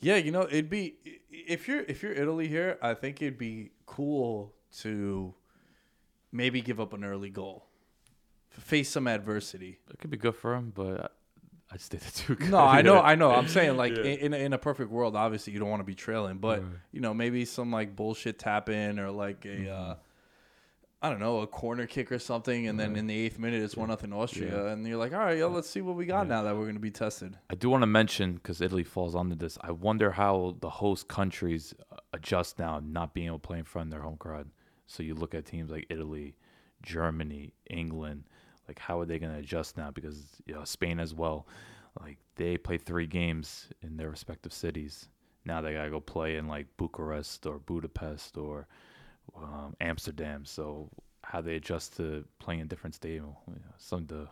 Yeah, 0.00 0.14
you 0.16 0.30
know, 0.30 0.42
it'd 0.42 0.70
be 0.70 0.94
if 1.30 1.66
you're 1.66 1.82
if 1.82 2.02
you're 2.02 2.12
Italy 2.12 2.46
here, 2.48 2.78
I 2.82 2.94
think 2.94 3.22
it'd 3.22 3.38
be 3.38 3.70
cool 3.86 4.54
to 4.78 5.34
maybe 6.30 6.60
give 6.60 6.80
up 6.80 6.92
an 6.92 7.04
early 7.04 7.30
goal. 7.30 7.66
Face 8.50 8.90
some 8.90 9.06
adversity. 9.06 9.78
It 9.90 9.98
could 9.98 10.10
be 10.10 10.16
good 10.16 10.36
for 10.36 10.54
them, 10.54 10.72
but 10.74 11.16
I, 11.70 11.76
just 11.76 11.90
think 11.90 12.02
they're 12.02 12.26
too 12.26 12.34
good. 12.34 12.50
No, 12.52 12.58
I 12.58 12.82
know, 12.82 13.00
I 13.00 13.14
know. 13.14 13.30
I'm 13.30 13.48
saying 13.48 13.76
like 13.76 13.92
in, 13.92 14.04
in 14.04 14.34
a, 14.34 14.36
in 14.36 14.52
a 14.52 14.58
perfect 14.58 14.90
world, 14.90 15.14
obviously 15.16 15.52
you 15.52 15.58
don't 15.58 15.68
want 15.70 15.80
to 15.80 15.84
be 15.84 15.94
trailing, 15.94 16.38
but 16.38 16.62
you 16.92 17.00
know 17.00 17.12
maybe 17.14 17.44
some 17.44 17.70
like 17.70 17.94
bullshit 17.94 18.38
tap 18.38 18.68
in 18.68 18.98
or 18.98 19.10
like 19.10 19.44
a 19.44 19.70
uh, 19.70 19.94
I 21.00 21.10
don't 21.10 21.20
know 21.20 21.40
a 21.40 21.46
corner 21.46 21.86
kick 21.86 22.10
or 22.10 22.18
something, 22.18 22.66
and 22.66 22.78
then 22.80 22.96
in 22.96 23.06
the 23.06 23.16
eighth 23.16 23.38
minute 23.38 23.62
it's 23.62 23.76
one 23.76 23.88
nothing 23.88 24.12
Austria, 24.12 24.66
and 24.68 24.86
you're 24.86 24.96
like, 24.98 25.12
all 25.12 25.20
right, 25.20 25.38
yo, 25.38 25.48
let's 25.48 25.70
see 25.70 25.80
what 25.80 25.94
we 25.94 26.06
got 26.06 26.26
now 26.26 26.42
that 26.42 26.56
we're 26.56 26.66
gonna 26.66 26.80
be 26.80 26.90
tested. 26.90 27.36
I 27.50 27.54
do 27.54 27.70
want 27.70 27.82
to 27.82 27.86
mention 27.86 28.34
because 28.34 28.60
Italy 28.60 28.82
falls 28.82 29.14
under 29.14 29.36
this. 29.36 29.58
I 29.60 29.70
wonder 29.70 30.10
how 30.10 30.56
the 30.60 30.70
host 30.70 31.06
countries 31.06 31.74
uh, 31.92 31.96
adjust 32.14 32.58
now, 32.58 32.80
not 32.84 33.14
being 33.14 33.28
able 33.28 33.38
to 33.38 33.46
play 33.46 33.58
in 33.58 33.64
front 33.64 33.88
of 33.88 33.90
their 33.92 34.02
home 34.02 34.16
crowd. 34.16 34.48
So 34.86 35.02
you 35.02 35.14
look 35.14 35.34
at 35.34 35.44
teams 35.44 35.70
like 35.70 35.86
Italy, 35.90 36.34
Germany, 36.82 37.52
England. 37.68 38.24
Like, 38.68 38.78
how 38.78 39.00
are 39.00 39.06
they 39.06 39.18
going 39.18 39.32
to 39.32 39.38
adjust 39.38 39.76
now? 39.76 39.90
Because 39.90 40.22
you 40.46 40.54
know, 40.54 40.64
Spain 40.64 41.00
as 41.00 41.14
well. 41.14 41.46
Like, 42.00 42.18
they 42.36 42.56
play 42.56 42.78
three 42.78 43.06
games 43.06 43.68
in 43.82 43.96
their 43.96 44.10
respective 44.10 44.52
cities. 44.52 45.08
Now 45.44 45.62
they 45.62 45.72
gotta 45.72 45.88
go 45.88 46.00
play 46.00 46.36
in 46.36 46.46
like 46.46 46.66
Bucharest 46.76 47.46
or 47.46 47.58
Budapest 47.58 48.36
or 48.36 48.68
um, 49.34 49.74
Amsterdam. 49.80 50.44
So 50.44 50.90
how 51.24 51.40
they 51.40 51.56
adjust 51.56 51.96
to 51.96 52.24
playing 52.38 52.60
in 52.60 52.68
different 52.68 52.94
stadium, 52.94 53.34
you 53.46 53.54
know, 53.54 53.74
something 53.78 54.08
to 54.08 54.28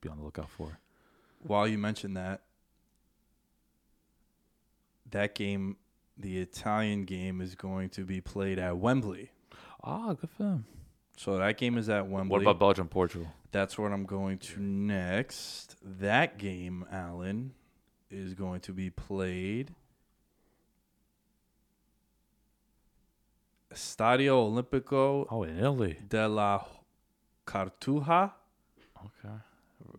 be 0.00 0.08
on 0.08 0.18
the 0.18 0.24
lookout 0.24 0.50
for. 0.50 0.78
While 1.46 1.68
you 1.68 1.78
mentioned 1.78 2.16
that, 2.16 2.42
that 5.10 5.34
game, 5.34 5.76
the 6.16 6.38
Italian 6.38 7.04
game, 7.04 7.40
is 7.40 7.54
going 7.54 7.90
to 7.90 8.04
be 8.04 8.20
played 8.20 8.58
at 8.58 8.78
Wembley. 8.78 9.30
Ah, 9.84 10.14
good 10.14 10.30
for 10.30 10.42
them. 10.42 10.64
So 11.16 11.38
that 11.38 11.56
game 11.58 11.78
is 11.78 11.88
at 11.88 12.06
Wembley. 12.06 12.32
What 12.32 12.42
about 12.42 12.58
Belgium, 12.58 12.88
Portugal? 12.88 13.26
That's 13.50 13.78
what 13.78 13.90
I'm 13.92 14.04
going 14.04 14.38
to 14.38 14.60
next. 14.60 15.76
That 15.82 16.38
game, 16.38 16.84
Alan, 16.92 17.52
is 18.10 18.34
going 18.34 18.60
to 18.60 18.72
be 18.72 18.90
played. 18.90 19.74
Stadio 23.72 24.50
Olimpico 24.50 25.26
Oh, 25.30 25.42
in 25.42 25.58
Italy. 25.58 25.98
De 26.08 26.28
la 26.28 26.64
Cartuja. 27.46 28.32
Okay. 29.04 29.34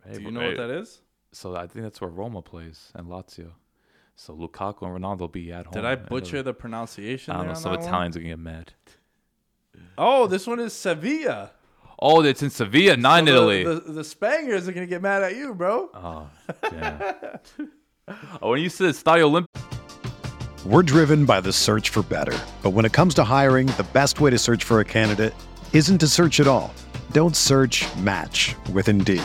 Hey, 0.06 0.18
Do 0.18 0.22
you 0.22 0.32
know 0.32 0.40
hey, 0.42 0.48
what 0.50 0.58
that 0.58 0.70
is? 0.70 1.02
So 1.32 1.56
I 1.56 1.68
think 1.68 1.84
that's 1.84 2.02
where 2.02 2.10
Roma 2.10 2.42
plays 2.42 2.92
and 2.96 3.08
Lazio. 3.08 3.52
So 4.16 4.36
Lukaku 4.36 4.84
and 4.84 5.04
Ronaldo 5.04 5.20
will 5.22 5.28
be 5.28 5.52
at 5.52 5.66
home. 5.66 5.74
Did 5.74 5.86
I 5.86 5.96
butcher 5.96 6.42
the 6.42 6.54
pronunciation? 6.54 7.34
I 7.34 7.38
don't 7.38 7.48
know. 7.50 7.54
Some? 7.54 7.74
Italians 7.74 8.16
are 8.18 8.20
gonna 8.20 8.30
get 8.30 8.40
mad. 8.40 8.74
Oh, 9.98 10.28
this 10.28 10.46
one 10.48 10.60
is 10.60 10.74
Sevilla. 10.74 11.52
Oh, 12.00 12.22
it's 12.24 12.44
in 12.44 12.50
Sevilla, 12.52 12.96
not 12.96 13.20
in 13.22 13.28
So 13.28 13.32
Italy. 13.34 13.64
The, 13.64 13.74
the, 13.80 13.92
the 13.94 14.04
Spaniards 14.04 14.68
are 14.68 14.72
gonna 14.72 14.86
get 14.86 15.02
mad 15.02 15.24
at 15.24 15.36
you, 15.36 15.54
bro. 15.56 15.90
oh, 15.96 16.30
yeah. 16.72 17.14
oh, 18.42 18.52
when 18.52 18.62
you 18.62 18.70
said 18.70 18.94
Stadio 18.94 19.30
Olimpico, 19.32 20.66
We're 20.66 20.84
driven 20.84 21.26
by 21.26 21.42
the 21.42 21.52
search 21.54 21.90
for 21.90 22.04
better. 22.04 22.38
But 22.62 22.72
when 22.72 22.86
it 22.86 22.94
comes 22.94 23.14
to 23.16 23.24
hiring, 23.24 23.68
the 23.68 23.88
best 23.94 24.20
way 24.20 24.30
to 24.30 24.38
search 24.38 24.64
for 24.64 24.80
a 24.80 24.86
candidate 24.86 25.34
isn't 25.74 25.98
to 26.00 26.08
search 26.08 26.40
at 26.40 26.48
all. 26.48 26.74
Don't 27.14 27.36
search 27.36 27.86
match 27.98 28.56
with 28.74 28.90
Indeed. 28.90 29.24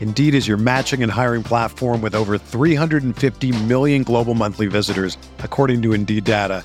Indeed 0.00 0.34
is 0.34 0.46
your 0.48 0.56
matching 0.56 1.02
and 1.02 1.10
hiring 1.12 1.42
platform 1.42 2.00
with 2.00 2.14
over 2.14 2.38
350 2.38 3.64
million 3.64 4.02
global 4.02 4.34
monthly 4.34 4.66
visitors, 4.66 5.18
according 5.40 5.82
to 5.82 5.92
Indeed 5.92 6.24
data, 6.24 6.64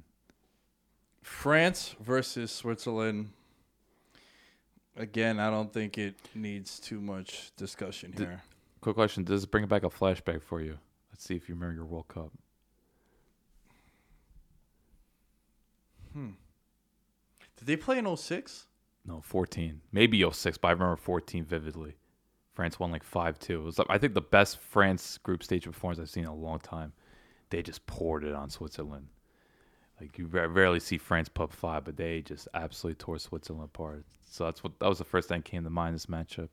France 1.41 1.95
versus 1.99 2.51
Switzerland. 2.51 3.31
Again, 4.95 5.39
I 5.39 5.49
don't 5.49 5.73
think 5.73 5.97
it 5.97 6.15
needs 6.35 6.79
too 6.79 7.01
much 7.01 7.51
discussion 7.57 8.13
here. 8.15 8.43
Quick 8.79 8.95
question: 8.95 9.23
Does 9.23 9.41
this 9.41 9.47
bring 9.47 9.65
back 9.65 9.83
a 9.83 9.89
flashback 9.89 10.43
for 10.43 10.61
you? 10.61 10.77
Let's 11.11 11.23
see 11.23 11.35
if 11.35 11.49
you 11.49 11.55
remember 11.55 11.73
your 11.73 11.85
World 11.85 12.07
Cup. 12.09 12.31
Hmm. 16.13 16.29
Did 17.57 17.65
they 17.65 17.75
play 17.75 17.97
in 17.97 18.15
06? 18.15 18.67
No, 19.03 19.21
14. 19.21 19.81
Maybe 19.91 20.23
06, 20.29 20.59
but 20.59 20.67
I 20.67 20.71
remember 20.73 20.95
14 20.95 21.43
vividly. 21.43 21.95
France 22.53 22.79
won 22.79 22.91
like 22.91 23.03
five 23.03 23.39
two. 23.39 23.61
It 23.61 23.63
was 23.63 23.79
I 23.89 23.97
think 23.97 24.13
the 24.13 24.21
best 24.21 24.59
France 24.59 25.17
group 25.17 25.41
stage 25.41 25.63
performance 25.63 25.99
I've 25.99 26.11
seen 26.11 26.25
in 26.25 26.29
a 26.29 26.35
long 26.35 26.59
time. 26.59 26.93
They 27.49 27.63
just 27.63 27.87
poured 27.87 28.25
it 28.25 28.35
on 28.35 28.51
Switzerland. 28.51 29.07
Like 30.01 30.17
you 30.17 30.25
rarely 30.25 30.79
see 30.79 30.97
France 30.97 31.29
up 31.39 31.53
five, 31.53 31.85
but 31.85 31.95
they 31.95 32.21
just 32.21 32.47
absolutely 32.53 32.95
tore 32.95 33.19
Switzerland 33.19 33.65
apart. 33.65 34.03
So 34.29 34.45
that's 34.45 34.63
what 34.63 34.79
that 34.79 34.87
was 34.87 34.97
the 34.97 35.03
first 35.03 35.29
thing 35.29 35.39
that 35.39 35.45
came 35.45 35.63
to 35.63 35.69
mind 35.69 35.93
this 35.93 36.07
matchup. 36.07 36.49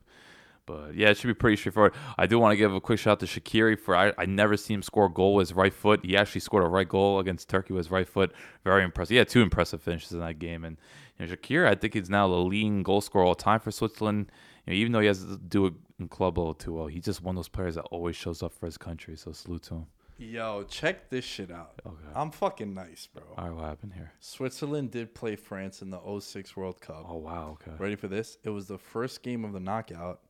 But 0.67 0.95
yeah, 0.95 1.09
it 1.09 1.17
should 1.17 1.29
be 1.29 1.35
pretty 1.35 1.57
straightforward. 1.57 1.95
I 2.19 2.27
do 2.27 2.39
want 2.39 2.53
to 2.53 2.57
give 2.59 2.75
a 2.75 2.81
quick 2.81 2.99
shout 2.99 3.13
out 3.13 3.21
to 3.21 3.27
Shaqiri 3.27 3.81
for 3.81 3.97
I, 3.97 4.13
I 4.19 4.27
never 4.27 4.55
see 4.59 4.75
him 4.75 4.83
score 4.83 5.07
a 5.07 5.11
goal 5.11 5.35
with 5.35 5.49
his 5.49 5.57
right 5.57 5.73
foot. 5.73 6.05
He 6.05 6.15
actually 6.15 6.43
scored 6.43 6.63
a 6.63 6.69
right 6.69 6.87
goal 6.87 7.21
against 7.21 7.49
Turkey 7.49 7.73
with 7.73 7.87
his 7.87 7.91
right 7.91 8.07
foot. 8.07 8.33
Very 8.65 8.85
impressive. 8.85 9.11
He 9.11 9.17
had 9.17 9.29
two 9.29 9.41
impressive 9.41 9.81
finishes 9.81 10.13
in 10.13 10.21
that 10.21 10.39
game. 10.39 10.65
And 10.65 10.77
you 11.19 11.27
know, 11.27 11.35
Shaqiri, 11.35 11.67
I 11.67 11.75
think 11.75 11.95
he's 11.95 12.11
now 12.11 12.29
the 12.29 12.35
leading 12.35 12.83
goal 12.83 13.01
scorer 13.01 13.25
all 13.25 13.35
time 13.35 13.61
for 13.61 13.71
Switzerland. 13.71 14.31
You 14.67 14.75
know, 14.75 14.79
even 14.79 14.93
though 14.93 15.01
he 15.01 15.07
has 15.07 15.25
to 15.25 15.39
do 15.39 15.65
it 15.67 15.75
in 15.99 16.09
club 16.09 16.37
level 16.37 16.53
too 16.53 16.75
well, 16.75 16.87
he's 16.89 17.05
just 17.05 17.23
one 17.23 17.35
of 17.35 17.39
those 17.39 17.49
players 17.49 17.77
that 17.77 17.85
always 17.85 18.15
shows 18.15 18.43
up 18.43 18.53
for 18.53 18.67
his 18.67 18.77
country. 18.77 19.17
So 19.17 19.33
salute 19.33 19.63
to 19.65 19.75
him. 19.75 19.87
Yo, 20.19 20.65
check 20.69 21.09
this 21.11 21.25
shit 21.25 21.51
out. 21.51 21.81
Okay. 21.87 21.97
I'm 22.15 22.33
fucking 22.33 22.75
nice, 22.75 23.07
bro. 23.07 23.23
All 23.37 23.45
right, 23.45 23.55
what 23.55 23.65
happened 23.65 23.93
here? 23.95 24.13
Switzerland 24.19 24.91
did 24.91 25.15
play 25.15 25.37
France 25.37 25.81
in 25.81 25.91
the 25.91 26.01
06 26.21 26.57
World 26.57 26.81
Cup. 26.81 27.07
Oh 27.09 27.17
wow, 27.19 27.57
okay. 27.61 27.77
Ready 27.79 27.95
for 27.95 28.09
this? 28.09 28.37
It 28.43 28.51
was 28.51 28.67
the 28.67 28.79
first 28.79 29.23
game 29.23 29.45
of 29.45 29.53
the 29.53 29.61
knockout. 29.61 30.21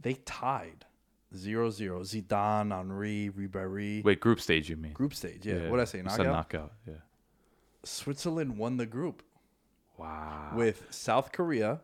They 0.00 0.14
tied 0.14 0.86
0 1.36 1.70
0. 1.70 2.00
Zidane, 2.02 2.76
Henry, 2.76 3.30
Ribéry. 3.36 4.02
Wait, 4.02 4.18
group 4.18 4.40
stage 4.40 4.68
you 4.68 4.76
mean? 4.76 4.92
Group 4.92 5.14
stage, 5.14 5.46
yeah. 5.46 5.68
What 5.70 5.76
did 5.76 5.82
I 5.82 5.84
say? 5.84 6.02
Knockout? 6.02 6.16
said 6.16 6.26
knockout. 6.26 6.72
Yeah. 6.88 6.94
Switzerland 7.84 8.58
won 8.58 8.76
the 8.76 8.86
group 8.86 9.22
Wow. 9.98 10.52
with 10.56 10.84
South 10.90 11.30
Korea 11.30 11.80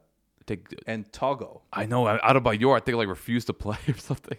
Take, 0.46 0.74
and 0.86 1.10
Togo. 1.12 1.62
I 1.72 1.86
know 1.86 2.08
Out 2.08 2.36
of 2.36 2.42
by 2.42 2.56
Adebayor, 2.56 2.76
I 2.76 2.80
think 2.80 2.96
like 2.96 3.06
refused 3.06 3.46
to 3.48 3.52
play 3.52 3.76
or 3.88 3.94
something. 3.96 4.38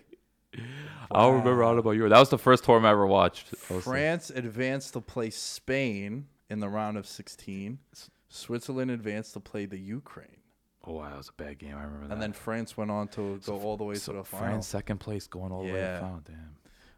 I 1.11 1.21
don't 1.21 1.43
remember 1.43 1.63
Adebayor. 1.63 2.09
That 2.09 2.19
was 2.19 2.29
the 2.29 2.37
first 2.37 2.63
tournament 2.63 2.89
I 2.89 2.91
ever 2.91 3.07
watched. 3.07 3.47
France 3.55 4.29
advanced 4.29 4.93
to 4.93 5.01
play 5.01 5.29
Spain 5.29 6.27
in 6.49 6.59
the 6.59 6.69
round 6.69 6.97
of 6.97 7.07
16. 7.07 7.79
Switzerland 8.29 8.91
advanced 8.91 9.33
to 9.33 9.39
play 9.39 9.65
the 9.65 9.77
Ukraine. 9.79 10.37
Oh 10.85 10.93
wow, 10.93 11.09
that 11.09 11.17
was 11.17 11.29
a 11.29 11.33
bad 11.41 11.57
game. 11.57 11.75
I 11.75 11.83
remember 11.83 12.07
that. 12.07 12.13
And 12.13 12.21
then 12.21 12.31
France 12.33 12.77
went 12.77 12.89
on 12.91 13.07
to 13.09 13.39
go 13.45 13.59
all 13.59 13.75
the 13.77 13.83
way 13.83 13.95
to 13.95 14.13
the 14.13 14.23
final. 14.23 14.47
France 14.47 14.67
second 14.67 14.99
place 14.99 15.27
going 15.27 15.51
all 15.51 15.63
the 15.63 15.71
way 15.71 15.73
to 15.73 15.77
Yeah. 15.79 15.93
the 15.95 15.99
final. 15.99 16.19
Damn. 16.25 16.55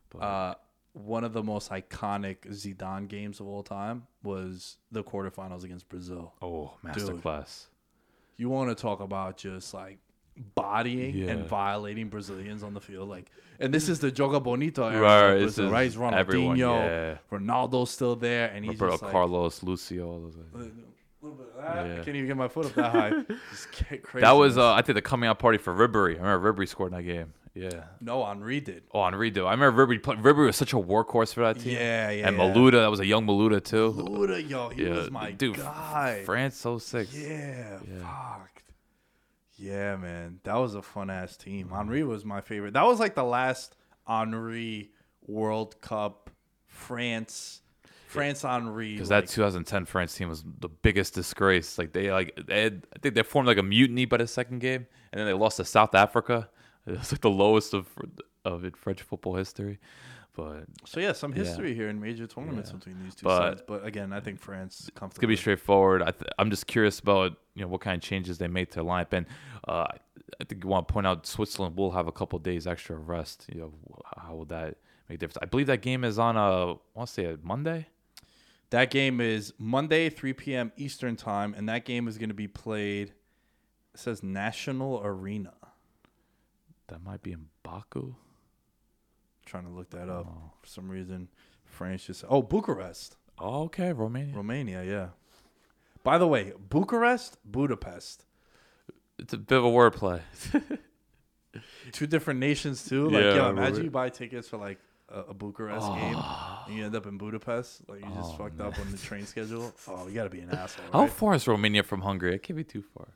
But, 0.09 0.17
Uh, 0.19 0.55
one 0.93 1.23
of 1.23 1.31
the 1.31 1.41
most 1.41 1.71
iconic 1.71 2.41
Zidane 2.49 3.07
games 3.07 3.39
of 3.39 3.47
all 3.47 3.63
time 3.63 4.07
was 4.23 4.77
the 4.91 5.03
quarterfinals 5.03 5.63
against 5.63 5.87
Brazil. 5.89 6.33
oh, 6.41 6.73
masterclass. 6.83 7.67
You 8.35 8.49
want 8.49 8.69
to 8.69 8.75
talk 8.75 8.99
about 8.99 9.37
just 9.37 9.73
like 9.73 9.99
bodying 10.55 11.15
Yeah. 11.15 11.31
and 11.31 11.45
violating 11.47 12.09
Brazilians 12.09 12.63
on 12.63 12.73
the 12.73 12.81
field, 12.81 13.09
like, 13.09 13.29
and 13.59 13.73
this 13.73 13.89
is 13.89 13.99
the 13.99 14.11
Joga 14.11 14.41
Bonito 14.41 14.87
era, 14.87 15.01
Right, 15.01 15.23
of 15.33 15.39
this 15.39 15.55
Brazil, 15.55 15.65
is 15.65 15.71
right? 15.71 15.85
It's 15.87 15.95
Ronaldinho, 15.95 16.13
everyone, 16.19 16.57
yeah. 16.57 17.17
Ronaldo's 17.31 17.89
still 17.91 18.15
there, 18.15 18.47
and 18.49 18.65
he's 18.65 18.73
Roberto 18.73 18.93
just 18.93 19.03
like, 19.03 19.11
Carlos, 19.11 19.63
Lucio. 19.63 20.07
All 20.07 20.19
those 20.21 20.35
guys. 20.35 20.45
a 20.53 21.25
little 21.25 21.37
bit 21.37 21.47
of 21.55 21.63
that. 21.63 21.99
I 21.99 22.03
can't 22.03 22.15
even 22.15 22.25
get 22.27 22.37
my 22.37 22.47
foot 22.47 22.65
up 22.67 22.73
that 22.73 22.91
high. 22.91 23.11
Just 23.51 23.71
get 23.89 24.01
crazy. 24.01 24.23
That 24.25 24.31
was, 24.31 24.57
uh, 24.57 24.73
I 24.73 24.81
think, 24.81 24.95
the 24.95 25.01
coming 25.03 25.29
out 25.29 25.37
party 25.37 25.59
for 25.59 25.71
Ribery. 25.75 26.15
I 26.19 26.23
remember 26.31 26.51
Ribery 26.53 26.67
scored 26.67 26.91
in 26.91 26.97
that 26.97 27.03
game. 27.03 27.33
Yeah. 27.53 27.83
no 27.99 28.25
Henry 28.25 28.61
did. 28.61 28.83
Oh, 28.93 29.03
and 29.03 29.15
Redo. 29.15 29.45
I 29.45 29.51
remember 29.51 29.85
Ribery. 29.85 30.01
Play, 30.01 30.15
Ribery 30.15 30.45
was 30.47 30.55
such 30.55 30.71
a 30.73 30.77
workhorse 30.77 31.33
for 31.33 31.41
that 31.41 31.59
team. 31.59 31.73
Yeah, 31.73 32.09
yeah, 32.09 32.27
And 32.27 32.37
yeah. 32.37 32.43
Malouda, 32.43 32.71
that 32.81 32.89
was 32.89 33.01
a 33.01 33.05
young 33.05 33.27
Malouda 33.27 33.61
too. 33.63 33.91
Luda, 33.91 34.49
yo, 34.49 34.69
he 34.69 34.85
yeah, 34.85 34.91
was 34.95 35.11
my 35.11 35.31
dude. 35.31 35.57
guy. 35.57 36.23
France 36.25 36.55
so 36.55 36.77
sick. 36.79 37.09
Yeah, 37.13 37.77
Yeah. 37.87 37.99
fucked. 38.01 38.50
Yeah, 39.61 39.95
man, 39.95 40.39
that 40.43 40.55
was 40.55 40.73
a 40.73 40.81
fun 40.81 41.11
ass 41.11 41.37
team. 41.37 41.67
Mm-hmm. 41.67 41.75
Henry 41.75 42.03
was 42.03 42.25
my 42.25 42.41
favorite. 42.41 42.73
That 42.73 42.85
was 42.85 42.99
like 42.99 43.13
the 43.13 43.23
last 43.23 43.77
Henry 44.07 44.91
World 45.27 45.79
Cup 45.81 46.31
France, 46.65 47.61
France 48.07 48.41
Henry. 48.41 48.93
Because 48.93 49.11
like, 49.11 49.25
that 49.25 49.31
2010 49.31 49.85
France 49.85 50.15
team 50.15 50.29
was 50.29 50.43
the 50.59 50.67
biggest 50.67 51.13
disgrace. 51.13 51.77
Like 51.77 51.93
they 51.93 52.11
like 52.11 52.39
they 52.47 52.63
had, 52.63 52.87
I 52.95 52.99
think 52.99 53.13
they 53.13 53.21
formed 53.21 53.47
like 53.47 53.59
a 53.59 53.63
mutiny 53.63 54.05
by 54.05 54.17
the 54.17 54.27
second 54.27 54.59
game, 54.59 54.87
and 55.11 55.19
then 55.19 55.27
they 55.27 55.33
lost 55.33 55.57
to 55.57 55.65
South 55.65 55.95
Africa. 55.95 56.49
It 56.87 56.97
was 56.97 57.11
like 57.11 57.21
the 57.21 57.29
lowest 57.29 57.75
of 57.75 57.87
of 58.43 58.65
French 58.75 59.03
football 59.03 59.35
history. 59.35 59.77
But 60.33 60.63
so 60.85 60.99
yeah, 61.01 61.11
some 61.11 61.31
Yeah. 61.33 61.39
history 61.43 61.73
here 61.75 61.89
in 61.89 61.99
major 61.99 62.25
tournaments 62.25 62.69
Yeah. 62.71 62.77
between 62.77 63.03
these 63.03 63.15
two 63.15 63.25
But- 63.25 63.37
sides. 63.37 63.63
But 63.67 63.85
again, 63.85 64.13
I 64.13 64.19
think 64.21 64.39
France 64.39 64.87
it's 64.89 65.17
gonna 65.17 65.27
be 65.27 65.35
straightforward. 65.35 66.01
I 66.01 66.11
th- 66.11 66.31
I'm 66.39 66.49
just 66.49 66.67
curious 66.67 66.99
about 66.99 67.37
you 67.53 67.61
know 67.63 67.67
what 67.67 67.81
kind 67.81 67.95
of 67.97 68.01
changes 68.01 68.37
they 68.37 68.47
made 68.47 68.71
to 68.71 68.79
the 68.79 68.85
lineup, 68.85 69.11
and 69.11 69.25
uh, 69.67 69.87
I 70.39 70.43
think 70.45 70.63
you 70.63 70.69
want 70.69 70.87
to 70.87 70.93
point 70.93 71.05
out 71.05 71.25
Switzerland 71.27 71.75
will 71.75 71.91
have 71.91 72.07
a 72.07 72.11
couple 72.13 72.39
days 72.39 72.65
extra 72.65 72.95
rest. 72.95 73.47
You 73.53 73.59
know 73.59 73.73
how 74.17 74.35
will 74.35 74.45
that 74.45 74.77
make 75.09 75.15
a 75.15 75.19
difference? 75.19 75.37
I 75.41 75.45
believe 75.47 75.67
that 75.67 75.81
game 75.81 76.05
is 76.05 76.17
on 76.17 76.37
a 76.37 76.73
I 76.73 76.77
want 76.93 77.07
to 77.07 77.13
say 77.13 77.25
a 77.25 77.37
Monday. 77.43 77.87
That 78.69 78.89
game 78.89 79.19
is 79.19 79.53
Monday, 79.57 80.09
3 80.09 80.31
p.m. 80.31 80.71
Eastern 80.77 81.17
time, 81.17 81.53
and 81.53 81.67
that 81.67 81.83
game 81.83 82.07
is 82.07 82.17
going 82.17 82.29
to 82.29 82.33
be 82.35 82.47
played. 82.47 83.09
It 83.93 83.99
says 83.99 84.23
National 84.23 85.01
Arena. 85.03 85.53
That 86.87 87.03
might 87.03 87.21
be 87.21 87.33
in 87.33 87.49
Baku. 87.63 88.15
Trying 89.51 89.65
to 89.65 89.69
look 89.69 89.89
that 89.91 90.09
up 90.09 90.25
Oh. 90.29 90.51
for 90.61 90.67
some 90.67 90.89
reason. 90.89 91.27
France 91.65 92.05
just 92.05 92.23
oh 92.29 92.41
Bucharest, 92.41 93.17
Oh, 93.37 93.63
okay, 93.63 93.91
Romania. 93.93 94.35
Romania. 94.35 94.83
Yeah. 94.83 95.09
By 96.03 96.17
the 96.17 96.27
way, 96.27 96.53
Bucharest, 96.69 97.37
Budapest, 97.45 98.25
It's 99.19 99.33
a 99.33 99.37
bit 99.37 99.57
of 99.57 99.65
a 99.65 99.69
wordplay. 99.69 100.21
two 101.91 102.07
different 102.07 102.39
nations 102.39 102.87
too. 102.87 103.05
Like, 103.09 103.23
Yeah, 103.23 103.35
yo, 103.35 103.45
I 103.45 103.49
imagine 103.49 103.55
remember. 103.55 103.81
you 103.83 103.91
buy 103.91 104.09
tickets 104.09 104.47
for 104.47 104.57
like 104.57 104.79
a, 105.09 105.19
a 105.21 105.33
Bucharest 105.33 105.87
oh. 105.89 105.95
game, 105.95 106.17
and 106.67 106.75
you 106.77 106.85
end 106.85 106.95
up 106.95 107.05
in 107.05 107.17
Budapest. 107.17 107.87
Like 107.89 107.99
you 107.99 108.07
just 108.15 108.31
Oh, 108.33 108.37
fucked 108.37 108.61
up 108.61 108.79
on 108.79 108.89
the 108.91 108.97
train 108.97 109.25
schedule. 109.25 109.73
Oh, 109.87 110.07
you 110.07 110.13
gotta 110.13 110.29
be 110.29 110.39
an 110.39 110.49
asshole. 110.51 110.85
How 110.93 111.01
Right? 111.01 111.11
far 111.11 111.33
is 111.35 111.47
Romania 111.47 111.83
from 111.83 112.01
Hungary? 112.01 112.35
It 112.35 112.43
can't 112.43 112.57
be 112.57 112.63
too 112.63 112.83
far. 112.93 113.07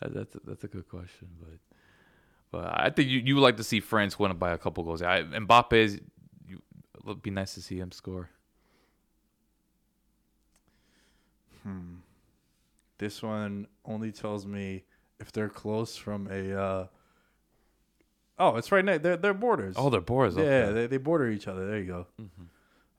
That's 0.00 0.34
a, 0.34 0.40
that's 0.44 0.64
a 0.64 0.68
good 0.68 0.88
question, 0.88 1.28
but 1.40 1.58
but 2.54 2.66
I 2.80 2.90
think 2.90 3.08
you 3.08 3.18
you 3.18 3.34
would 3.34 3.40
like 3.42 3.56
to 3.56 3.64
see 3.64 3.80
France 3.80 4.16
win 4.18 4.32
by 4.36 4.52
a 4.52 4.58
couple 4.58 4.84
goals. 4.84 5.02
I, 5.02 5.22
Mbappe 5.24 5.72
is. 5.72 6.00
You, 6.46 6.62
it'd 7.04 7.20
be 7.22 7.30
nice 7.30 7.54
to 7.54 7.62
see 7.62 7.78
him 7.78 7.90
score. 7.90 8.30
Hmm. 11.62 11.96
This 12.98 13.22
one 13.22 13.66
only 13.84 14.12
tells 14.12 14.46
me 14.46 14.84
if 15.18 15.32
they're 15.32 15.48
close 15.48 15.96
from 15.96 16.28
a. 16.30 16.54
Uh, 16.60 16.86
oh, 18.38 18.56
it's 18.56 18.70
right 18.70 18.84
next. 18.84 19.02
They're 19.02 19.16
they're 19.16 19.34
borders. 19.34 19.74
Oh, 19.76 19.90
they're 19.90 20.00
borders. 20.00 20.36
yeah, 20.36 20.42
Okay. 20.42 20.72
they, 20.72 20.86
they 20.86 20.96
border 20.98 21.28
each 21.30 21.48
other. 21.48 21.66
There 21.66 21.78
you 21.78 22.06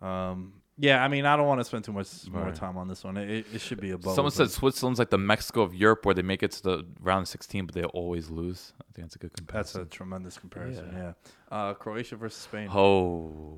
go. 0.01 0.05
Um, 0.07 0.53
yeah, 0.77 1.03
I 1.03 1.07
mean, 1.07 1.25
I 1.25 1.35
don't 1.37 1.47
want 1.47 1.61
to 1.61 1.65
spend 1.65 1.83
too 1.85 1.93
much 1.93 2.09
more 2.29 2.43
Right. 2.43 2.55
time 2.55 2.77
on 2.77 2.87
this 2.87 3.03
one. 3.03 3.15
It, 3.17 3.29
it, 3.29 3.45
it 3.55 3.61
should 3.61 3.79
be 3.79 3.91
a 3.91 3.95
above. 3.95 4.15
Someone 4.15 4.31
said 4.31 4.49
Switzerland's 4.51 4.99
like 4.99 5.09
the 5.09 5.17
Mexico 5.17 5.61
of 5.61 5.73
Europe, 5.73 6.05
where 6.05 6.13
they 6.15 6.21
make 6.21 6.43
it 6.43 6.51
to 6.51 6.63
the 6.63 6.85
round 7.01 7.27
16, 7.27 7.65
but 7.65 7.75
they 7.75 7.83
always 7.85 8.29
lose. 8.29 8.73
I 8.81 8.91
think 8.93 9.05
that's 9.07 9.15
a 9.15 9.19
good 9.19 9.33
comparison. 9.33 9.81
that's 9.81 9.93
a 9.93 9.97
tremendous 9.97 10.37
comparison. 10.37 10.89
Yeah. 10.93 10.99
Yeah, 10.99 11.13
Uh, 11.57 11.73
Croatia 11.75 12.15
versus 12.17 12.41
Spain. 12.41 12.69
oh, 12.71 13.57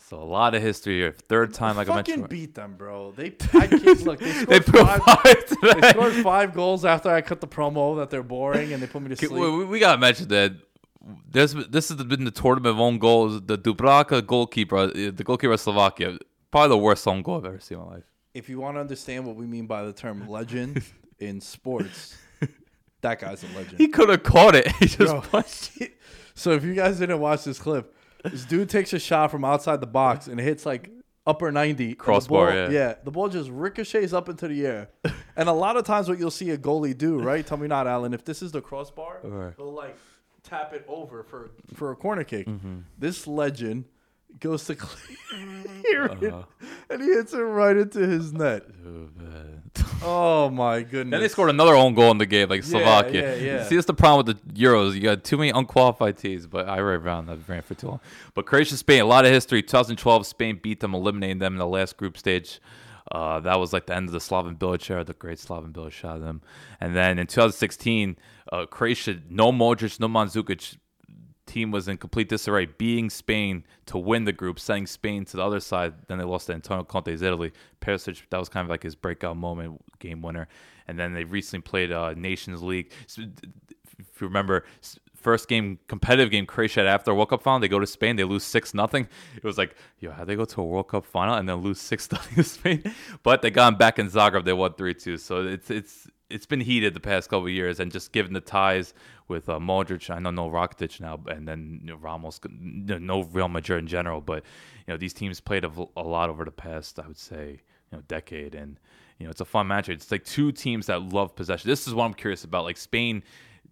so 0.00 0.16
a 0.16 0.22
lot 0.22 0.54
of 0.54 0.62
history 0.62 0.98
here. 1.00 1.12
Third 1.28 1.52
time, 1.52 1.76
like 1.76 1.88
I 1.88 1.96
fucking 1.96 2.20
mentioned, 2.20 2.28
beat 2.30 2.54
them, 2.54 2.76
bro. 2.78 3.10
They 3.16 3.32
I 3.52 3.66
can't, 3.66 4.02
look. 4.04 4.20
They 4.20 4.30
they 4.44 4.60
scored, 4.60 4.86
put 4.86 5.02
five, 5.02 5.02
five 5.02 5.80
they 5.80 5.90
scored 5.90 6.12
five 6.22 6.54
goals 6.54 6.84
after 6.84 7.10
I 7.10 7.20
cut 7.20 7.40
the 7.40 7.48
promo 7.48 7.96
that 7.96 8.08
they're 8.08 8.22
boring 8.22 8.72
and 8.72 8.80
they 8.80 8.86
put 8.86 9.02
me 9.02 9.08
to 9.08 9.16
sleep. 9.16 9.32
we, 9.32 9.50
we- 9.50 9.64
we 9.64 9.80
gotta 9.80 9.98
mention 9.98 10.28
that 10.28 10.52
this 11.30 11.52
this 11.70 11.88
has 11.90 12.02
been 12.04 12.24
the 12.24 12.30
tournament 12.30 12.74
of 12.74 12.80
own 12.80 12.98
goals. 12.98 13.40
The 13.46 13.56
Dubravka 13.58 14.26
goalkeeper, 14.26 14.76
uh, 14.76 14.86
the 14.94 15.22
goalkeeper 15.24 15.52
of 15.52 15.60
Slovakia, 15.60 16.18
probably 16.50 16.68
the 16.70 16.78
worst 16.78 17.06
own 17.06 17.22
goal 17.22 17.38
I've 17.38 17.44
ever 17.46 17.60
seen 17.60 17.78
in 17.78 17.84
my 17.84 17.90
life. 17.94 18.04
if 18.34 18.48
you 18.48 18.60
want 18.60 18.76
to 18.76 18.80
understand 18.80 19.26
what 19.26 19.36
we 19.36 19.46
mean 19.46 19.66
by 19.66 19.84
the 19.84 19.92
term 19.92 20.28
legend 20.28 20.82
in 21.18 21.40
sports, 21.40 22.16
that 23.00 23.20
guy's 23.20 23.42
a 23.44 23.46
legend. 23.56 23.78
He 23.78 23.88
could 23.88 24.08
have 24.08 24.22
caught 24.22 24.54
it. 24.54 24.66
He 24.78 24.86
just 24.86 25.30
punched. 25.30 25.80
so 26.34 26.50
if 26.52 26.64
you 26.64 26.74
guys 26.74 26.98
didn't 26.98 27.20
watch 27.20 27.44
this 27.44 27.58
clip, 27.58 27.94
this 28.24 28.44
dude 28.44 28.68
takes 28.68 28.92
a 28.92 28.98
shot 28.98 29.30
from 29.30 29.44
outside 29.44 29.80
the 29.80 29.86
box 29.86 30.26
and 30.26 30.38
hits 30.40 30.66
like 30.66 30.90
upper 31.26 31.52
90 31.52 31.94
Crossbar, 31.94 32.52
ball- 32.52 32.72
yeah. 32.72 32.94
the 33.04 33.10
ball 33.10 33.28
just 33.28 33.50
ricochets 33.50 34.12
up 34.12 34.28
into 34.28 34.48
the 34.48 34.66
air. 34.66 34.88
and 35.36 35.48
a 35.48 35.52
lot 35.52 35.76
of 35.76 35.84
times 35.84 36.08
what 36.08 36.18
you'll 36.18 36.30
see 36.30 36.50
a 36.50 36.58
goalie 36.58 36.96
do, 36.96 37.18
right? 37.18 37.46
Tell 37.46 37.58
me 37.58 37.68
not, 37.68 37.86
Alan, 37.86 38.14
if 38.14 38.24
this 38.24 38.42
is 38.42 38.50
the 38.52 38.60
crossbar, 38.62 39.18
Right. 39.22 39.52
he'll 39.56 39.72
like 39.72 39.96
tap 40.48 40.72
it 40.72 40.84
over 40.88 41.22
for 41.22 41.50
for 41.74 41.90
a 41.92 41.96
corner 41.96 42.24
kick. 42.24 42.46
Mm-hmm. 42.46 42.78
This 42.98 43.26
legend 43.26 43.84
goes 44.40 44.64
to 44.66 44.74
clear 45.32 46.06
it, 46.06 46.22
Uh-huh. 46.32 46.42
and 46.90 47.02
he 47.02 47.08
hits 47.08 47.32
it 47.32 47.38
right 47.38 47.76
into 47.76 48.00
his 48.00 48.32
net. 48.32 48.62
Oh. 48.86 49.08
Oh 50.00 50.48
my 50.48 50.82
goodness. 50.82 51.10
Then 51.10 51.20
they 51.20 51.28
scored 51.28 51.50
another 51.50 51.74
own 51.74 51.94
goal 51.94 52.12
in 52.12 52.18
the 52.18 52.26
game, 52.26 52.48
like 52.48 52.62
Slovakia. 52.62 53.36
yeah, 53.36 53.44
yeah. 53.44 53.64
See, 53.64 53.74
that's 53.74 53.86
the 53.88 53.94
problem 53.94 54.26
with 54.26 54.54
the 54.54 54.62
Euros. 54.64 54.94
You 54.94 55.00
got 55.00 55.24
too 55.24 55.36
many 55.36 55.50
unqualified 55.50 56.16
teams, 56.16 56.46
but 56.46 56.68
I 56.68 56.78
read 56.78 57.00
around 57.04 57.26
that 57.26 57.38
ran 57.48 57.62
for 57.62 57.74
too 57.74 57.88
long. 57.88 58.00
But 58.34 58.46
Croatia, 58.46 58.76
Spain, 58.76 59.00
a 59.02 59.06
lot 59.06 59.24
of 59.24 59.32
history. 59.32 59.60
2012, 59.60 60.24
Spain 60.26 60.60
beat 60.62 60.78
them, 60.80 60.94
eliminating 60.94 61.38
them 61.40 61.54
in 61.54 61.58
the 61.58 61.66
last 61.66 61.96
group 61.96 62.16
stage. 62.16 62.60
Uh, 63.10 63.40
that 63.40 63.58
was 63.58 63.72
like 63.72 63.86
the 63.86 63.94
end 63.94 64.08
of 64.08 64.12
the 64.12 64.18
Slaven 64.18 64.58
Bilic 64.58 64.88
era, 64.90 65.04
the 65.04 65.14
great 65.14 65.38
Slaven 65.38 65.72
Bilic 65.72 65.92
shot 65.92 66.16
at 66.16 66.22
them. 66.22 66.42
And 66.80 66.94
then 66.94 67.18
in 67.18 67.26
2016, 67.26 68.16
uh, 68.52 68.66
Croatia, 68.66 69.18
no 69.30 69.50
Modric, 69.50 69.98
no 69.98 70.08
Mandzukic, 70.08 70.76
team 71.48 71.70
was 71.70 71.88
in 71.88 71.96
complete 71.96 72.28
disarray, 72.28 72.66
beating 72.66 73.10
Spain 73.10 73.64
to 73.86 73.98
win 73.98 74.24
the 74.24 74.32
group, 74.32 74.60
sending 74.60 74.86
Spain 74.86 75.24
to 75.24 75.36
the 75.38 75.42
other 75.42 75.58
side. 75.58 75.94
Then 76.06 76.18
they 76.18 76.24
lost 76.24 76.46
to 76.46 76.52
Antonio 76.52 76.84
Conte's 76.84 77.22
Italy. 77.22 77.52
Perisic, 77.80 78.22
that 78.30 78.38
was 78.38 78.48
kind 78.48 78.64
of 78.64 78.70
like 78.70 78.82
his 78.82 78.94
breakout 78.94 79.36
moment, 79.36 79.82
game 79.98 80.22
winner. 80.22 80.46
And 80.86 80.98
then 80.98 81.14
they 81.14 81.24
recently 81.24 81.62
played 81.62 81.90
uh, 81.90 82.14
Nations 82.14 82.62
League. 82.62 82.92
If 83.08 83.18
you 83.18 84.26
remember, 84.26 84.64
first 85.20 85.48
game, 85.48 85.78
competitive 85.88 86.30
game, 86.30 86.46
Croatia 86.46 86.82
after 86.82 87.14
World 87.14 87.30
Cup 87.30 87.42
final, 87.42 87.60
they 87.60 87.68
go 87.68 87.78
to 87.78 87.86
Spain, 87.86 88.16
they 88.16 88.24
lose 88.24 88.44
six 88.44 88.72
nothing. 88.72 89.08
It 89.36 89.44
was 89.44 89.58
like, 89.58 89.74
yo, 89.98 90.12
how 90.12 90.24
they 90.24 90.36
go 90.36 90.44
to 90.44 90.60
a 90.60 90.64
World 90.64 90.88
Cup 90.88 91.04
final 91.04 91.34
and 91.34 91.48
then 91.48 91.56
lose 91.56 91.80
six 91.80 92.10
nothing 92.12 92.36
to 92.36 92.44
Spain? 92.44 92.94
But 93.22 93.42
they 93.42 93.50
got 93.50 93.70
them 93.70 93.78
back 93.78 93.98
in 93.98 94.08
Zagreb, 94.08 94.44
they 94.44 94.52
won 94.52 94.74
three 94.74 94.94
two. 94.94 95.16
So 95.16 95.46
it's 95.46 95.70
it's 95.70 96.08
it's 96.30 96.46
been 96.46 96.60
heated 96.60 96.94
the 96.94 97.00
past 97.00 97.30
couple 97.30 97.48
years, 97.48 97.80
and 97.80 97.90
just 97.90 98.12
given 98.12 98.32
the 98.32 98.40
ties 98.40 98.94
with 99.28 99.48
uh, 99.48 99.58
Modric, 99.58 100.10
I 100.10 100.18
know 100.18 100.30
no 100.30 100.48
Rakitic 100.48 101.00
now, 101.00 101.20
and 101.26 101.48
then 101.48 101.80
you 101.82 101.90
know, 101.90 101.96
Ramos, 101.96 102.40
no 102.50 103.22
Real 103.24 103.48
Madrid 103.48 103.80
in 103.80 103.86
general, 103.86 104.20
but 104.20 104.44
you 104.86 104.94
know 104.94 104.98
these 104.98 105.14
teams 105.14 105.40
played 105.40 105.64
a, 105.64 105.72
a 105.96 106.02
lot 106.02 106.30
over 106.30 106.44
the 106.44 106.50
past, 106.50 106.98
I 106.98 107.06
would 107.06 107.18
say, 107.18 107.62
you 107.90 107.98
know, 107.98 108.02
decade, 108.08 108.54
and 108.54 108.78
you 109.18 109.24
know 109.24 109.30
it's 109.30 109.40
a 109.40 109.46
fun 109.46 109.66
match. 109.68 109.88
It's 109.88 110.10
like 110.10 110.24
two 110.24 110.52
teams 110.52 110.86
that 110.86 111.02
love 111.02 111.34
possession. 111.34 111.68
This 111.68 111.86
is 111.86 111.94
what 111.94 112.04
I'm 112.04 112.14
curious 112.14 112.44
about. 112.44 112.64
Like 112.64 112.76
Spain, 112.76 113.22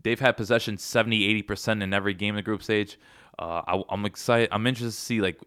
they've 0.07 0.20
had 0.20 0.36
possession 0.36 0.78
70, 0.78 1.26
80 1.26 1.42
percent 1.42 1.82
in 1.82 1.92
every 1.92 2.14
game 2.14 2.30
in 2.30 2.36
the 2.36 2.42
group 2.42 2.62
stage. 2.62 2.98
Uh, 3.38 3.62
I, 3.66 3.82
I'm 3.90 4.07
excited. 4.07 4.48
I'm 4.52 4.66
interested 4.66 4.96
to 4.96 5.04
see 5.04 5.20
like 5.20 5.40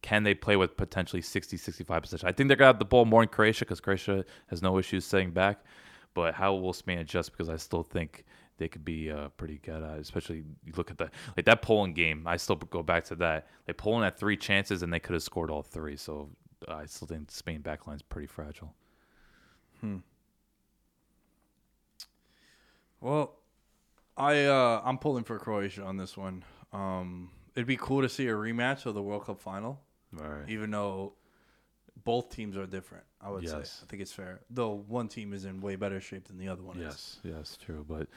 can 0.00 0.24
they 0.24 0.34
play 0.34 0.56
with 0.56 0.76
potentially 0.76 1.22
60, 1.22 1.56
65 1.56 2.02
possession. 2.02 2.26
I 2.28 2.32
think 2.32 2.48
they're 2.48 2.56
gonna 2.56 2.70
have 2.70 2.78
the 2.78 2.86
ball 2.86 3.04
more 3.04 3.22
in 3.22 3.28
Croatia 3.28 3.66
because 3.66 3.80
Croatia 3.80 4.24
has 4.48 4.62
no 4.62 4.78
issues 4.78 5.04
setting 5.04 5.30
back. 5.30 5.64
But 6.14 6.34
how 6.34 6.54
will 6.54 6.72
Spain 6.72 6.98
adjust? 6.98 7.32
Because 7.32 7.48
I 7.48 7.56
still 7.56 7.82
think 7.82 8.24
they 8.56 8.68
could 8.68 8.84
be 8.84 9.10
uh, 9.10 9.28
pretty 9.36 9.58
good. 9.62 9.82
Uh, 9.82 9.98
especially 10.00 10.44
you 10.64 10.72
look 10.74 10.90
at 10.90 10.96
the 10.96 11.10
like 11.36 11.44
that 11.44 11.60
Poland 11.60 11.94
game. 11.94 12.26
I 12.26 12.38
still 12.38 12.56
go 12.56 12.82
back 12.82 13.04
to 13.04 13.14
that. 13.16 13.46
They 13.66 13.74
Poland 13.74 14.04
had 14.04 14.16
three 14.16 14.38
chances 14.38 14.82
and 14.82 14.90
they 14.92 15.00
could 15.00 15.12
have 15.12 15.22
scored 15.22 15.50
all 15.50 15.62
three. 15.62 15.96
So 15.96 16.30
uh, 16.66 16.76
I 16.76 16.86
still 16.86 17.08
think 17.08 17.30
Spain 17.30 17.60
backline 17.60 17.96
is 17.96 18.02
pretty 18.02 18.26
fragile. 18.26 18.74
Hmm. 19.80 19.98
Well, 23.00 23.34
I 24.16 24.44
uh, 24.44 24.82
I'm 24.84 24.98
pulling 24.98 25.24
for 25.24 25.38
Croatia 25.38 25.82
on 25.84 25.96
this 25.96 26.16
one. 26.16 26.44
Um, 26.72 27.30
it'd 27.54 27.66
be 27.66 27.76
cool 27.76 28.02
to 28.02 28.08
see 28.08 28.28
a 28.28 28.32
rematch 28.32 28.86
of 28.86 28.94
the 28.94 29.02
World 29.02 29.24
Cup 29.26 29.40
final, 29.40 29.80
Right. 30.12 30.48
even 30.48 30.70
though 30.70 31.14
both 32.04 32.30
teams 32.30 32.56
are 32.56 32.66
different. 32.66 33.04
I 33.20 33.30
would 33.30 33.48
say. 33.48 33.56
I 33.56 33.86
think 33.88 34.02
it's 34.02 34.12
fair. 34.12 34.40
Though 34.50 34.84
one 34.88 35.08
team 35.08 35.32
is 35.32 35.44
in 35.44 35.60
way 35.60 35.76
better 35.76 36.00
shape 36.00 36.24
than 36.28 36.38
the 36.38 36.48
other 36.48 36.62
one 36.62 36.76
is. 36.78 37.20
Yes, 37.22 37.34
yes, 37.36 37.58
true. 37.64 37.84
But 37.88 38.08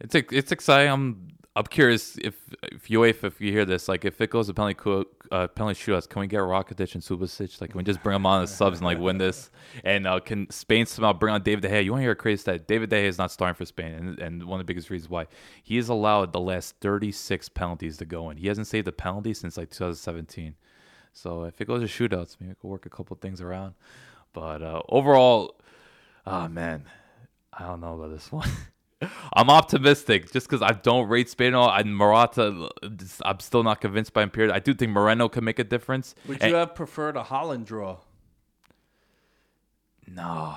it's 0.00 0.14
it's 0.14 0.52
exciting. 0.52 0.90
I'm 0.90 1.28
I'm 1.56 1.64
curious 1.64 2.16
if 2.18 2.34
if 2.62 2.88
UEFA 2.88 3.24
if 3.24 3.40
you 3.40 3.50
hear 3.52 3.64
this, 3.64 3.88
like 3.88 4.04
if 4.04 4.20
it 4.20 4.30
goes 4.30 4.46
to 4.46 4.54
penalty 4.54 4.74
co- 4.74 5.04
uh, 5.32 5.48
penalty 5.48 5.80
shootouts, 5.80 6.08
can 6.08 6.20
we 6.20 6.26
get 6.26 6.38
Rakitic 6.38 6.94
and 6.94 7.02
Subasic? 7.02 7.60
Like, 7.60 7.70
can 7.70 7.78
we 7.78 7.84
just 7.84 8.02
bring 8.02 8.14
them 8.14 8.24
on 8.24 8.42
as 8.44 8.54
subs 8.54 8.78
and 8.78 8.86
like 8.86 8.98
win 8.98 9.18
this? 9.18 9.50
And 9.84 10.06
uh, 10.06 10.20
can 10.20 10.48
Spain 10.50 10.86
somehow 10.86 11.12
bring 11.12 11.34
on 11.34 11.42
David 11.42 11.62
De 11.62 11.68
Gea? 11.68 11.84
You 11.84 11.90
want 11.92 12.00
to 12.00 12.04
hear 12.04 12.12
a 12.12 12.16
crazy 12.16 12.40
stat? 12.40 12.68
David 12.68 12.90
De 12.90 12.96
Gea 12.96 13.08
is 13.08 13.18
not 13.18 13.30
starting 13.32 13.56
for 13.56 13.64
Spain, 13.64 13.92
and 13.94 14.18
and 14.20 14.44
one 14.44 14.60
of 14.60 14.66
the 14.66 14.70
biggest 14.70 14.90
reasons 14.90 15.10
why 15.10 15.26
he 15.62 15.76
has 15.76 15.88
allowed 15.88 16.32
the 16.32 16.40
last 16.40 16.76
36 16.80 17.48
penalties 17.50 17.96
to 17.98 18.04
go 18.04 18.30
in. 18.30 18.36
He 18.36 18.46
hasn't 18.46 18.68
saved 18.68 18.86
a 18.86 18.92
penalty 18.92 19.34
since 19.34 19.56
like 19.56 19.70
2017. 19.70 20.54
So 21.12 21.42
if 21.44 21.60
it 21.60 21.66
goes 21.66 21.80
to 21.82 22.08
shootouts, 22.08 22.36
maybe 22.40 22.50
we 22.50 22.54
could 22.54 22.68
work 22.68 22.86
a 22.86 22.90
couple 22.90 23.16
things 23.16 23.40
around. 23.40 23.74
But 24.32 24.62
uh, 24.62 24.82
overall, 24.88 25.56
ah 26.24 26.46
man, 26.46 26.84
I 27.52 27.66
don't 27.66 27.80
know 27.80 27.94
about 27.94 28.12
this 28.12 28.30
one. 28.32 28.48
I'm 29.32 29.48
optimistic 29.48 30.30
just 30.32 30.46
because 30.48 30.62
I 30.62 30.72
don't 30.72 31.08
rate 31.08 31.28
Spain 31.30 31.48
at 31.48 31.54
all. 31.54 31.70
And 31.70 31.96
Morata, 31.96 32.68
uh, 32.82 32.88
I'm 33.24 33.40
still 33.40 33.62
not 33.62 33.80
convinced 33.80 34.12
by 34.12 34.22
him. 34.22 34.30
Period. 34.30 34.52
I 34.52 34.58
do 34.58 34.74
think 34.74 34.92
Moreno 34.92 35.28
can 35.28 35.44
make 35.44 35.58
a 35.58 35.64
difference. 35.64 36.14
Would 36.26 36.42
And- 36.42 36.50
you 36.50 36.56
have 36.56 36.74
preferred 36.74 37.16
a 37.16 37.22
Holland 37.22 37.66
draw? 37.66 37.98
no, 40.06 40.56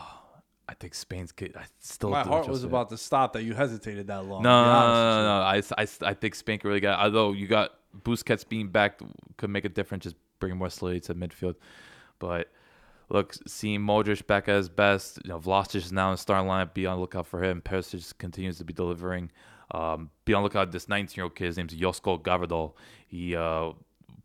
I 0.67 0.73
think 0.79 0.95
Spain's. 0.95 1.31
Good. 1.31 1.55
I 1.55 1.65
still. 1.79 2.09
My 2.09 2.23
heart 2.23 2.47
was 2.47 2.63
about 2.63 2.89
to 2.89 2.97
stop 2.97 3.33
that 3.33 3.43
you 3.43 3.53
hesitated 3.53 4.07
that 4.07 4.25
long. 4.25 4.41
No, 4.43 4.65
no, 4.65 4.71
no, 4.71 5.23
no. 5.23 5.41
I, 5.43 5.61
I, 5.77 5.87
I 6.09 6.13
think 6.13 6.35
Spain 6.35 6.59
could 6.59 6.67
really 6.67 6.79
got. 6.79 6.99
Although 6.99 7.33
you 7.33 7.47
got 7.47 7.71
Busquets 8.03 8.47
being 8.47 8.69
back 8.69 8.99
could 9.37 9.49
make 9.49 9.65
a 9.65 9.69
difference, 9.69 10.05
just 10.05 10.15
bringing 10.39 10.57
more 10.57 10.69
solidity 10.69 11.01
to 11.01 11.15
midfield. 11.15 11.55
But 12.19 12.49
look, 13.09 13.35
seeing 13.47 13.81
Modric 13.81 14.25
back 14.27 14.47
at 14.47 14.55
his 14.55 14.69
best, 14.69 15.19
you 15.23 15.29
know, 15.29 15.39
Vlasic 15.39 15.75
is 15.75 15.91
now 15.91 16.09
in 16.09 16.13
the 16.13 16.17
starting 16.17 16.49
lineup. 16.49 16.73
Be 16.73 16.85
on 16.85 16.97
the 16.97 17.01
lookout 17.01 17.27
for 17.27 17.43
him. 17.43 17.61
Perisic 17.61 18.17
continues 18.17 18.57
to 18.57 18.63
be 18.63 18.73
delivering. 18.73 19.31
Um, 19.71 20.09
be 20.25 20.33
on 20.33 20.41
the 20.41 20.45
lookout. 20.45 20.71
This 20.71 20.85
19-year-old 20.85 21.35
kid, 21.35 21.45
his 21.45 21.57
name's 21.57 21.73
Josko 21.73 22.21
Gvardiol. 22.21 22.73
He 23.07 23.35
uh, 23.35 23.71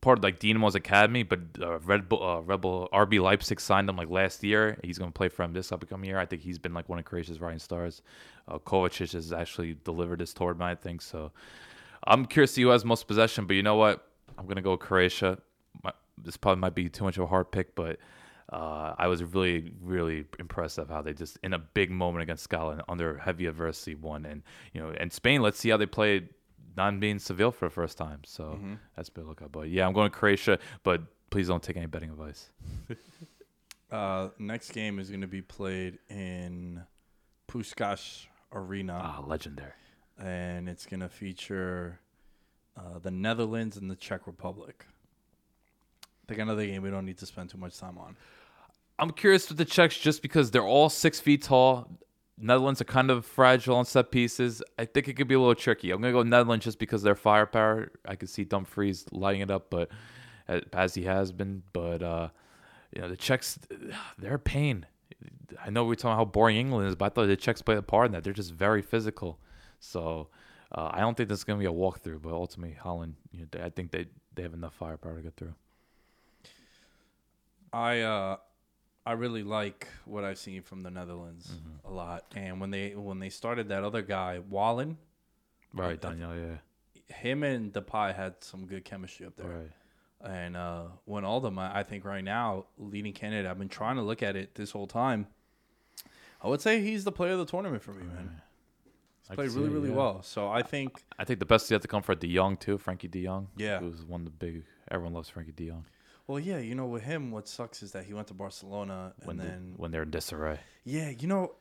part 0.01 0.19
of 0.19 0.25
like 0.25 0.39
Dinamo's 0.39 0.75
academy, 0.75 1.23
but 1.23 1.41
uh, 1.61 1.79
Red 1.81 2.09
Bull, 2.09 2.23
uh, 2.23 2.43
RB 2.43 3.21
Leipzig 3.21 3.61
signed 3.61 3.89
him 3.89 3.97
like 3.97 4.11
last 4.11 4.43
year. 4.43 4.79
He's 4.83 4.99
going 4.99 5.11
to 5.11 5.17
play 5.17 5.29
for 5.29 5.43
him 5.43 5.53
this 5.53 5.73
upcoming 5.73 6.09
year. 6.09 6.19
I 6.19 6.27
think 6.27 6.43
he's 6.43 6.59
been 6.59 6.75
like 6.75 6.89
one 6.89 6.99
of 6.99 7.05
Croatia's 7.05 7.41
rising 7.41 7.59
stars. 7.59 8.03
Uh, 8.47 8.59
Kovacic 8.59 9.13
has 9.13 9.33
actually 9.33 9.77
delivered 9.85 10.21
this 10.21 10.33
tournament, 10.33 10.71
I 10.71 10.75
think 10.81 11.03
so. 11.03 11.33
I'm 12.07 12.27
curious 12.27 12.53
to 12.53 12.55
see 12.55 12.63
who 12.63 12.69
has 12.69 12.85
most 12.85 13.09
possession, 13.09 13.47
but 13.47 13.57
you 13.57 13.63
know 13.63 13.77
what? 13.77 14.07
I'm 14.39 14.47
gonna 14.47 14.63
go 14.63 14.77
Croatia. 14.77 15.39
My, 15.83 15.93
this 16.17 16.37
probably 16.37 16.61
might 16.61 16.75
be 16.75 16.89
too 16.89 17.05
much 17.05 17.17
of 17.19 17.25
a 17.25 17.27
hard 17.27 17.51
pick, 17.51 17.75
but 17.75 17.99
uh, 18.53 18.95
I 18.99 19.07
was 19.09 19.23
really, 19.23 19.73
really 19.83 20.25
impressed 20.39 20.79
of 20.79 20.89
how 20.89 21.03
they 21.03 21.13
just 21.13 21.39
in 21.43 21.53
a 21.53 21.59
big 21.59 21.91
moment 21.91 22.23
against 22.23 22.45
Scotland 22.45 22.83
under 22.89 23.19
heavy 23.19 23.47
adversity 23.47 23.95
won, 23.95 24.25
and 24.25 24.43
you 24.73 24.81
know, 24.81 24.91
and 24.99 25.13
Spain. 25.13 25.43
Let's 25.43 25.59
see 25.59 25.69
how 25.71 25.77
they 25.77 25.87
played 25.87 26.29
non 26.77 26.99
being 27.01 27.19
Seville 27.19 27.51
for 27.53 27.67
the 27.67 27.71
first 27.75 27.99
time. 27.99 28.21
So 28.25 28.59
that's 28.97 29.09
a 29.09 29.13
bit 29.13 29.27
look 29.27 29.43
up. 29.43 29.53
But 29.53 29.69
yeah, 29.69 29.87
I'm 29.87 29.93
going 29.93 30.11
to 30.11 30.17
Croatia, 30.17 30.59
but 30.83 31.03
please 31.31 31.49
don't 31.49 31.63
take 31.63 31.77
any 31.77 31.87
betting 31.87 32.11
advice. 32.11 32.51
Uh, 33.91 34.29
next 34.39 34.73
game 34.73 34.99
is 34.99 35.09
going 35.09 35.23
to 35.23 35.27
be 35.27 35.41
played 35.41 35.99
in 36.11 36.83
Puskas 37.51 38.27
Arena, 38.53 39.01
Ah, 39.03 39.25
legendary. 39.27 39.73
and 40.19 40.69
it's 40.69 40.85
going 40.85 41.01
to 41.01 41.09
feature 41.09 41.99
uh, 42.77 42.99
the 43.03 43.11
Netherlands 43.11 43.79
and 43.79 43.91
the 43.91 43.97
Czech 43.97 44.27
Republic. 44.27 44.85
I 46.05 46.27
think 46.29 46.41
another 46.41 46.67
game 46.67 46.83
we 46.83 46.91
don't 46.91 47.07
need 47.07 47.17
to 47.17 47.25
spend 47.27 47.49
too 47.49 47.57
much 47.57 47.79
time 47.79 47.97
on. 47.97 48.15
I'm 48.99 49.11
curious 49.11 49.49
with 49.49 49.59
the 49.59 49.65
Czechs 49.65 49.97
just 49.97 50.23
because 50.23 50.51
they're 50.51 50.63
all 50.63 50.89
six 50.89 51.21
feet 51.21 51.43
tall. 51.43 51.89
Netherlands 52.37 52.81
are 52.81 52.85
kind 52.85 53.11
of 53.11 53.25
fragile 53.25 53.77
on 53.77 53.85
set 53.85 54.11
pieces. 54.11 54.63
I 54.79 54.85
think 54.85 55.09
it 55.09 55.15
could 55.15 55.29
be 55.29 55.35
a 55.35 55.39
little 55.39 55.55
tricky. 55.55 55.91
I'm 55.91 56.01
gonna 56.01 56.13
go 56.13 56.23
Netherlands 56.23 56.65
just 56.65 56.79
because 56.79 57.03
their 57.03 57.15
firepower. 57.15 57.93
I 58.05 58.17
could 58.17 58.29
see 58.29 58.45
Dumfries 58.45 59.07
lighting 59.11 59.41
it 59.41 59.51
up, 59.51 59.71
but 59.71 59.91
as 60.73 60.95
he 60.95 61.03
has 61.05 61.33
been. 61.33 61.63
But 61.73 62.03
uh, 62.03 62.29
you 62.95 63.03
know 63.03 63.09
the 63.09 63.17
Czechs, 63.17 63.59
they're 64.19 64.35
a 64.35 64.39
pain. 64.39 64.87
I 65.65 65.71
know 65.71 65.85
we're 65.85 65.95
talking 65.95 66.11
about 66.11 66.19
how 66.19 66.25
boring 66.27 66.57
England 66.57 66.89
is, 66.89 66.95
but 66.95 67.07
I 67.07 67.09
thought 67.09 67.27
the 67.27 67.37
Czechs 67.37 67.63
play 67.63 67.77
a 67.77 67.83
part 67.83 68.07
in 68.07 68.13
that. 68.13 68.25
They're 68.25 68.33
just 68.33 68.53
very 68.53 68.83
physical. 68.83 69.39
So 69.81 70.29
uh, 70.73 70.91
I 70.93 71.01
don't 71.01 71.17
think 71.17 71.29
this 71.29 71.39
is 71.39 71.45
gonna 71.45 71.59
be 71.59 71.67
a 71.67 71.73
walkthrough. 71.73 72.23
But 72.23 72.33
ultimately, 72.33 72.77
Holland, 72.77 73.15
you 73.33 73.47
know, 73.53 73.65
I 73.65 73.71
think 73.71 73.91
they 73.91 74.07
they 74.35 74.43
have 74.43 74.55
enough 74.55 74.75
firepower 74.75 75.17
to 75.17 75.23
get 75.23 75.37
through. 75.37 75.55
I 77.73 78.01
uh, 78.01 78.37
I 79.09 79.13
really 79.13 79.43
like 79.43 79.89
what 80.05 80.23
I've 80.23 80.37
seen 80.39 80.61
from 80.61 80.83
the 80.83 80.91
Netherlands 80.91 81.51
a 81.87 81.91
lot, 81.91 82.25
and 82.37 82.61
when 82.61 82.71
they 82.71 82.95
when 82.95 83.19
they 83.19 83.31
started 83.31 83.69
that 83.71 83.83
other 83.83 84.03
guy 84.03 84.41
Wallen, 84.51 84.99
Right, 85.73 85.99
Daniel. 86.01 86.35
Yeah. 86.37 87.15
him 87.17 87.43
and 87.43 87.73
Depay 87.73 88.15
had 88.15 88.35
some 88.45 88.67
good 88.67 88.85
chemistry 88.85 89.25
up 89.27 89.35
there. 89.37 89.47
Right. 89.49 89.71
And 90.31 90.57
uh, 90.59 90.83
when 91.07 91.25
all 91.25 91.41
I 91.59 91.81
I 91.81 91.83
think 91.85 92.05
right 92.05 92.23
now, 92.23 92.67
leading 92.77 93.15
candidate, 93.15 93.51
I've 93.51 93.59
been 93.59 93.71
trying 93.71 93.97
to 93.97 94.03
look 94.03 94.23
at 94.23 94.37
it 94.37 94.55
this 94.55 94.73
whole 94.73 94.87
time. 94.87 95.27
I 96.43 96.49
would 96.49 96.61
say 96.61 96.83
he's 96.83 97.05
the 97.05 97.13
player 97.13 97.33
of 97.33 97.39
the 97.39 97.47
tournament 97.47 97.83
for 97.83 97.93
me, 97.93 98.03
man. 98.05 98.43
I 99.31 99.33
He's 99.33 99.37
played 99.37 99.51
can 99.51 99.57
really, 99.57 99.69
it, 99.71 99.73
really 99.73 99.89
yeah. 99.91 99.97
well. 99.97 100.23
So 100.23 100.49
I 100.51 100.63
think, 100.63 101.03
I 101.19 101.25
think 101.25 101.39
the 101.39 101.47
best 101.47 101.65
is 101.67 101.71
yet 101.71 101.83
to 101.83 101.89
come 101.89 102.03
for 102.03 102.15
De 102.15 102.33
Jong 102.35 102.57
too, 102.59 102.77
Frankie 102.79 103.09
De 103.09 103.25
Jong. 103.25 103.49
Yeah. 103.57 103.79
who's 103.81 104.05
one 104.05 104.21
of 104.21 104.25
the 104.27 104.31
big. 104.47 104.65
Everyone 104.91 105.15
loves 105.15 105.29
Frankie 105.31 105.53
De 105.53 105.69
Jong 105.71 105.85
well, 106.29 106.39
yeah, 106.39 106.59
you 106.59 106.75
know, 106.75 106.87
with 106.87 107.03
him, 107.03 107.31
what 107.33 107.49
sucks 107.49 107.83
is 107.83 107.93
that 107.93 108.05
he 108.05 108.13
went 108.15 108.29
to 108.29 108.35
Barcelona 108.35 109.15
when 109.25 109.41
and 109.41 109.41
they, 109.41 109.51
then, 109.51 109.75
when 109.77 109.91
they're 109.91 110.03
in 110.03 110.11
disarray. 110.11 110.61
yeah, 110.85 111.09
you 111.11 111.27
know, 111.27 111.55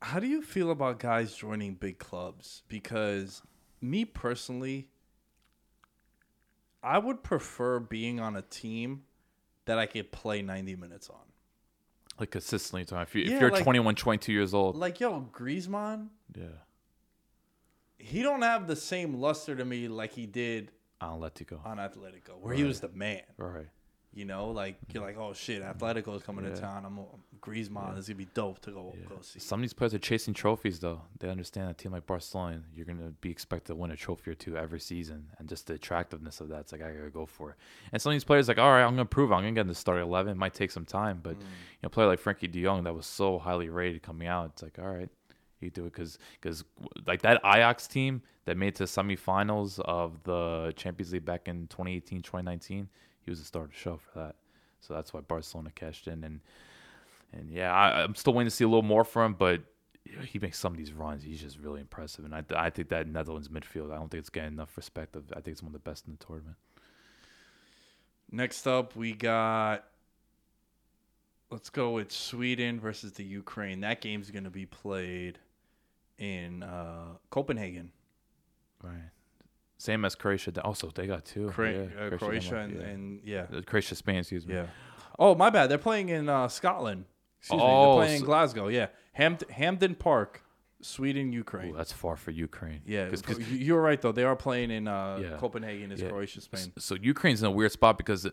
how 0.00 0.18
do 0.20 0.26
you 0.26 0.40
feel 0.42 0.70
about 0.70 0.98
guys 1.00 1.34
joining 1.34 1.74
big 1.74 1.98
clubs? 1.98 2.62
Because 2.68 3.42
me 3.82 4.04
personally, 4.04 4.88
I 6.82 6.98
would 6.98 7.22
prefer 7.22 7.80
being 7.80 8.20
on 8.20 8.36
a 8.36 8.42
team 8.42 9.02
that 9.66 9.78
I 9.78 9.86
could 9.86 10.10
play 10.12 10.40
90 10.40 10.76
minutes 10.76 11.10
on. 11.10 11.16
Like 12.18 12.30
consistently, 12.30 12.84
time. 12.84 13.02
If, 13.02 13.14
you, 13.14 13.22
Yeah, 13.24 13.34
if 13.34 13.40
you're 13.40 13.50
like- 13.50 13.62
21, 13.62 13.94
22 13.96 14.32
years 14.32 14.54
old, 14.54 14.76
Like, 14.76 15.00
yo, 15.00 15.28
Griezmann, 15.32 16.08
yeah, 16.36 16.44
he 17.98 18.22
don't 18.22 18.42
have 18.42 18.66
the 18.66 18.76
same 18.76 19.14
luster 19.14 19.54
to 19.56 19.64
me 19.64 19.88
like 19.88 20.12
he 20.12 20.26
did 20.26 20.70
you 21.02 21.46
go. 21.46 21.60
on 21.64 21.78
Atletico, 21.78 22.38
where 22.40 22.54
he 22.54 22.62
was 22.62 22.80
the 22.80 22.88
man. 22.88 23.22
Right. 23.36 23.68
You 24.12 24.24
know, 24.24 24.50
like 24.50 24.76
you're 24.92 25.04
like, 25.04 25.16
oh 25.16 25.32
shit, 25.32 25.62
Atletico 25.62 26.16
is 26.16 26.22
coming 26.22 26.44
Yeah. 26.44 26.54
to 26.54 26.60
town. 26.60 26.84
I'm 26.84 26.98
Griezmann. 27.40 27.94
This 27.94 28.04
is 28.04 28.08
gonna 28.08 28.18
be 28.18 28.28
dope 28.34 28.60
to 28.60 28.70
go 28.70 28.94
go 29.08 29.18
see. 29.22 29.38
Some 29.38 29.60
of 29.60 29.62
these 29.62 29.72
players 29.72 29.94
are 29.94 29.98
chasing 29.98 30.34
trophies, 30.34 30.78
though. 30.78 31.02
They 31.18 31.28
understand 31.28 31.70
a 31.70 31.74
team 31.74 31.92
like 31.92 32.06
Barcelona, 32.06 32.62
you're 32.74 32.86
going 32.86 32.98
to 32.98 33.12
be 33.20 33.30
expected 33.30 33.68
to 33.68 33.74
win 33.76 33.90
a 33.90 33.96
trophy 33.96 34.30
or 34.30 34.34
two 34.34 34.56
every 34.56 34.80
season. 34.80 35.26
And 35.38 35.48
just 35.48 35.66
the 35.66 35.74
attractiveness 35.74 36.40
of 36.40 36.48
that, 36.48 36.60
it's 36.60 36.72
like, 36.72 36.82
I 36.82 36.92
got 36.92 37.04
to 37.04 37.10
go 37.10 37.26
for 37.26 37.50
it. 37.50 37.56
And 37.92 38.00
some 38.00 38.10
of 38.10 38.14
these 38.14 38.24
players, 38.24 38.48
like, 38.48 38.58
all 38.58 38.70
right, 38.70 38.82
I'm 38.82 38.94
going 38.94 39.06
to 39.06 39.10
prove 39.10 39.30
it. 39.30 39.34
I'm 39.34 39.42
going 39.42 39.54
to 39.54 39.58
get 39.58 39.62
in 39.62 39.68
the 39.68 39.74
starting 39.74 40.04
11. 40.06 40.32
It 40.32 40.36
might 40.36 40.54
take 40.54 40.70
some 40.70 40.84
time. 40.84 41.20
But, 41.22 41.36
mm. 41.36 41.42
you 41.42 41.46
know, 41.82 41.86
a 41.86 41.90
player 41.90 42.08
like 42.08 42.18
Frankie 42.18 42.48
de 42.48 42.62
Jong 42.62 42.84
that 42.84 42.94
was 42.94 43.06
so 43.06 43.38
highly 43.38 43.68
rated 43.68 44.02
coming 44.02 44.28
out, 44.28 44.50
it's 44.52 44.62
like, 44.62 44.78
all 44.78 44.90
right, 44.90 45.08
you 45.60 45.70
do 45.70 45.86
it. 45.86 45.92
Because, 45.92 46.18
cause, 46.40 46.64
like, 47.06 47.22
that 47.22 47.40
Ajax 47.44 47.86
team 47.86 48.22
that 48.44 48.56
made 48.56 48.68
it 48.68 48.74
to 48.76 48.84
semifinals 48.84 49.78
of 49.80 50.22
the 50.24 50.72
Champions 50.76 51.12
League 51.12 51.24
back 51.24 51.48
in 51.48 51.68
2018, 51.68 52.22
2019, 52.22 52.88
he 53.24 53.30
was 53.30 53.40
the 53.40 53.46
star 53.46 53.62
of 53.62 53.70
the 53.70 53.76
show 53.76 53.98
for 53.98 54.18
that. 54.18 54.36
So 54.80 54.94
that's 54.94 55.12
why 55.12 55.20
Barcelona 55.20 55.70
cashed 55.74 56.06
in. 56.06 56.24
And, 56.24 56.40
and 57.32 57.50
yeah, 57.50 57.72
I, 57.72 58.02
I'm 58.02 58.14
still 58.14 58.32
waiting 58.32 58.48
to 58.48 58.54
see 58.54 58.64
a 58.64 58.68
little 58.68 58.82
more 58.82 59.04
from 59.04 59.32
him, 59.32 59.36
but 59.38 59.62
he 60.24 60.38
makes 60.38 60.58
some 60.58 60.72
of 60.72 60.78
these 60.78 60.92
runs. 60.92 61.22
He's 61.22 61.40
just 61.40 61.58
really 61.58 61.80
impressive, 61.80 62.24
and 62.24 62.34
I, 62.34 62.42
I 62.56 62.70
think 62.70 62.88
that 62.88 63.06
Netherlands 63.06 63.48
midfield, 63.48 63.92
I 63.92 63.96
don't 63.96 64.10
think 64.10 64.20
it's 64.20 64.30
getting 64.30 64.52
enough 64.52 64.76
respect. 64.76 65.14
Of, 65.14 65.24
I 65.32 65.40
think 65.40 65.48
it's 65.48 65.62
one 65.62 65.68
of 65.68 65.72
the 65.84 65.90
best 65.90 66.06
in 66.06 66.16
the 66.18 66.24
tournament. 66.24 66.56
Next 68.30 68.66
up, 68.66 68.96
we 68.96 69.12
got. 69.12 69.84
Let's 71.50 71.68
go 71.68 71.90
with 71.90 72.12
Sweden 72.12 72.80
versus 72.80 73.12
the 73.12 73.24
Ukraine. 73.24 73.80
That 73.80 74.00
game's 74.00 74.30
gonna 74.30 74.50
be 74.50 74.66
played 74.66 75.38
in 76.18 76.62
uh, 76.62 77.16
Copenhagen. 77.30 77.92
Right. 78.82 79.10
Same 79.80 80.04
as 80.04 80.14
Croatia. 80.14 80.52
Also, 80.62 80.90
they 80.94 81.06
got 81.06 81.24
two. 81.24 81.48
Cro- 81.48 81.70
Yeah, 81.70 82.04
uh, 82.06 82.18
Croatia 82.18 82.50
Denmark, 82.50 82.70
and 82.70 83.20
yeah. 83.24 83.40
and 83.44 83.50
yeah, 83.54 83.60
Croatia, 83.66 83.94
Spain. 83.94 84.16
Excuse 84.18 84.46
me. 84.46 84.54
yeah. 84.54 84.66
Oh 85.18 85.34
my 85.34 85.48
bad. 85.50 85.68
They're 85.70 85.78
playing 85.90 86.08
in 86.10 86.28
uh, 86.28 86.48
Scotland. 86.48 87.04
Excuse 87.40 87.58
me. 87.60 87.66
Oh, 87.66 87.94
They're 87.96 88.04
playing 88.04 88.20
in 88.20 88.24
Glasgow. 88.26 88.68
Yeah, 88.68 88.88
Hamd- 89.18 89.48
Hampden 89.50 89.94
Park, 89.94 90.42
Sweden, 90.82 91.32
Ukraine. 91.32 91.70
Ooh, 91.72 91.76
that's 91.78 91.92
far 91.92 92.16
for 92.16 92.30
Ukraine. 92.30 92.82
yeah, 92.84 93.08
'Cause- 93.08 93.22
'cause- 93.22 93.38
you- 93.38 93.58
you're 93.66 93.80
right 93.80 94.00
though. 94.02 94.12
They 94.12 94.24
are 94.24 94.36
playing 94.36 94.70
in 94.70 94.86
uh, 94.86 95.18
Yeah. 95.22 95.36
Copenhagen. 95.38 95.90
Is. 95.92 96.02
Croatia, 96.02 96.40
Spain? 96.42 96.72
So 96.78 96.94
Ukraine's 96.96 97.40
in 97.42 97.46
a 97.46 97.50
weird 97.50 97.72
spot 97.72 97.96
because 97.96 98.26
uh, 98.26 98.30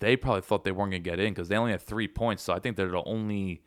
they 0.00 0.14
probably 0.16 0.42
thought 0.42 0.64
they 0.64 0.72
weren't 0.72 0.90
going 0.92 1.02
to 1.02 1.10
get 1.10 1.18
in 1.18 1.32
because 1.32 1.48
they 1.48 1.56
only 1.56 1.72
had 1.72 1.80
three 1.82 2.08
points. 2.08 2.42
So 2.42 2.52
I 2.52 2.58
think 2.58 2.76
they're 2.76 2.88
the 3.00 3.04
only 3.04 3.62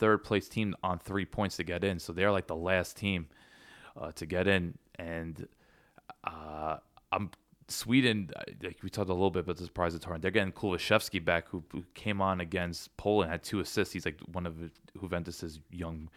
third 0.00 0.18
place 0.28 0.46
team 0.48 0.74
on 0.82 0.98
three 0.98 1.24
points 1.24 1.56
to 1.56 1.64
get 1.64 1.82
in. 1.82 1.98
So 1.98 2.12
they're 2.12 2.32
like 2.38 2.46
the 2.46 2.56
last 2.70 2.90
team 2.98 3.28
uh, 3.96 4.12
to 4.12 4.26
get 4.26 4.46
in. 4.46 4.76
And 4.98 5.48
uh, 6.24 6.76
I'm 7.12 7.30
Sweden. 7.68 8.30
uh, 8.36 8.42
Like 8.62 8.78
we 8.82 8.90
talked 8.90 9.08
a 9.10 9.12
little 9.12 9.30
bit 9.30 9.40
about 9.40 9.56
the 9.56 9.64
surprise 9.64 9.94
of 9.94 10.00
tournament. 10.00 10.22
They're 10.22 10.30
getting 10.30 10.52
Kulusevski 10.52 11.24
back, 11.24 11.48
who, 11.48 11.62
who 11.72 11.84
came 11.94 12.20
on 12.20 12.40
against 12.40 12.96
Poland, 12.96 13.30
had 13.30 13.42
two 13.42 13.60
assists. 13.60 13.92
He's 13.94 14.04
like 14.04 14.18
one 14.32 14.46
of 14.46 14.56
Juventus's 15.00 15.60
young. 15.70 16.08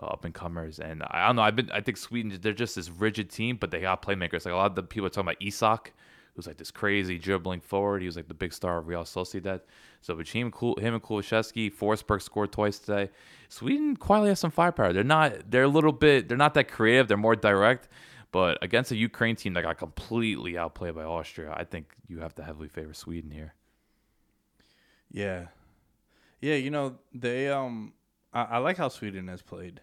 Uh, 0.00 0.06
up 0.06 0.24
and 0.24 0.32
comers, 0.32 0.78
and 0.78 1.02
I 1.10 1.26
don't 1.26 1.34
know. 1.34 1.42
I've 1.42 1.56
been. 1.56 1.72
I 1.72 1.80
think 1.80 1.96
Sweden. 1.96 2.38
They're 2.40 2.52
just 2.52 2.76
this 2.76 2.88
rigid 2.88 3.30
team, 3.30 3.56
but 3.56 3.72
they 3.72 3.80
got 3.80 4.00
playmakers. 4.00 4.44
Like 4.44 4.54
a 4.54 4.56
lot 4.56 4.66
of 4.70 4.76
the 4.76 4.82
people 4.84 5.06
are 5.06 5.10
talking 5.10 5.26
about 5.26 5.42
Isak, 5.42 5.92
who's 6.36 6.46
like 6.46 6.56
this 6.56 6.70
crazy 6.70 7.18
dribbling 7.18 7.58
forward. 7.60 8.00
He 8.00 8.06
was 8.06 8.14
like 8.14 8.28
the 8.28 8.34
big 8.34 8.52
star 8.52 8.78
of 8.78 8.86
Real 8.86 9.02
Sociedad. 9.02 9.60
So 10.00 10.14
between 10.14 10.52
Kul- 10.52 10.76
him 10.76 10.94
and 10.94 11.02
Kulusevski, 11.02 11.74
Forsberg 11.74 12.22
scored 12.22 12.52
twice 12.52 12.78
today. 12.78 13.10
Sweden 13.48 13.96
quietly 13.96 14.28
has 14.28 14.38
some 14.38 14.52
firepower. 14.52 14.92
They're 14.92 15.02
not. 15.02 15.50
They're 15.50 15.64
a 15.64 15.66
little 15.68 15.90
bit. 15.90 16.28
They're 16.28 16.38
not 16.38 16.54
that 16.54 16.68
creative. 16.70 17.08
They're 17.08 17.16
more 17.16 17.34
direct. 17.34 17.88
But 18.30 18.58
against 18.62 18.90
a 18.92 18.96
Ukraine 18.96 19.36
team 19.36 19.54
that 19.54 19.62
got 19.62 19.78
completely 19.78 20.58
outplayed 20.58 20.94
by 20.94 21.04
Austria, 21.04 21.54
I 21.56 21.64
think 21.64 21.94
you 22.06 22.20
have 22.20 22.34
to 22.34 22.42
heavily 22.42 22.68
favor 22.68 22.92
Sweden 22.92 23.30
here. 23.30 23.54
Yeah, 25.10 25.46
yeah. 26.40 26.56
You 26.56 26.70
know 26.70 26.98
they 27.14 27.48
um. 27.48 27.94
I, 28.34 28.42
I 28.42 28.58
like 28.58 28.76
how 28.76 28.88
Sweden 28.88 29.28
has 29.28 29.40
played. 29.40 29.80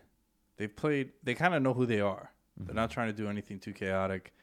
They've 0.58 0.74
played. 0.74 1.14
They 1.24 1.34
kind 1.34 1.56
of 1.56 1.64
know 1.64 1.74
who 1.74 1.88
they 1.88 2.02
are. 2.02 2.32
They're 2.58 2.76
not 2.76 2.90
trying 2.92 3.08
to 3.08 3.14
do 3.14 3.28
anything 3.28 3.60
too 3.60 3.74
chaotic, 3.74 4.34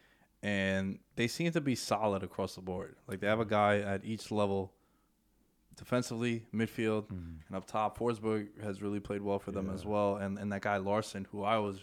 and 0.42 0.98
they 1.16 1.28
seem 1.28 1.50
to 1.53 1.61
be 1.61 1.74
solid 1.74 2.22
across 2.22 2.57
the 2.57 2.61
board. 2.61 2.96
Like 3.07 3.20
they 3.20 3.26
have 3.26 3.40
a 3.40 3.46
guy 3.46 3.78
at 3.78 4.05
each 4.05 4.30
level, 4.30 4.72
defensively, 5.76 6.44
midfield, 6.53 7.09
and 7.11 7.57
up 7.57 7.66
top. 7.66 7.96
Forsberg 7.96 8.62
has 8.62 8.82
really 8.82 9.00
played 9.00 9.22
well 9.22 9.38
for 9.38 9.53
them 9.53 9.70
as 9.72 9.86
well, 9.86 10.16
and 10.16 10.38
and 10.38 10.53
that 10.53 10.61
guy 10.61 10.76
Larsson, 10.76 11.26
who 11.30 11.42
I 11.42 11.55
always 11.55 11.78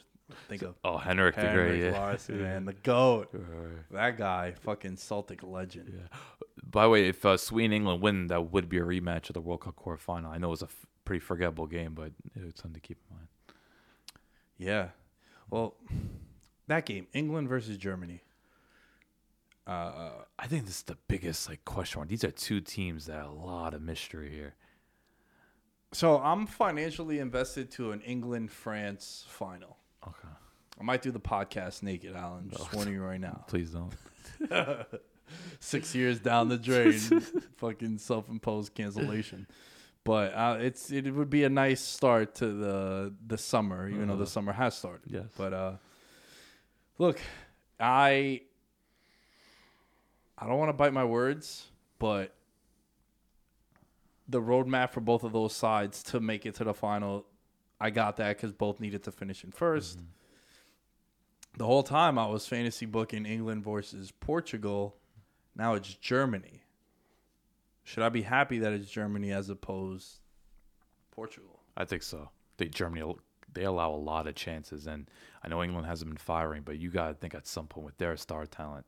think 0.47 0.61
of. 0.61 0.75
Oh, 0.83 0.97
Henrik 0.97 1.35
the 1.35 1.41
Henrik 1.41 1.69
Great. 1.79 1.83
Yeah. 1.83 1.91
Larsson, 1.99 2.41
man, 2.43 2.65
the 2.65 2.73
goat. 2.73 3.29
That 3.91 4.17
guy, 4.17 4.53
fucking 4.61 4.97
Celtic 4.97 5.43
legend. 5.43 5.93
Yeah. 5.95 6.17
By 6.63 6.83
the 6.83 6.89
way, 6.89 7.07
if 7.09 7.25
uh, 7.25 7.37
Sweden 7.37 7.73
England 7.73 8.01
win, 8.01 8.27
that 8.27 8.51
would 8.51 8.69
be 8.69 8.77
a 8.77 8.83
rematch 8.83 9.29
of 9.29 9.33
the 9.33 9.41
World 9.41 9.61
Cup 9.61 9.75
quarterfinal. 9.75 10.29
I 10.29 10.37
know 10.37 10.47
it 10.47 10.51
was 10.51 10.61
a 10.61 10.65
f- 10.65 10.85
pretty 11.05 11.19
forgettable 11.19 11.65
game, 11.67 11.93
but 11.95 12.11
it's 12.35 12.61
something 12.61 12.79
to 12.79 12.87
keep 12.87 12.97
in 13.09 13.15
mind. 13.15 13.27
Yeah. 14.57 14.89
Well, 15.49 15.75
that 16.67 16.85
game, 16.85 17.07
England 17.13 17.49
versus 17.49 17.77
Germany. 17.77 18.21
Uh, 19.65 20.09
I 20.37 20.47
think 20.47 20.65
this 20.65 20.77
is 20.77 20.83
the 20.83 20.97
biggest 21.07 21.47
like 21.49 21.63
question 21.65 21.99
mark. 21.99 22.09
These 22.09 22.23
are 22.23 22.31
two 22.31 22.59
teams 22.61 23.05
that 23.05 23.13
have 23.17 23.27
a 23.27 23.33
lot 23.33 23.73
of 23.73 23.81
mystery 23.81 24.29
here. 24.31 24.55
so 25.91 26.19
I'm 26.19 26.45
financially 26.47 27.17
invested 27.19 27.71
to 27.71 27.91
an 27.91 28.01
England 28.01 28.51
France 28.51 29.25
final. 29.27 29.77
Okay, 30.07 30.27
I 30.79 30.83
might 30.83 31.01
do 31.01 31.11
the 31.11 31.19
podcast 31.19 31.83
naked, 31.83 32.15
Alan. 32.15 32.49
Just 32.49 32.73
warning 32.73 32.93
you 32.93 33.03
right 33.03 33.19
now. 33.19 33.43
please 33.47 33.71
don't. 33.71 33.93
Six 35.59 35.93
years 35.93 36.19
down 36.19 36.49
the 36.49 36.57
drain, 36.57 36.93
fucking 37.57 37.99
self-imposed 37.99 38.73
cancellation. 38.73 39.45
But 40.03 40.33
uh, 40.33 40.57
it's 40.59 40.91
it 40.91 41.13
would 41.13 41.29
be 41.29 41.43
a 41.43 41.49
nice 41.49 41.81
start 41.81 42.35
to 42.35 42.47
the 42.47 43.13
the 43.27 43.37
summer, 43.37 43.87
even 43.89 44.07
though 44.07 44.15
the 44.15 44.25
summer 44.25 44.53
has 44.53 44.75
started. 44.75 45.11
Yes. 45.11 45.25
But 45.37 45.53
uh, 45.53 45.73
look, 46.97 47.19
I 47.79 48.41
I 50.37 50.47
don't 50.47 50.57
want 50.57 50.69
to 50.69 50.73
bite 50.73 50.93
my 50.93 51.03
words, 51.03 51.67
but 51.99 52.33
the 54.29 54.41
roadmap 54.41 54.91
for 54.91 55.01
both 55.01 55.23
of 55.23 55.33
those 55.33 55.53
sides 55.53 56.01
to 56.03 56.19
make 56.19 56.45
it 56.45 56.55
to 56.55 56.63
the 56.63 56.73
final, 56.73 57.25
I 57.79 57.89
got 57.89 58.17
that 58.17 58.35
because 58.35 58.51
both 58.51 58.79
needed 58.79 59.03
to 59.03 59.11
finish 59.11 59.43
in 59.43 59.51
1st 59.51 59.95
mm-hmm. 59.95 60.05
The 61.57 61.65
whole 61.65 61.83
time 61.83 62.17
I 62.17 62.27
was 62.27 62.47
fantasy 62.47 62.85
booking 62.85 63.25
England 63.25 63.63
versus 63.63 64.11
Portugal. 64.11 64.95
Now 65.55 65.73
it's 65.73 65.93
Germany. 65.95 66.61
Should 67.83 68.03
I 68.03 68.09
be 68.09 68.21
happy 68.21 68.59
that 68.59 68.71
it's 68.71 68.89
Germany 68.89 69.31
as 69.31 69.49
opposed 69.49 70.19
Portugal? 71.11 71.59
I 71.75 71.85
think 71.85 72.03
so. 72.03 72.29
They 72.57 72.67
Germany 72.67 73.13
they 73.51 73.63
allow 73.63 73.91
a 73.91 73.97
lot 73.97 74.27
of 74.27 74.35
chances, 74.35 74.85
and 74.85 75.09
I 75.43 75.47
know 75.47 75.63
England 75.63 75.87
hasn't 75.87 76.11
been 76.11 76.17
firing, 76.17 76.61
but 76.63 76.77
you 76.77 76.91
got 76.91 77.07
to 77.07 77.13
think 77.15 77.33
at 77.33 77.47
some 77.47 77.67
point 77.67 77.85
with 77.85 77.97
their 77.97 78.15
star 78.15 78.45
talent, 78.45 78.85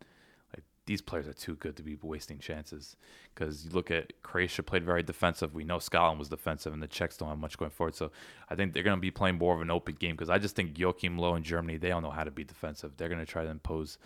these 0.91 1.01
players 1.01 1.25
are 1.25 1.33
too 1.33 1.55
good 1.55 1.77
to 1.77 1.83
be 1.83 1.97
wasting 2.01 2.37
chances. 2.37 2.97
Because 3.33 3.63
you 3.63 3.71
look 3.71 3.89
at 3.89 4.11
Croatia 4.23 4.61
played 4.61 4.83
very 4.83 5.01
defensive. 5.01 5.53
We 5.53 5.63
know 5.63 5.79
Scotland 5.79 6.19
was 6.19 6.27
defensive, 6.27 6.73
and 6.73 6.83
the 6.83 6.87
Czechs 6.87 7.15
don't 7.15 7.29
have 7.29 7.37
much 7.37 7.57
going 7.57 7.71
forward. 7.71 7.95
So 7.95 8.11
I 8.49 8.55
think 8.55 8.73
they're 8.73 8.83
going 8.83 8.97
to 8.97 9.01
be 9.01 9.09
playing 9.09 9.37
more 9.37 9.55
of 9.55 9.61
an 9.61 9.71
open 9.71 9.95
game. 9.95 10.15
Because 10.15 10.29
I 10.29 10.37
just 10.37 10.53
think 10.53 10.77
Joachim 10.77 11.17
Low 11.17 11.35
in 11.35 11.43
Germany 11.43 11.77
they 11.77 11.87
don't 11.87 12.03
know 12.03 12.11
how 12.11 12.25
to 12.25 12.31
be 12.31 12.43
defensive. 12.43 12.91
They're 12.97 13.07
going 13.07 13.21
to 13.21 13.25
try 13.25 13.45
to 13.45 13.49
impose 13.49 13.99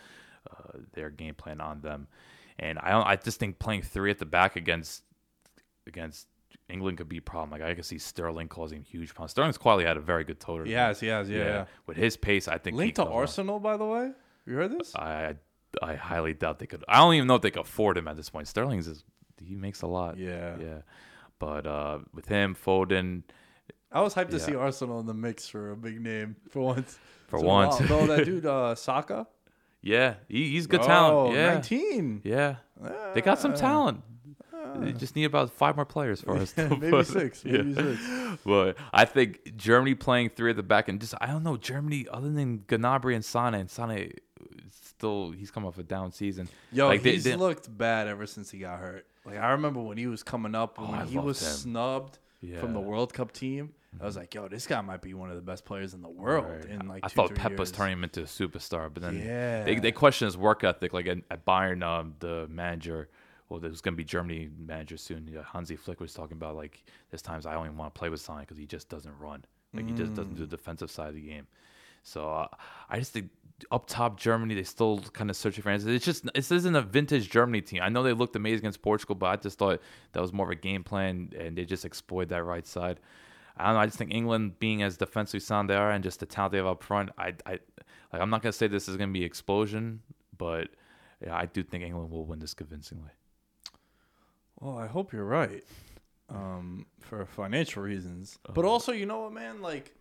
uh, 0.51 0.77
their 0.93 1.09
game 1.09 1.33
plan 1.33 1.59
on 1.59 1.81
them, 1.81 2.07
and 2.59 2.77
I 2.77 2.91
don't, 2.91 3.07
I 3.07 3.15
just 3.15 3.39
think 3.39 3.57
playing 3.57 3.81
three 3.81 4.11
at 4.11 4.19
the 4.19 4.27
back 4.27 4.55
against 4.55 5.01
against 5.88 6.27
England 6.69 6.99
could 6.99 7.09
be 7.09 7.17
a 7.17 7.21
problem. 7.21 7.49
Like 7.49 7.67
I 7.67 7.73
could 7.73 7.86
see 7.86 7.97
Sterling 7.97 8.47
causing 8.47 8.83
huge 8.83 9.15
problems. 9.15 9.31
Sterling's 9.31 9.57
quality 9.57 9.88
had 9.88 9.97
a 9.97 10.01
very 10.01 10.23
good 10.23 10.39
total. 10.39 10.67
Yes, 10.67 11.01
yes, 11.01 11.27
yeah, 11.27 11.38
yeah. 11.38 11.65
With 11.88 11.97
his 11.97 12.15
pace, 12.15 12.47
I 12.47 12.59
think 12.59 12.77
Linked 12.77 12.97
to 12.97 13.05
Arsenal, 13.05 13.59
by 13.59 13.75
the 13.75 13.86
way. 13.86 14.11
You 14.45 14.53
heard 14.53 14.77
this? 14.77 14.95
I 14.95 15.25
I 15.25 15.36
highly 15.84 16.34
doubt 16.34 16.59
they 16.59 16.65
could. 16.67 16.84
I 16.88 16.97
don't 16.97 17.13
even 17.15 17.28
know 17.28 17.36
if 17.36 17.41
they 17.41 17.51
could 17.51 17.61
afford 17.63 17.97
him 17.97 18.07
at 18.07 18.15
this 18.17 18.30
point. 18.30 18.47
Sterling's 18.47 18.88
is, 18.88 19.03
he 19.43 19.55
makes 19.55 19.82
a 19.82 19.88
lot. 19.88 20.17
Yeah. 20.17 20.55
yeah. 20.59 20.78
But 21.39 21.67
uh, 21.67 21.99
with 22.13 22.28
him, 22.28 22.55
Foden, 22.55 23.23
I 23.91 24.01
was 24.01 24.13
hyped 24.15 24.30
to 24.32 24.39
see 24.39 24.55
Arsenal 24.55 24.99
in 24.99 25.05
the 25.05 25.13
mix 25.13 25.47
for 25.47 25.71
a 25.71 25.76
big 25.76 25.99
name 26.01 26.36
for 26.49 26.61
once. 26.61 26.97
For 27.28 27.38
a 27.38 27.41
once. 27.41 27.80
No, 27.89 28.05
that 28.05 28.23
dude 28.26 28.45
uh, 28.45 28.76
Saka. 28.76 29.26
yeah, 29.82 30.13
he, 30.30 30.51
he's 30.51 30.67
good 30.67 30.82
Oh, 30.82 30.86
talent. 30.86 31.36
Yeah, 31.36 31.53
19. 31.55 32.21
yeah. 32.23 32.55
They 33.15 33.21
got 33.21 33.39
some 33.39 33.55
talent. 33.55 34.03
They 34.76 34.93
just 34.93 35.15
need 35.15 35.23
about 35.23 35.51
five 35.51 35.76
more 35.76 35.86
players 35.86 36.21
for 36.21 36.38
us. 36.38 36.51
to 36.53 36.69
maybe 36.69 36.89
put- 36.91 37.07
six. 37.07 37.43
Maybe 37.43 37.71
yeah. 37.71 37.95
six. 37.95 38.41
But 38.45 38.78
I 38.93 39.05
think 39.05 39.55
Germany 39.57 39.95
playing 39.95 40.30
three 40.36 40.51
at 40.51 40.55
the 40.55 40.61
back 40.63 40.88
and 40.88 40.99
just 41.01 41.15
I 41.19 41.26
don't 41.28 41.41
know 41.43 41.57
Germany 41.57 42.05
other 42.11 42.30
than 42.32 42.59
Gnabry 42.67 43.15
and 43.15 43.26
Sane 43.26 43.55
and 43.55 43.69
Sane 43.71 44.11
still 44.97 45.31
he's 45.31 45.51
come 45.51 45.65
off 45.65 45.77
a 45.77 45.83
down 45.83 46.11
season. 46.11 46.47
Yo, 46.71 46.87
Like, 46.87 47.03
they- 47.03 47.13
he's 47.13 47.23
they- 47.23 47.35
looked 47.35 47.75
bad 47.77 48.07
ever 48.07 48.25
since 48.25 48.51
he 48.51 48.59
got 48.59 48.79
hurt. 48.79 49.05
Like 49.25 49.37
I 49.37 49.51
remember 49.51 49.81
when 49.81 49.97
he 49.97 50.07
was 50.07 50.23
coming 50.23 50.55
up, 50.55 50.77
when 50.79 50.93
Oh, 51.01 51.05
he 51.05 51.17
was 51.17 51.41
him. 51.41 51.49
snubbed 51.49 52.19
from 52.59 52.73
the 52.73 52.79
World 52.79 53.13
Cup 53.13 53.31
team. 53.31 53.73
I 53.99 54.05
was 54.05 54.17
like, 54.17 54.33
yo, 54.35 54.47
this 54.49 54.67
guy 54.67 54.81
might 54.81 55.01
be 55.01 55.13
one 55.13 55.29
of 55.29 55.37
the 55.37 55.41
best 55.41 55.63
players 55.63 55.93
in 55.93 56.01
the 56.01 56.09
world. 56.09 56.45
Right. 56.45 56.65
In 56.65 56.87
like 56.87 57.03
I 57.05 57.07
two, 57.07 57.15
thought 57.15 57.33
Pep 57.33 57.57
was 57.57 57.71
turning 57.71 57.93
him 57.93 58.03
into 58.03 58.21
a 58.21 58.25
superstar, 58.25 58.93
but 58.93 59.01
then 59.01 59.17
Yeah. 59.19 59.63
they 59.63 59.79
they 59.79 59.91
question 59.93 60.25
his 60.25 60.37
work 60.37 60.63
ethic. 60.63 60.91
Like 60.93 61.07
at, 61.07 61.19
at 61.31 61.45
Bayern, 61.45 61.81
um, 61.83 62.13
the 62.19 62.47
manager 62.49 63.09
well, 63.47 63.59
there's 63.59 63.79
going 63.79 63.93
to 63.93 63.97
be 63.97 64.03
Germany 64.03 64.49
manager 64.57 64.97
soon. 64.97 65.27
Yeah, 65.31 65.43
Hansi 65.43 65.75
Flick 65.75 65.99
was 66.01 66.13
talking 66.13 66.35
about 66.35 66.55
like 66.55 66.83
there's 67.09 67.21
times 67.21 67.45
I 67.45 67.53
don't 67.53 67.65
even 67.67 67.77
want 67.77 67.93
to 67.93 67.97
play 67.99 68.09
with 68.09 68.19
Sonny 68.19 68.41
because 68.41 68.57
he 68.57 68.65
just 68.65 68.89
doesn't 68.89 69.17
run. 69.19 69.45
Like 69.73 69.85
he 69.87 69.93
just 69.93 70.13
doesn't 70.15 70.33
do 70.35 70.45
the 70.45 70.57
defensive 70.57 70.89
side 70.91 71.09
of 71.09 71.15
the 71.15 71.21
game. 71.21 71.47
So 72.03 72.29
uh, 72.29 72.47
I 72.89 72.97
just 72.99 73.13
think 73.13 73.29
up 73.71 73.87
top 73.87 74.19
Germany, 74.19 74.53
they 74.55 74.63
still 74.63 74.99
kind 75.13 75.29
of 75.29 75.35
searching 75.35 75.61
for 75.63 75.69
answers. 75.69 75.87
It's 75.89 76.05
just 76.05 76.31
this 76.33 76.51
isn't 76.51 76.75
a 76.75 76.81
vintage 76.81 77.29
Germany 77.29 77.61
team. 77.61 77.81
I 77.81 77.89
know 77.89 78.03
they 78.03 78.13
looked 78.13 78.35
amazing 78.35 78.59
against 78.59 78.81
Portugal, 78.81 79.15
but 79.15 79.27
I 79.27 79.35
just 79.37 79.57
thought 79.57 79.81
that 80.11 80.21
was 80.21 80.33
more 80.33 80.45
of 80.45 80.51
a 80.51 80.55
game 80.55 80.83
plan, 80.83 81.31
and 81.37 81.57
they 81.57 81.65
just 81.65 81.85
exploited 81.85 82.29
that 82.29 82.43
right 82.43 82.67
side. 82.67 82.99
I 83.57 83.65
don't 83.67 83.75
know. 83.75 83.79
I 83.79 83.85
just 83.85 83.97
think 83.97 84.13
England, 84.13 84.59
being 84.59 84.83
as 84.83 84.97
defensively 84.97 85.39
sound 85.39 85.69
they 85.69 85.75
are, 85.75 85.91
and 85.91 86.03
just 86.03 86.19
the 86.19 86.25
talent 86.25 86.51
they 86.51 86.57
have 86.57 86.67
up 86.67 86.83
front, 86.83 87.09
I, 87.17 87.33
I, 87.45 87.51
like 88.11 88.21
I'm 88.21 88.29
not 88.29 88.41
gonna 88.41 88.51
say 88.51 88.67
this 88.67 88.89
is 88.89 88.97
gonna 88.97 89.13
be 89.13 89.23
explosion, 89.23 90.01
but 90.37 90.67
yeah, 91.23 91.33
I 91.35 91.45
do 91.45 91.63
think 91.63 91.83
England 91.83 92.11
will 92.11 92.25
win 92.25 92.39
this 92.39 92.53
convincingly. 92.53 93.11
Well, 94.59 94.77
I 94.77 94.87
hope 94.87 95.13
you're 95.13 95.25
right. 95.25 95.63
Um, 96.29 96.87
for 97.01 97.23
financial 97.25 97.83
reasons, 97.83 98.39
but 98.43 98.59
Uh-huh. 98.65 98.69
also, 98.71 98.91
you 98.91 99.05
know 99.05 99.21
what, 99.21 99.33
man? 99.33 99.61
Like, 99.61 99.93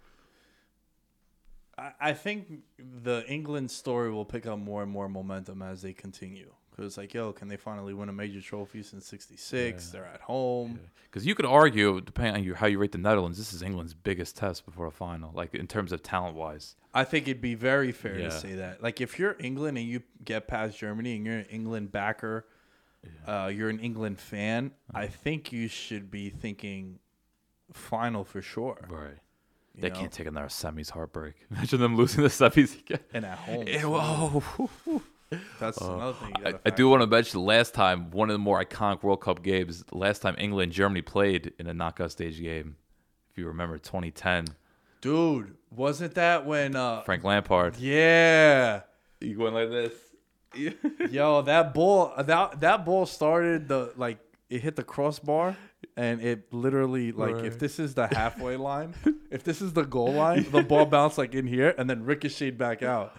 I, 2.00 2.12
think 2.12 2.62
the 2.78 3.24
England 3.28 3.70
story 3.70 4.10
will 4.12 4.24
pick 4.24 4.46
up 4.46 4.58
more 4.58 4.82
and 4.82 4.90
more 4.90 5.08
momentum 5.08 5.62
as 5.62 5.82
they 5.82 5.92
continue. 5.92 6.52
Because, 6.70 6.98
like, 6.98 7.14
yo, 7.14 7.32
can 7.32 7.46
they 7.48 7.56
finally 7.56 7.94
win 7.94 8.08
a 8.08 8.12
major 8.12 8.40
trophy 8.40 8.82
since 8.82 9.06
'66? 9.06 9.90
They're 9.90 10.04
at 10.04 10.20
home. 10.22 10.80
Because 11.04 11.24
you 11.24 11.36
could 11.36 11.46
argue, 11.46 12.00
depending 12.00 12.34
on 12.34 12.42
you, 12.42 12.54
how 12.54 12.66
you 12.66 12.78
rate 12.80 12.90
the 12.90 12.98
Netherlands, 12.98 13.38
this 13.38 13.52
is 13.52 13.62
England's 13.62 13.94
biggest 13.94 14.36
test 14.36 14.66
before 14.66 14.86
a 14.86 14.90
final, 14.90 15.30
like 15.34 15.54
in 15.54 15.68
terms 15.68 15.92
of 15.92 16.02
talent 16.02 16.34
wise. 16.36 16.74
I 16.92 17.04
think 17.04 17.28
it'd 17.28 17.40
be 17.40 17.54
very 17.54 17.92
fair 17.92 18.18
Yeah. 18.18 18.24
to 18.24 18.30
say 18.32 18.54
that. 18.54 18.82
Like, 18.82 19.00
if 19.00 19.18
you're 19.20 19.36
England 19.38 19.78
and 19.78 19.86
you 19.86 20.02
get 20.24 20.48
past 20.48 20.76
Germany 20.78 21.16
and 21.16 21.24
you're 21.26 21.38
an 21.38 21.46
England 21.46 21.92
backer, 21.92 22.46
uh, 23.26 23.52
you're 23.54 23.68
an 23.68 23.78
England 23.80 24.18
fan, 24.18 24.72
I 24.92 25.06
think 25.06 25.52
you 25.52 25.68
should 25.68 26.10
be 26.10 26.28
thinking 26.30 26.98
final 27.72 28.24
for 28.24 28.42
sure. 28.42 28.86
Right. 28.88 29.18
They 29.76 29.88
know? 29.88 29.94
can't 29.94 30.12
take 30.12 30.26
another 30.26 30.48
semis 30.48 30.90
heartbreak. 30.90 31.34
Imagine 31.50 31.80
them 31.80 31.96
losing 31.96 32.22
the 32.22 32.28
semis 32.28 32.78
again. 32.78 33.00
And 33.12 33.24
at 33.24 33.38
home. 33.38 33.66
Whoa. 33.66 35.02
That's 35.58 35.78
another 35.78 36.12
thing. 36.12 36.32
I, 36.44 36.54
I 36.64 36.70
do 36.70 36.88
want 36.88 37.02
to 37.02 37.08
mention 37.08 37.40
the 37.40 37.46
last 37.46 37.74
time, 37.74 38.10
one 38.12 38.30
of 38.30 38.34
the 38.34 38.38
more 38.38 38.62
iconic 38.62 39.02
World 39.02 39.20
Cup 39.20 39.42
games, 39.42 39.82
the 39.82 39.98
last 39.98 40.22
time 40.22 40.36
England 40.38 40.64
and 40.64 40.72
Germany 40.72 41.02
played 41.02 41.52
in 41.58 41.66
a 41.66 41.74
knockout 41.74 42.12
stage 42.12 42.40
game. 42.40 42.76
If 43.32 43.38
you 43.38 43.46
remember 43.48 43.78
2010, 43.78 44.46
Dude, 45.04 45.56
wasn't 45.70 46.14
that 46.14 46.46
when 46.46 46.76
uh 46.76 47.02
Frank 47.02 47.24
Lampard. 47.24 47.76
Yeah. 47.76 48.80
You 49.20 49.36
going 49.36 49.52
like 49.52 49.68
this? 49.68 49.92
Yo, 51.10 51.42
that 51.42 51.74
ball 51.74 52.14
that 52.16 52.60
that 52.60 52.86
ball 52.86 53.04
started 53.04 53.68
the 53.68 53.92
like 53.96 54.16
it 54.48 54.62
hit 54.62 54.76
the 54.76 54.82
crossbar 54.82 55.58
and 55.96 56.20
it 56.22 56.52
literally 56.52 57.12
like 57.12 57.44
if 57.44 57.58
this 57.58 57.78
is 57.78 57.94
the 57.94 58.06
halfway 58.06 58.56
line, 58.70 58.94
if 59.30 59.44
this 59.44 59.60
is 59.62 59.72
the 59.72 59.84
goal 59.84 60.12
line, 60.12 60.46
the 60.50 60.62
ball 60.62 60.86
bounced 60.86 61.18
like 61.18 61.34
in 61.34 61.46
here 61.46 61.74
and 61.78 61.88
then 61.88 62.04
ricocheted 62.04 62.58
back 62.58 62.82
out. 62.82 63.16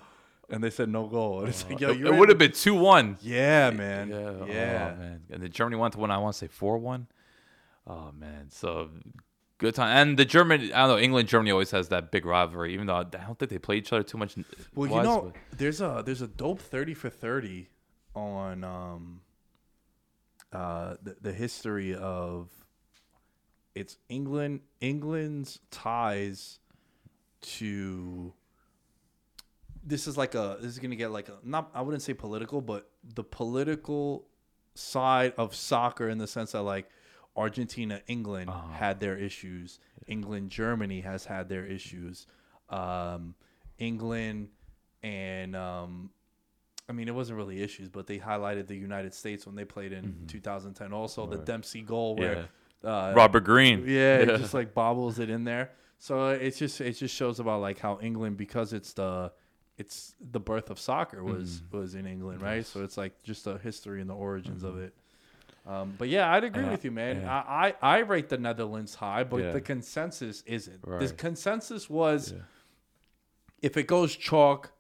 And 0.48 0.64
they 0.64 0.70
said 0.70 0.90
no 0.90 1.08
goal. 1.08 1.40
And 1.40 1.50
it's 1.50 1.68
like, 1.68 1.80
yo, 1.80 1.90
it 1.90 1.98
you 1.98 2.14
would 2.14 2.30
have 2.30 2.38
been 2.38 2.52
2 2.52 2.76
1. 2.76 3.18
Yeah, 3.24 3.72
man. 3.72 4.10
Yeah. 4.10 4.18
Yeah. 4.46 4.92
Oh, 4.94 5.00
man. 5.00 5.22
And 5.32 5.42
then 5.42 5.52
Germany 5.52 5.76
went 5.76 5.94
to 5.96 6.00
win, 6.00 6.12
I 6.12 6.20
want 6.20 6.34
to 6.36 6.38
say 6.38 6.48
4 6.48 6.78
1. 6.78 7.08
Oh, 7.88 8.12
man. 8.16 8.52
So 8.52 8.92
good 9.58 9.74
time. 9.74 9.98
And 9.98 10.20
the 10.20 10.26
German, 10.26 10.72
I 10.72 10.86
don't 10.86 10.90
know, 10.90 11.00
England, 11.00 11.30
Germany 11.30 11.50
always 11.50 11.72
has 11.72 11.88
that 11.90 12.12
big 12.12 12.28
rivalry, 12.28 12.76
even 12.76 12.86
though 12.86 12.96
I 12.98 13.04
don't 13.06 13.40
think 13.40 13.50
they 13.50 13.58
play 13.58 13.78
each 13.78 13.92
other 13.92 14.04
too 14.04 14.20
much. 14.20 14.36
Well, 14.76 14.88
you 14.92 15.02
know, 15.02 15.34
but- 15.34 15.58
there's 15.58 15.82
a 15.82 16.04
there's 16.06 16.22
a 16.22 16.28
dope 16.28 16.60
thirty 16.62 16.94
for 16.94 17.10
thirty 17.10 17.70
on 18.14 18.64
um 18.64 19.22
uh 20.54 20.96
the, 21.02 21.16
the 21.22 21.34
history 21.34 21.96
of 21.96 22.50
it's 23.76 23.98
England 24.10 24.62
England's 24.80 25.60
ties 25.70 26.60
to 27.42 28.34
this 29.84 30.08
is 30.08 30.18
like 30.18 30.34
a 30.34 30.58
this 30.60 30.72
is 30.72 30.80
gonna 30.80 30.96
get 30.96 31.12
like 31.12 31.30
a 31.30 31.38
not 31.44 31.70
I 31.74 31.82
wouldn't 31.82 32.02
say 32.02 32.14
political, 32.14 32.62
but 32.62 32.90
the 33.04 33.24
political 33.24 34.26
side 34.74 35.34
of 35.38 35.54
soccer 35.54 36.10
in 36.10 36.18
the 36.18 36.28
sense 36.28 36.54
that 36.54 36.64
like 36.64 36.90
Argentina, 37.36 38.02
England 38.08 38.50
had 38.74 39.00
their 39.00 39.18
issues. 39.18 39.80
England, 40.08 40.50
Germany 40.50 41.02
has 41.02 41.26
had 41.26 41.50
their 41.50 41.66
issues. 41.66 42.28
Um, 42.70 43.36
England 43.78 44.50
and 45.04 45.56
um, 45.56 46.10
I 46.88 46.94
mean, 46.94 47.08
it 47.08 47.14
wasn't 47.14 47.38
really 47.38 47.62
issues, 47.62 47.90
but 47.90 48.08
they 48.08 48.18
highlighted 48.18 48.68
the 48.68 48.76
United 48.76 49.14
States 49.14 49.46
when 49.46 49.56
they 49.56 49.66
played 49.66 49.92
in 49.92 50.26
2010. 50.28 50.94
Also, 50.94 51.26
the 51.28 51.38
Dempsey 51.38 51.82
goal 51.82 52.16
where 52.16 52.48
uh, 52.84 53.14
Robert 53.16 53.42
Green. 53.44 53.84
yeah, 53.88 54.18
it 54.18 54.26
just 54.38 54.54
like 54.54 54.74
bobbles 54.74 55.20
it 55.20 55.30
in 55.30 55.44
there. 55.44 55.72
So 56.00 56.30
it's 56.30 56.58
just 56.60 56.82
it 56.82 56.94
just 56.94 57.16
shows 57.16 57.40
about 57.40 57.62
like 57.62 57.80
how 57.80 58.00
England 58.02 58.38
because 58.38 58.74
it's 58.74 58.94
the 58.94 59.32
it's 59.78 60.14
the 60.32 60.40
birth 60.40 60.70
of 60.70 60.80
soccer 60.80 61.24
was 61.24 61.62
Mm-hmm. 61.62 61.78
was 61.78 61.96
in 61.96 62.06
England, 62.06 62.42
right? 62.42 62.66
So 62.66 62.84
it's 62.84 62.98
like 62.98 63.22
just 63.24 63.46
the 63.46 63.58
history 63.58 64.02
and 64.02 64.10
the 64.10 64.14
origins 64.16 64.64
of 64.64 64.78
it. 64.78 64.94
Um, 65.68 65.96
but 65.98 66.10
yeah, 66.10 66.32
I'd 66.32 66.44
agree 66.44 66.62
Yeah, 66.64 66.72
with 66.72 66.86
you, 66.86 66.92
man. 66.92 67.22
yeah. 67.22 67.44
I, 67.48 67.74
I 67.82 67.96
I 67.96 67.98
rate 68.00 68.30
the 68.30 68.38
Netherlands 68.38 68.94
high, 68.96 69.24
but 69.24 69.38
Yeah. 69.42 69.52
the 69.52 69.62
consensus 69.62 70.44
isn't. 70.46 70.82
The 70.84 71.08
consensus 71.18 71.90
was 71.90 72.34
Yeah. 72.34 72.44
if 73.62 73.76
it 73.78 73.88
goes 73.88 74.16
chalk, 74.16 74.72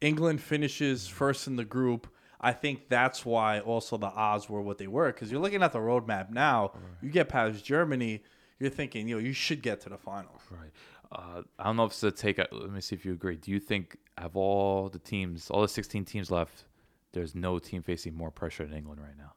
England 0.00 0.40
finishes 0.40 1.06
first 1.08 1.46
in 1.46 1.56
the 1.56 1.64
group. 1.64 2.06
I 2.40 2.52
think 2.52 2.88
that's 2.88 3.24
why 3.26 3.60
also 3.60 3.96
the 3.98 4.06
odds 4.06 4.48
were 4.48 4.62
what 4.62 4.78
they 4.78 4.86
were 4.86 5.12
because 5.12 5.30
you're 5.30 5.40
looking 5.40 5.62
at 5.62 5.72
the 5.72 5.78
roadmap 5.78 6.30
now. 6.30 6.72
You 7.02 7.10
get 7.10 7.28
past 7.28 7.64
Germany, 7.64 8.22
you're 8.58 8.70
thinking, 8.70 9.08
you 9.08 9.16
know, 9.16 9.20
you 9.22 9.32
should 9.34 9.62
get 9.62 9.80
to 9.82 9.88
the 9.90 9.98
final. 9.98 10.40
Right. 10.50 10.70
Uh, 11.12 11.42
I 11.58 11.64
don't 11.64 11.76
know 11.76 11.84
if 11.84 11.92
it's 11.92 12.02
a 12.02 12.10
take. 12.10 12.38
Let 12.38 12.70
me 12.70 12.80
see 12.80 12.94
if 12.96 13.04
you 13.04 13.12
agree. 13.12 13.36
Do 13.36 13.50
you 13.50 13.60
think 13.60 13.96
of 14.16 14.36
all 14.36 14.88
the 14.88 14.98
teams, 14.98 15.50
all 15.50 15.60
the 15.62 15.68
16 15.68 16.04
teams 16.04 16.30
left, 16.30 16.64
there's 17.12 17.34
no 17.34 17.58
team 17.58 17.82
facing 17.82 18.14
more 18.14 18.30
pressure 18.30 18.64
than 18.64 18.76
England 18.76 19.00
right 19.02 19.18
now? 19.18 19.32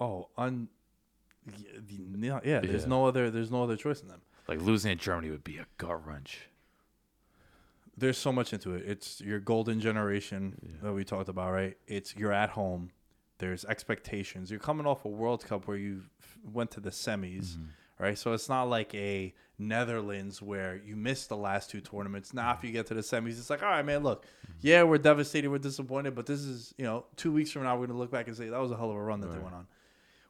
Oh, 0.00 0.28
un, 0.38 0.68
yeah, 1.46 1.78
the- 1.86 2.26
yeah, 2.26 2.40
yeah, 2.44 2.60
there's 2.60 2.86
no 2.86 3.06
other, 3.06 3.30
there's 3.30 3.50
no 3.50 3.62
other 3.64 3.76
choice 3.76 4.00
in 4.00 4.08
them. 4.08 4.22
Like 4.48 4.60
losing 4.62 4.96
to 4.96 5.02
Germany 5.04 5.30
would 5.30 5.44
be 5.44 5.58
a 5.58 5.66
gut 5.78 6.06
wrench. 6.06 6.48
There's 7.96 8.18
so 8.18 8.32
much 8.32 8.52
into 8.52 8.74
it. 8.74 8.84
It's 8.86 9.20
your 9.20 9.40
golden 9.40 9.80
generation 9.80 10.78
that 10.82 10.92
we 10.92 11.04
talked 11.04 11.28
about, 11.28 11.52
right? 11.52 11.76
It's 11.86 12.16
you're 12.16 12.32
at 12.32 12.50
home. 12.50 12.90
There's 13.38 13.64
expectations. 13.64 14.50
You're 14.50 14.60
coming 14.60 14.86
off 14.86 15.04
a 15.04 15.08
World 15.08 15.44
Cup 15.44 15.66
where 15.66 15.76
you 15.76 16.02
went 16.52 16.70
to 16.72 16.80
the 16.80 16.90
semis, 16.90 17.52
mm-hmm. 17.52 17.64
right? 17.98 18.18
So 18.18 18.32
it's 18.32 18.48
not 18.48 18.64
like 18.64 18.94
a 18.94 19.34
Netherlands 19.58 20.42
where 20.42 20.80
you 20.84 20.96
missed 20.96 21.28
the 21.28 21.36
last 21.36 21.70
two 21.70 21.80
tournaments. 21.80 22.34
Now, 22.34 22.52
if 22.52 22.64
you 22.64 22.72
get 22.72 22.86
to 22.88 22.94
the 22.94 23.00
semis, 23.00 23.38
it's 23.38 23.50
like, 23.50 23.62
all 23.62 23.68
right, 23.68 23.84
man, 23.84 24.02
look, 24.02 24.24
mm-hmm. 24.24 24.52
yeah, 24.60 24.82
we're 24.82 24.98
devastated, 24.98 25.48
we're 25.48 25.58
disappointed, 25.58 26.14
but 26.14 26.26
this 26.26 26.40
is, 26.40 26.74
you 26.78 26.84
know, 26.84 27.06
two 27.16 27.32
weeks 27.32 27.50
from 27.50 27.62
now, 27.62 27.76
we're 27.76 27.86
gonna 27.86 27.98
look 27.98 28.10
back 28.10 28.26
and 28.26 28.36
say 28.36 28.48
that 28.48 28.60
was 28.60 28.70
a 28.70 28.76
hell 28.76 28.90
of 28.90 28.96
a 28.96 29.02
run 29.02 29.20
that 29.20 29.32
they 29.32 29.38
went 29.38 29.54
on. 29.54 29.66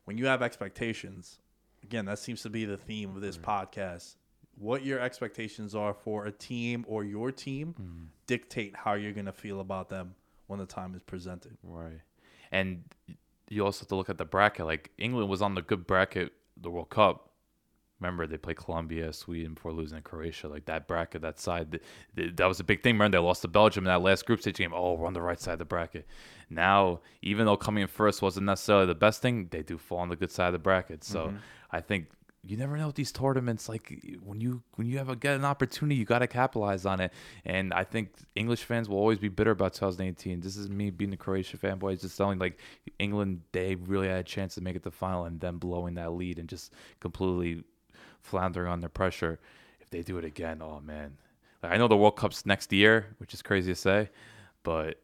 When 0.05 0.19
you 0.19 0.27
have 0.27 0.43
expectations, 0.43 1.39
again, 1.83 2.05
that 2.07 2.19
seems 2.19 2.43
to 2.43 2.51
be 2.51 2.65
the 2.65 2.77
theme 2.77 3.15
of 3.15 3.23
this 3.23 3.39
podcast. 3.39 4.17
What 4.59 4.85
your 4.85 5.01
expectations 5.01 5.75
are 5.75 5.95
for 5.95 6.27
a 6.27 6.33
team 6.33 6.85
or 6.89 7.05
your 7.05 7.33
team 7.33 7.75
mm-hmm. 7.81 8.05
dictate 8.27 8.77
how 8.77 8.95
you're 8.95 9.13
gonna 9.13 9.33
feel 9.33 9.61
about 9.61 9.89
them 9.89 10.15
when 10.47 10.59
the 10.59 10.67
time 10.67 10.95
is 10.95 11.03
presented. 11.03 11.57
Right. 11.63 12.01
And 12.53 12.85
you 13.49 13.65
also 13.65 13.81
have 13.81 13.89
to 13.89 13.97
look 13.97 14.09
at 14.09 14.19
the 14.19 14.25
bracket. 14.25 14.67
Like 14.67 14.91
England 14.99 15.29
was 15.29 15.43
on 15.43 15.55
the 15.55 15.63
good 15.63 15.87
bracket, 15.87 16.33
the 16.57 16.71
World 16.71 16.91
Cup. 16.91 17.31
Remember, 18.01 18.27
they 18.27 18.37
played 18.37 18.57
Colombia, 18.57 19.13
Sweden 19.13 19.55
before 19.55 19.73
losing 19.73 19.97
to 19.97 20.03
Croatia. 20.03 20.49
Like 20.49 20.67
that 20.67 20.87
bracket, 20.87 21.23
that 21.23 21.39
side, 21.39 21.73
th- 21.73 21.83
th- 22.17 22.37
that 22.37 22.47
was 22.47 22.61
a 22.61 22.65
big 22.65 22.83
thing. 22.83 22.97
Remember, 22.97 23.17
they 23.17 23.23
lost 23.23 23.43
to 23.43 23.49
Belgium 23.49 23.85
in 23.85 23.89
that 23.89 24.03
last 24.03 24.27
group 24.27 24.41
stage 24.41 24.57
game. 24.57 24.73
Oh, 24.75 24.95
we're 24.95 25.07
on 25.07 25.15
the 25.15 25.23
right 25.23 25.41
side 25.41 25.55
of 25.55 25.59
the 25.61 25.65
bracket. 25.65 26.07
Now, 26.51 27.01
even 27.23 27.47
though 27.47 27.57
coming 27.57 27.83
in 27.83 27.89
first 27.89 28.21
wasn't 28.21 28.47
necessarily 28.47 28.87
the 28.87 28.95
best 28.95 29.23
thing, 29.23 29.49
they 29.51 29.63
do 29.63 29.79
fall 29.79 29.99
on 29.99 30.09
the 30.09 30.17
good 30.17 30.31
side 30.31 30.49
of 30.49 30.53
the 30.53 30.59
bracket. 30.59 31.05
So 31.05 31.29
mm-hmm. 31.29 31.37
I 31.71 31.81
think 31.81 32.09
you 32.47 32.57
never 32.57 32.77
know 32.77 32.87
with 32.87 32.97
these 32.97 33.13
tournaments. 33.13 33.69
Like 33.69 34.19
when 34.23 34.41
you 34.41 34.63
when 34.75 34.87
you 34.87 34.99
have 34.99 35.09
a 35.09 35.17
get 35.17 35.37
an 35.37 35.45
opportunity, 35.45 35.95
you 35.97 36.05
got 36.05 36.19
to 36.19 36.27
capitalize 36.27 36.85
on 36.85 37.01
it. 37.01 37.13
And 37.45 37.73
I 37.73 37.85
think 37.85 38.11
English 38.35 38.65
fans 38.65 38.89
will 38.89 38.99
always 38.99 39.19
be 39.19 39.29
bitter 39.29 39.51
about 39.51 39.75
2018. 39.75 40.41
This 40.41 40.57
is 40.57 40.69
me 40.69 40.91
being 40.91 41.13
a 41.13 41.17
Croatia 41.17 41.57
fanboy, 41.57 42.01
just 42.01 42.17
telling 42.17 42.39
like 42.39 42.59
England 42.99 43.43
they 43.53 43.77
really 43.77 44.09
had 44.09 44.19
a 44.19 44.25
chance 44.25 44.55
to 44.57 44.61
make 44.61 44.77
it 44.77 44.81
to 44.81 44.91
the 44.91 44.91
final, 44.91 45.25
and 45.25 45.41
them 45.41 45.59
blowing 45.59 45.95
that 45.95 46.13
lead 46.13 46.39
and 46.39 46.49
just 46.49 46.73
completely 47.01 47.65
floundering 48.21 48.71
under 48.71 48.89
pressure. 48.89 49.39
If 49.81 49.91
they 49.91 50.03
do 50.03 50.19
it 50.19 50.25
again, 50.25 50.61
oh 50.63 50.81
man! 50.81 51.17
Like, 51.63 51.73
I 51.73 51.77
know 51.77 51.89
the 51.89 51.97
World 51.97 52.17
Cup's 52.17 52.45
next 52.45 52.73
year, 52.73 53.15
which 53.19 53.33
is 53.33 53.43
crazy 53.43 53.73
to 53.73 53.77
say, 53.77 54.11
but 54.63 55.01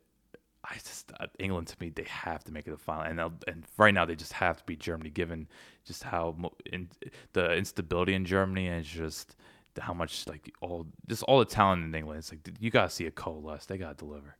I 0.65 0.75
just 0.75 1.11
uh, 1.19 1.27
England 1.39 1.69
to 1.69 1.77
me 1.81 1.89
they 1.91 2.05
have 2.09 2.45
to 2.45 2.53
make 2.53 2.67
it 2.67 2.71
the 2.71 2.77
final, 2.77 3.03
and 3.05 3.21
and 3.49 3.65
right 3.79 3.95
now 3.95 4.05
they 4.05 4.15
just 4.15 4.33
have 4.35 4.59
to 4.59 4.65
beat 4.65 4.79
Germany, 4.79 5.11
given 5.11 5.49
just 5.87 6.03
how 6.03 6.35
mo- 6.37 6.53
in, 6.67 6.89
the 7.33 7.55
instability 7.55 8.15
in 8.15 8.25
Germany 8.25 8.67
and 8.69 8.85
just 8.85 9.37
how 9.81 9.95
much 9.95 10.27
like 10.27 10.53
all 10.61 10.87
just 11.09 11.23
all 11.23 11.39
the 11.39 11.45
talent 11.47 11.85
in 11.85 11.95
England. 11.95 12.19
It's 12.19 12.31
like 12.31 12.41
you 12.61 12.71
gotta 12.71 12.91
see 12.91 13.07
it 13.07 13.15
coalesce. 13.15 13.67
They 13.67 13.79
gotta 13.79 13.95
deliver. 13.97 14.37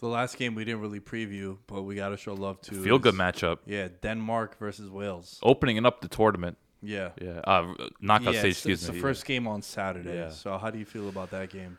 The 0.00 0.08
last 0.08 0.36
game 0.36 0.56
we 0.56 0.64
didn't 0.64 0.80
really 0.80 0.98
preview, 0.98 1.58
but 1.68 1.82
we 1.82 1.94
got 1.94 2.08
to 2.08 2.16
show 2.16 2.34
love 2.34 2.60
to. 2.62 2.74
Feel 2.82 2.98
good 2.98 3.14
matchup. 3.14 3.58
Yeah, 3.66 3.86
Denmark 4.00 4.58
versus 4.58 4.90
Wales. 4.90 5.38
Opening 5.44 5.86
up 5.86 6.00
the 6.00 6.08
tournament. 6.08 6.58
Yeah. 6.82 7.10
Yeah. 7.20 7.38
Uh, 7.44 7.72
knockout 8.00 8.34
Yeah, 8.34 8.40
stage. 8.40 8.50
it's, 8.50 8.58
Excuse 8.58 8.82
it's 8.82 8.90
me. 8.90 8.96
the 8.96 9.00
first 9.00 9.24
game 9.24 9.46
on 9.46 9.62
Saturday. 9.62 10.16
Yeah. 10.16 10.30
So 10.30 10.58
how 10.58 10.70
do 10.70 10.80
you 10.80 10.84
feel 10.84 11.08
about 11.08 11.30
that 11.30 11.50
game? 11.50 11.78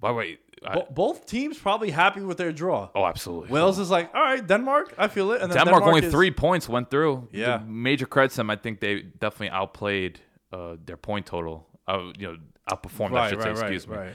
By 0.00 0.08
the 0.08 0.14
way, 0.14 0.38
I- 0.64 0.74
Bo- 0.74 0.88
both 0.90 1.26
teams 1.26 1.58
probably 1.58 1.90
happy 1.90 2.20
with 2.20 2.36
their 2.38 2.52
draw. 2.52 2.88
oh, 2.94 3.04
absolutely. 3.04 3.50
Wales 3.50 3.78
is 3.78 3.90
like, 3.90 4.12
all 4.14 4.22
right, 4.22 4.44
Denmark, 4.44 4.94
I 4.98 5.08
feel 5.08 5.32
it. 5.32 5.40
And 5.42 5.50
then 5.52 5.58
Denmark, 5.64 5.84
only 5.84 6.04
is- 6.06 6.12
three 6.12 6.30
points 6.30 6.68
went 6.68 6.90
through. 6.90 7.28
Yeah. 7.32 7.58
The 7.58 7.64
major 7.66 8.06
credit 8.06 8.30
to 8.32 8.36
them. 8.38 8.50
I 8.50 8.56
think 8.56 8.80
they 8.80 9.02
definitely 9.02 9.50
outplayed 9.50 10.20
uh, 10.52 10.76
their 10.84 10.96
point 10.96 11.26
total. 11.26 11.66
Uh, 11.86 12.12
you 12.18 12.26
know, 12.26 12.36
outperformed. 12.70 13.10
I 13.12 13.14
Right, 13.14 13.30
should 13.30 13.38
right, 13.38 13.56
say. 13.56 13.62
right, 13.62 13.72
Excuse 13.72 13.88
me. 13.88 13.96
right. 13.96 14.14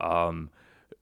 Um, 0.00 0.50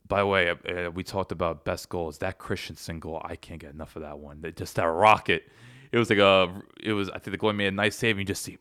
by 0.08 0.18
the 0.20 0.26
way, 0.26 0.50
uh, 0.50 0.90
we 0.90 1.02
talked 1.04 1.32
about 1.32 1.64
best 1.64 1.88
goals. 1.88 2.18
That 2.18 2.38
Christensen 2.38 3.00
goal, 3.00 3.20
I 3.24 3.36
can't 3.36 3.60
get 3.60 3.72
enough 3.72 3.96
of 3.96 4.02
that 4.02 4.18
one. 4.18 4.40
That- 4.42 4.56
Just 4.56 4.76
that 4.76 4.84
rocket. 4.86 5.42
It 5.90 5.98
was 5.98 6.10
like 6.10 6.18
a. 6.20 6.62
It 6.82 6.92
was. 6.92 7.08
I 7.10 7.18
think 7.18 7.32
the 7.32 7.38
goalie 7.38 7.56
made 7.56 7.68
a 7.68 7.70
nice 7.72 7.96
save. 7.96 8.16
and 8.16 8.20
You 8.20 8.24
just 8.26 8.42
see, 8.42 8.58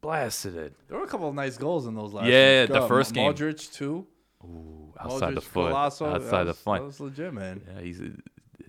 blasted 0.00 0.56
it. 0.56 0.74
There 0.88 0.98
were 0.98 1.04
a 1.04 1.08
couple 1.08 1.28
of 1.28 1.34
nice 1.34 1.56
goals 1.56 1.86
in 1.86 1.94
those 1.94 2.12
last. 2.12 2.26
Yeah, 2.28 2.60
ones. 2.60 2.68
the 2.70 2.78
Go, 2.80 2.88
first 2.88 3.14
game. 3.14 3.32
Modric 3.32 3.72
too. 3.72 4.06
Ooh, 4.44 4.92
outside 4.98 5.34
the 5.34 5.40
foot. 5.40 5.72
Golasso, 5.72 6.14
outside 6.14 6.44
that 6.44 6.44
the 6.44 6.54
foot. 6.54 6.78
That 6.80 6.84
was 6.86 7.00
legit, 7.00 7.32
man. 7.32 7.62
Yeah, 7.66 7.80
he's 7.80 8.00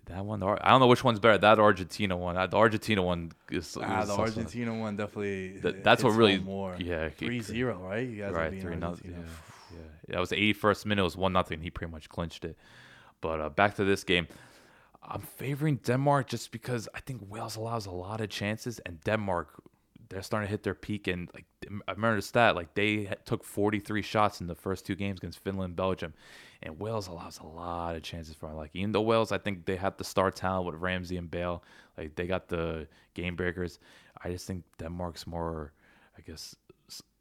that 0.05 0.25
one. 0.25 0.43
I 0.43 0.69
don't 0.69 0.79
know 0.79 0.87
which 0.87 1.03
one's 1.03 1.19
better. 1.19 1.37
That 1.37 1.59
Argentina 1.59 2.15
one. 2.17 2.37
Uh, 2.37 2.47
The 2.47 2.57
Argentina 2.57 3.01
one 3.01 3.31
is. 3.49 3.77
Ah, 3.81 4.01
is 4.01 4.07
the 4.09 4.15
Argentina 4.15 4.73
one 4.77 4.95
definitely. 4.97 5.59
Th- 5.61 5.75
it 5.75 5.83
that's 5.83 6.03
what 6.03 6.11
really- 6.13 6.39
more. 6.39 6.75
yeah, 6.79 7.09
he- 7.17 7.27
3-0, 7.27 7.79
right? 7.81 8.07
You 8.07 8.21
guys 8.21 8.31
are 8.31 8.35
right 8.35 8.61
three 8.61 8.75
nothing. 8.75 9.11
Yeah, 9.11 9.77
yeah. 9.77 10.13
That 10.15 10.19
was 10.19 10.29
the 10.29 10.35
81st 10.35 10.85
minute. 10.85 11.01
It 11.01 11.05
was 11.05 11.17
one 11.17 11.33
nothing. 11.33 11.61
He 11.61 11.69
pretty 11.69 11.91
much 11.91 12.09
clinched 12.09 12.43
it. 12.45 12.57
But 13.21 13.39
uh, 13.39 13.49
back 13.49 13.75
to 13.75 13.83
this 13.85 14.03
game. 14.03 14.27
I'm 15.05 15.21
favoring 15.21 15.77
Denmark 15.77 16.27
just 16.27 16.51
because 16.51 16.87
I 16.95 16.99
think 17.01 17.21
Wales 17.29 17.57
allows 17.57 17.85
a 17.85 17.91
lot 17.91 18.21
of 18.21 18.29
chances, 18.29 18.79
and 18.85 19.01
Denmark 19.03 19.49
they're 20.13 20.21
starting 20.21 20.47
to 20.47 20.51
hit 20.51 20.63
their 20.63 20.73
peak. 20.75 21.07
And 21.07 21.29
like 21.33 21.45
I 21.87 21.91
remember 21.91 22.17
the 22.17 22.21
stat, 22.21 22.55
like 22.55 22.73
they 22.73 23.13
took 23.25 23.43
43 23.43 24.01
shots 24.01 24.41
in 24.41 24.47
the 24.47 24.55
first 24.55 24.85
two 24.85 24.95
games 24.95 25.19
against 25.19 25.39
Finland, 25.39 25.71
and 25.71 25.75
Belgium, 25.75 26.13
and 26.61 26.79
Wales 26.79 27.07
allows 27.07 27.39
a 27.39 27.45
lot 27.45 27.95
of 27.95 28.03
chances 28.03 28.35
for. 28.35 28.53
Like 28.53 28.71
even 28.73 28.91
though 28.91 29.01
Wales, 29.01 29.31
I 29.31 29.37
think 29.37 29.65
they 29.65 29.75
have 29.75 29.97
the 29.97 30.03
star 30.03 30.31
talent 30.31 30.65
with 30.65 30.75
Ramsey 30.75 31.17
and 31.17 31.29
Bale, 31.29 31.63
like 31.97 32.15
they 32.15 32.27
got 32.27 32.47
the 32.47 32.87
game 33.13 33.35
breakers. 33.35 33.79
I 34.23 34.29
just 34.29 34.47
think 34.47 34.63
Denmark's 34.77 35.27
more, 35.27 35.73
I 36.17 36.21
guess, 36.21 36.55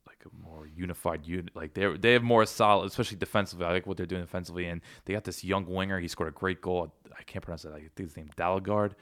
like 0.07 0.25
a 0.27 0.47
more 0.47 0.67
unified 0.67 1.27
unit. 1.27 1.55
Like 1.55 1.75
they 1.75 1.97
they 1.97 2.13
have 2.13 2.23
more 2.23 2.47
solid, 2.47 2.87
especially 2.87 3.17
defensively. 3.19 3.67
I 3.67 3.73
like 3.73 3.87
what 3.87 3.97
they're 3.97 4.07
doing 4.07 4.23
defensively, 4.23 4.67
and 4.67 4.81
they 5.05 5.15
got 5.15 5.25
this 5.25 5.43
young 5.43 5.67
winger. 5.67 5.99
He 5.99 6.09
scored 6.09 6.29
a 6.29 6.33
great 6.33 6.61
goal. 6.61 6.95
I 7.19 7.23
can't 7.25 7.45
pronounce 7.45 7.65
it. 7.65 7.73
I 7.75 7.81
think 7.81 8.09
his 8.09 8.17
name 8.17 8.31
Dalagard. 8.37 8.93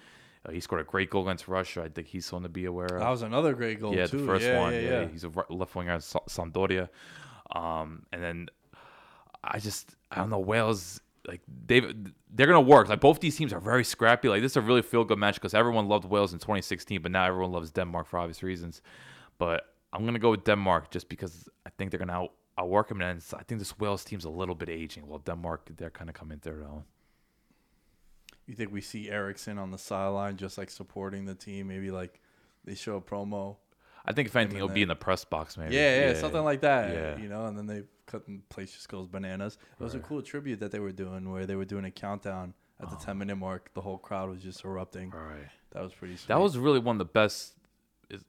Uh, 0.44 0.52
he 0.52 0.60
scored 0.60 0.80
a 0.80 0.84
great 0.84 1.10
goal 1.10 1.22
against 1.22 1.48
Russia. 1.48 1.82
I 1.82 1.88
think 1.88 2.06
he's 2.06 2.26
someone 2.26 2.44
to 2.44 2.48
be 2.48 2.64
aware 2.64 2.86
of. 2.86 3.00
That 3.00 3.10
was 3.10 3.22
another 3.22 3.54
great 3.54 3.80
goal 3.80 3.94
yeah, 3.94 4.06
too. 4.06 4.18
the 4.18 4.26
first 4.26 4.44
yeah, 4.44 4.58
one. 4.58 4.72
Yeah, 4.72 4.80
Yeah, 4.80 5.00
yeah. 5.02 5.08
he's 5.08 5.24
a 5.24 5.30
left 5.50 5.74
winger 5.74 5.92
at 5.92 6.02
Sa- 6.02 6.24
Sampdoria. 6.28 6.88
Um, 7.54 8.04
and 8.12 8.22
then 8.22 8.48
I 9.44 9.58
just 9.58 9.96
I 10.10 10.16
don't 10.16 10.30
know 10.30 10.38
Wales. 10.38 11.00
Like 11.26 11.42
they 11.66 11.80
they're 12.32 12.46
gonna 12.46 12.60
work. 12.60 12.88
Like 12.88 13.00
both 13.00 13.20
these 13.20 13.36
teams 13.36 13.52
are 13.52 13.60
very 13.60 13.84
scrappy. 13.84 14.28
Like 14.28 14.40
this 14.40 14.52
is 14.52 14.56
a 14.56 14.62
really 14.62 14.82
feel 14.82 15.04
good 15.04 15.18
match 15.18 15.34
because 15.34 15.52
everyone 15.54 15.88
loved 15.88 16.06
Wales 16.06 16.32
in 16.32 16.38
2016, 16.38 17.02
but 17.02 17.12
now 17.12 17.26
everyone 17.26 17.52
loves 17.52 17.70
Denmark 17.70 18.06
for 18.06 18.18
obvious 18.18 18.42
reasons. 18.42 18.80
But 19.38 19.66
I'm 19.92 20.04
gonna 20.04 20.18
go 20.18 20.30
with 20.30 20.44
Denmark 20.44 20.90
just 20.90 21.08
because 21.08 21.48
I 21.66 21.70
think 21.76 21.90
they're 21.90 21.98
gonna 21.98 22.14
out, 22.14 22.32
outwork 22.56 22.88
them. 22.88 23.02
And 23.02 23.22
I 23.34 23.42
think 23.42 23.58
this 23.58 23.78
Wales 23.78 24.04
team's 24.04 24.24
a 24.24 24.30
little 24.30 24.54
bit 24.54 24.70
aging. 24.70 25.06
While 25.06 25.18
Denmark 25.18 25.70
they're 25.76 25.90
kind 25.90 26.08
of 26.08 26.14
coming 26.14 26.38
through. 26.38 26.62
Though. 26.62 26.84
You 28.50 28.56
think 28.56 28.72
we 28.72 28.80
see 28.80 29.08
Eriksen 29.08 29.58
on 29.58 29.70
the 29.70 29.78
sideline 29.78 30.36
just 30.36 30.58
like 30.58 30.70
supporting 30.70 31.24
the 31.24 31.36
team? 31.36 31.68
Maybe 31.68 31.90
like 31.92 32.20
they 32.64 32.74
show 32.74 32.96
a 32.96 33.00
promo. 33.00 33.56
I 34.04 34.12
think 34.12 34.26
if 34.28 34.34
anything, 34.34 34.58
then- 34.58 34.74
be 34.74 34.82
in 34.82 34.88
the 34.88 34.96
press 34.96 35.24
box, 35.24 35.56
maybe. 35.56 35.74
Yeah, 35.76 36.08
yeah, 36.08 36.14
something 36.14 36.42
like 36.42 36.62
that. 36.62 36.92
Yeah. 36.92 37.16
You 37.22 37.28
know, 37.28 37.46
and 37.46 37.56
then 37.56 37.66
they 37.66 37.84
cut 38.06 38.26
and 38.26 38.46
place 38.48 38.72
just 38.72 38.88
goes 38.88 39.06
bananas. 39.06 39.56
It 39.78 39.84
was 39.84 39.94
a 39.94 40.00
cool 40.00 40.20
tribute 40.20 40.58
that 40.60 40.72
they 40.72 40.80
were 40.80 40.90
doing 40.90 41.30
where 41.30 41.46
they 41.46 41.54
were 41.54 41.64
doing 41.64 41.84
a 41.84 41.90
countdown 41.92 42.54
at 42.80 42.90
the 42.90 42.96
10 42.96 43.18
minute 43.18 43.36
mark. 43.36 43.70
The 43.74 43.82
whole 43.82 43.98
crowd 43.98 44.28
was 44.30 44.42
just 44.42 44.64
erupting. 44.64 45.12
All 45.14 45.20
right. 45.22 45.48
That 45.70 45.82
was 45.84 45.92
pretty 45.92 46.16
sweet. 46.16 46.28
That 46.28 46.40
was 46.40 46.58
really 46.58 46.80
one 46.80 46.96
of 46.96 46.98
the 46.98 47.04
best. 47.12 47.54
is- 48.08 48.24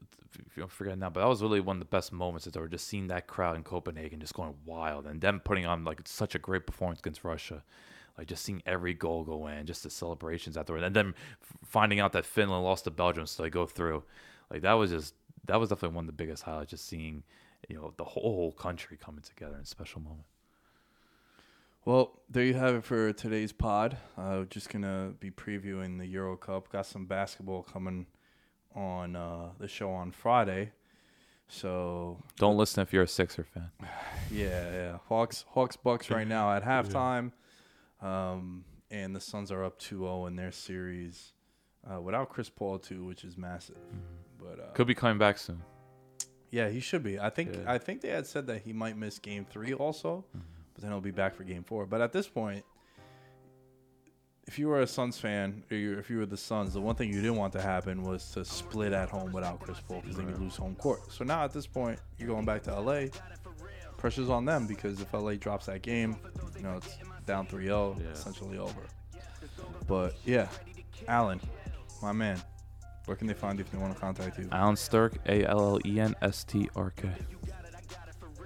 If 0.45 0.55
you 0.55 0.61
don't 0.61 0.71
forget 0.71 0.97
now, 0.99 1.09
but 1.09 1.21
that 1.21 1.27
was 1.27 1.41
really 1.41 1.59
one 1.61 1.77
of 1.77 1.79
the 1.79 1.85
best 1.89 2.13
moments 2.13 2.45
that 2.45 2.53
they 2.53 2.59
were 2.59 2.67
just 2.69 2.87
seeing 2.87 3.07
that 3.07 3.25
crowd 3.27 3.55
in 3.55 3.63
Copenhagen 3.63 4.19
just 4.19 4.33
going 4.35 4.53
wild, 4.65 5.07
and 5.07 5.19
them 5.19 5.39
putting 5.39 5.65
on 5.65 5.83
like 5.83 6.01
such 6.05 6.35
a 6.35 6.39
great 6.39 6.65
performance 6.67 6.99
against 6.99 7.23
Russia, 7.23 7.63
like 8.21 8.27
just 8.27 8.45
seeing 8.45 8.61
every 8.67 8.93
goal 8.93 9.23
go 9.23 9.47
in, 9.47 9.65
just 9.65 9.81
the 9.81 9.89
celebrations 9.89 10.55
afterward, 10.55 10.83
and 10.83 10.95
then 10.95 11.15
finding 11.65 11.99
out 11.99 12.13
that 12.13 12.23
Finland 12.23 12.63
lost 12.63 12.83
to 12.83 12.91
Belgium, 12.91 13.25
so 13.25 13.41
they 13.41 13.49
go 13.49 13.65
through, 13.65 14.03
like 14.51 14.61
that 14.61 14.73
was 14.73 14.91
just 14.91 15.15
that 15.47 15.59
was 15.59 15.69
definitely 15.69 15.95
one 15.95 16.03
of 16.03 16.07
the 16.07 16.13
biggest 16.13 16.43
highlights, 16.43 16.69
just 16.69 16.87
seeing 16.87 17.23
you 17.67 17.75
know 17.75 17.95
the 17.97 18.03
whole 18.03 18.51
country 18.51 18.95
coming 18.95 19.23
together 19.23 19.55
in 19.55 19.61
a 19.61 19.65
special 19.65 20.01
moment. 20.01 20.25
Well, 21.83 22.19
there 22.29 22.43
you 22.43 22.53
have 22.53 22.75
it 22.75 22.83
for 22.83 23.11
today's 23.11 23.51
pod. 23.51 23.97
Uh, 24.15 24.43
just 24.43 24.69
gonna 24.69 25.13
be 25.19 25.31
previewing 25.31 25.97
the 25.97 26.05
Euro 26.05 26.37
Cup. 26.37 26.71
Got 26.71 26.85
some 26.85 27.07
basketball 27.07 27.63
coming 27.63 28.05
on 28.75 29.15
uh, 29.15 29.49
the 29.57 29.67
show 29.67 29.89
on 29.89 30.11
Friday. 30.11 30.73
So 31.47 32.17
Don't 32.37 32.55
listen 32.55 32.81
if 32.81 32.93
you're 32.93 33.03
a 33.03 33.07
Sixer 33.07 33.43
fan. 33.43 33.71
yeah, 34.31 34.71
yeah, 34.71 34.97
Hawks, 35.09 35.43
Hawks, 35.49 35.75
Bucks 35.75 36.09
right 36.09 36.27
now 36.27 36.53
at 36.53 36.63
halftime, 36.65 37.31
um, 38.01 38.63
and 38.89 39.15
the 39.15 39.19
Suns 39.19 39.51
are 39.51 39.63
up 39.63 39.79
2-0 39.79 40.27
in 40.27 40.35
their 40.35 40.51
series 40.51 41.33
uh, 41.89 41.99
without 42.01 42.29
Chris 42.29 42.49
Paul 42.49 42.79
too, 42.79 43.05
which 43.05 43.23
is 43.23 43.37
massive. 43.37 43.77
But 44.39 44.59
uh, 44.59 44.71
Could 44.73 44.87
be 44.87 44.95
coming 44.95 45.17
back 45.17 45.37
soon. 45.37 45.61
yeah, 46.51 46.69
he 46.69 46.79
should 46.79 47.03
be. 47.03 47.19
I 47.19 47.29
think 47.29 47.53
Yeah. 47.53 47.71
I 47.71 47.77
think 47.77 48.01
they 48.01 48.09
had 48.09 48.25
said 48.27 48.47
that 48.47 48.61
he 48.63 48.73
might 48.73 48.97
miss 48.97 49.19
Game 49.19 49.45
Three 49.45 49.73
also, 49.73 50.25
but 50.73 50.81
then 50.81 50.91
he'll 50.91 50.99
be 51.01 51.11
back 51.11 51.35
for 51.35 51.43
Game 51.43 51.63
Four. 51.63 51.85
But 51.85 52.01
at 52.01 52.11
this 52.11 52.27
point, 52.27 52.65
if 54.47 54.57
you 54.59 54.67
were 54.67 54.81
a 54.81 54.87
Suns 54.87 55.17
fan, 55.17 55.63
or 55.71 55.77
you, 55.77 55.97
if 55.97 56.09
you 56.09 56.17
were 56.17 56.25
the 56.25 56.35
Suns, 56.35 56.73
the 56.73 56.81
one 56.81 56.95
thing 56.95 57.09
you 57.09 57.21
didn't 57.21 57.37
want 57.37 57.53
to 57.53 57.61
happen 57.61 58.01
was 58.03 58.31
to 58.31 58.43
split 58.43 58.91
at 58.91 59.09
home 59.09 59.31
without 59.31 59.59
Chris 59.61 59.79
Paul 59.79 60.01
because 60.01 60.17
then 60.17 60.27
you 60.27 60.35
lose 60.35 60.55
home 60.57 60.75
court. 60.75 60.99
So 61.11 61.23
now 61.23 61.43
at 61.43 61.53
this 61.53 61.67
point, 61.67 61.99
you're 62.17 62.27
going 62.27 62.45
back 62.45 62.63
to 62.63 62.77
LA. 62.77 63.05
Pressure's 63.97 64.29
on 64.29 64.45
them 64.45 64.65
because 64.67 64.99
if 64.99 65.13
LA 65.13 65.35
drops 65.35 65.67
that 65.67 65.83
game, 65.83 66.17
you 66.57 66.63
know 66.63 66.77
it's 66.77 66.97
down 67.25 67.47
3-0, 67.47 67.99
Yeah. 68.01 68.09
essentially 68.11 68.57
over. 68.57 68.81
But 69.87 70.15
yeah, 70.25 70.47
Alan, 71.07 71.41
my 72.01 72.11
man, 72.11 72.41
where 73.05 73.17
can 73.17 73.27
they 73.27 73.33
find 73.33 73.57
you 73.59 73.65
if 73.65 73.71
they 73.71 73.77
want 73.77 73.93
to 73.93 73.99
contact 73.99 74.37
you? 74.39 74.47
Alan 74.51 74.75
Sturk, 74.75 75.17
A 75.27 75.43
L 75.45 75.59
L 75.75 75.79
E 75.85 75.99
N 75.99 76.15
S 76.21 76.43
T 76.43 76.69
R 76.75 76.91
K. 76.91 77.09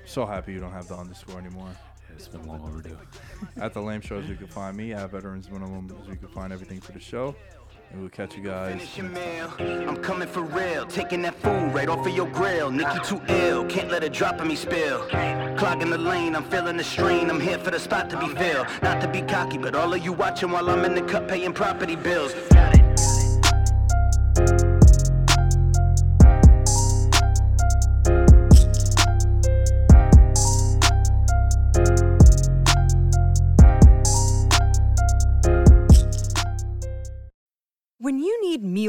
So 0.05 0.25
happy 0.25 0.53
you 0.53 0.59
don't 0.59 0.71
have 0.71 0.87
the 0.87 0.95
underscore 0.95 1.39
anymore. 1.39 1.69
It's 2.15 2.27
been 2.29 2.47
long 2.47 2.61
overdue. 2.63 2.97
At 3.57 3.73
the 3.73 3.81
Lame 3.81 3.99
Shows, 4.01 4.27
you 4.29 4.35
can 4.35 4.47
find 4.47 4.77
me. 4.77 4.93
At 4.93 5.11
Veterans 5.11 5.49
Minimum, 5.51 5.93
you 6.07 6.15
can 6.15 6.29
find 6.29 6.53
everything 6.53 6.79
for 6.79 6.93
the 6.93 6.99
show. 6.99 7.35
And 7.91 8.01
we'll 8.01 8.09
catch 8.09 8.35
you 8.35 8.43
guys. 8.43 8.81
I'm 8.99 9.97
coming 9.97 10.27
for 10.27 10.41
real, 10.41 10.85
taking 10.85 11.21
that 11.21 11.35
food 11.35 11.73
right 11.73 11.87
off 11.87 12.05
of 12.05 12.13
your 12.13 12.27
grill. 12.27 12.73
You 12.73 12.85
too 13.03 13.21
ill, 13.29 13.65
can't 13.65 13.89
let 13.89 14.03
it 14.03 14.13
drop 14.13 14.41
on 14.41 14.47
me 14.47 14.55
spill. 14.55 15.07
Clogging 15.57 15.89
the 15.89 15.97
lane, 15.97 16.35
I'm 16.35 16.43
feeling 16.43 16.77
the 16.77 16.83
strain. 16.83 17.29
I'm 17.29 17.39
here 17.39 17.57
for 17.59 17.71
the 17.71 17.79
spot 17.79 18.09
to 18.09 18.19
be 18.19 18.27
filled. 18.35 18.67
Not 18.83 18.99
to 19.01 19.07
be 19.07 19.21
cocky, 19.21 19.57
but 19.57 19.75
all 19.75 19.93
of 19.93 20.03
you 20.03 20.11
watching 20.11 20.51
while 20.51 20.69
I'm 20.69 20.83
in 20.83 20.93
the 20.93 21.03
cut 21.03 21.27
paying 21.27 21.53
property 21.53 21.95
bills. 21.95 22.33
Got 22.49 22.74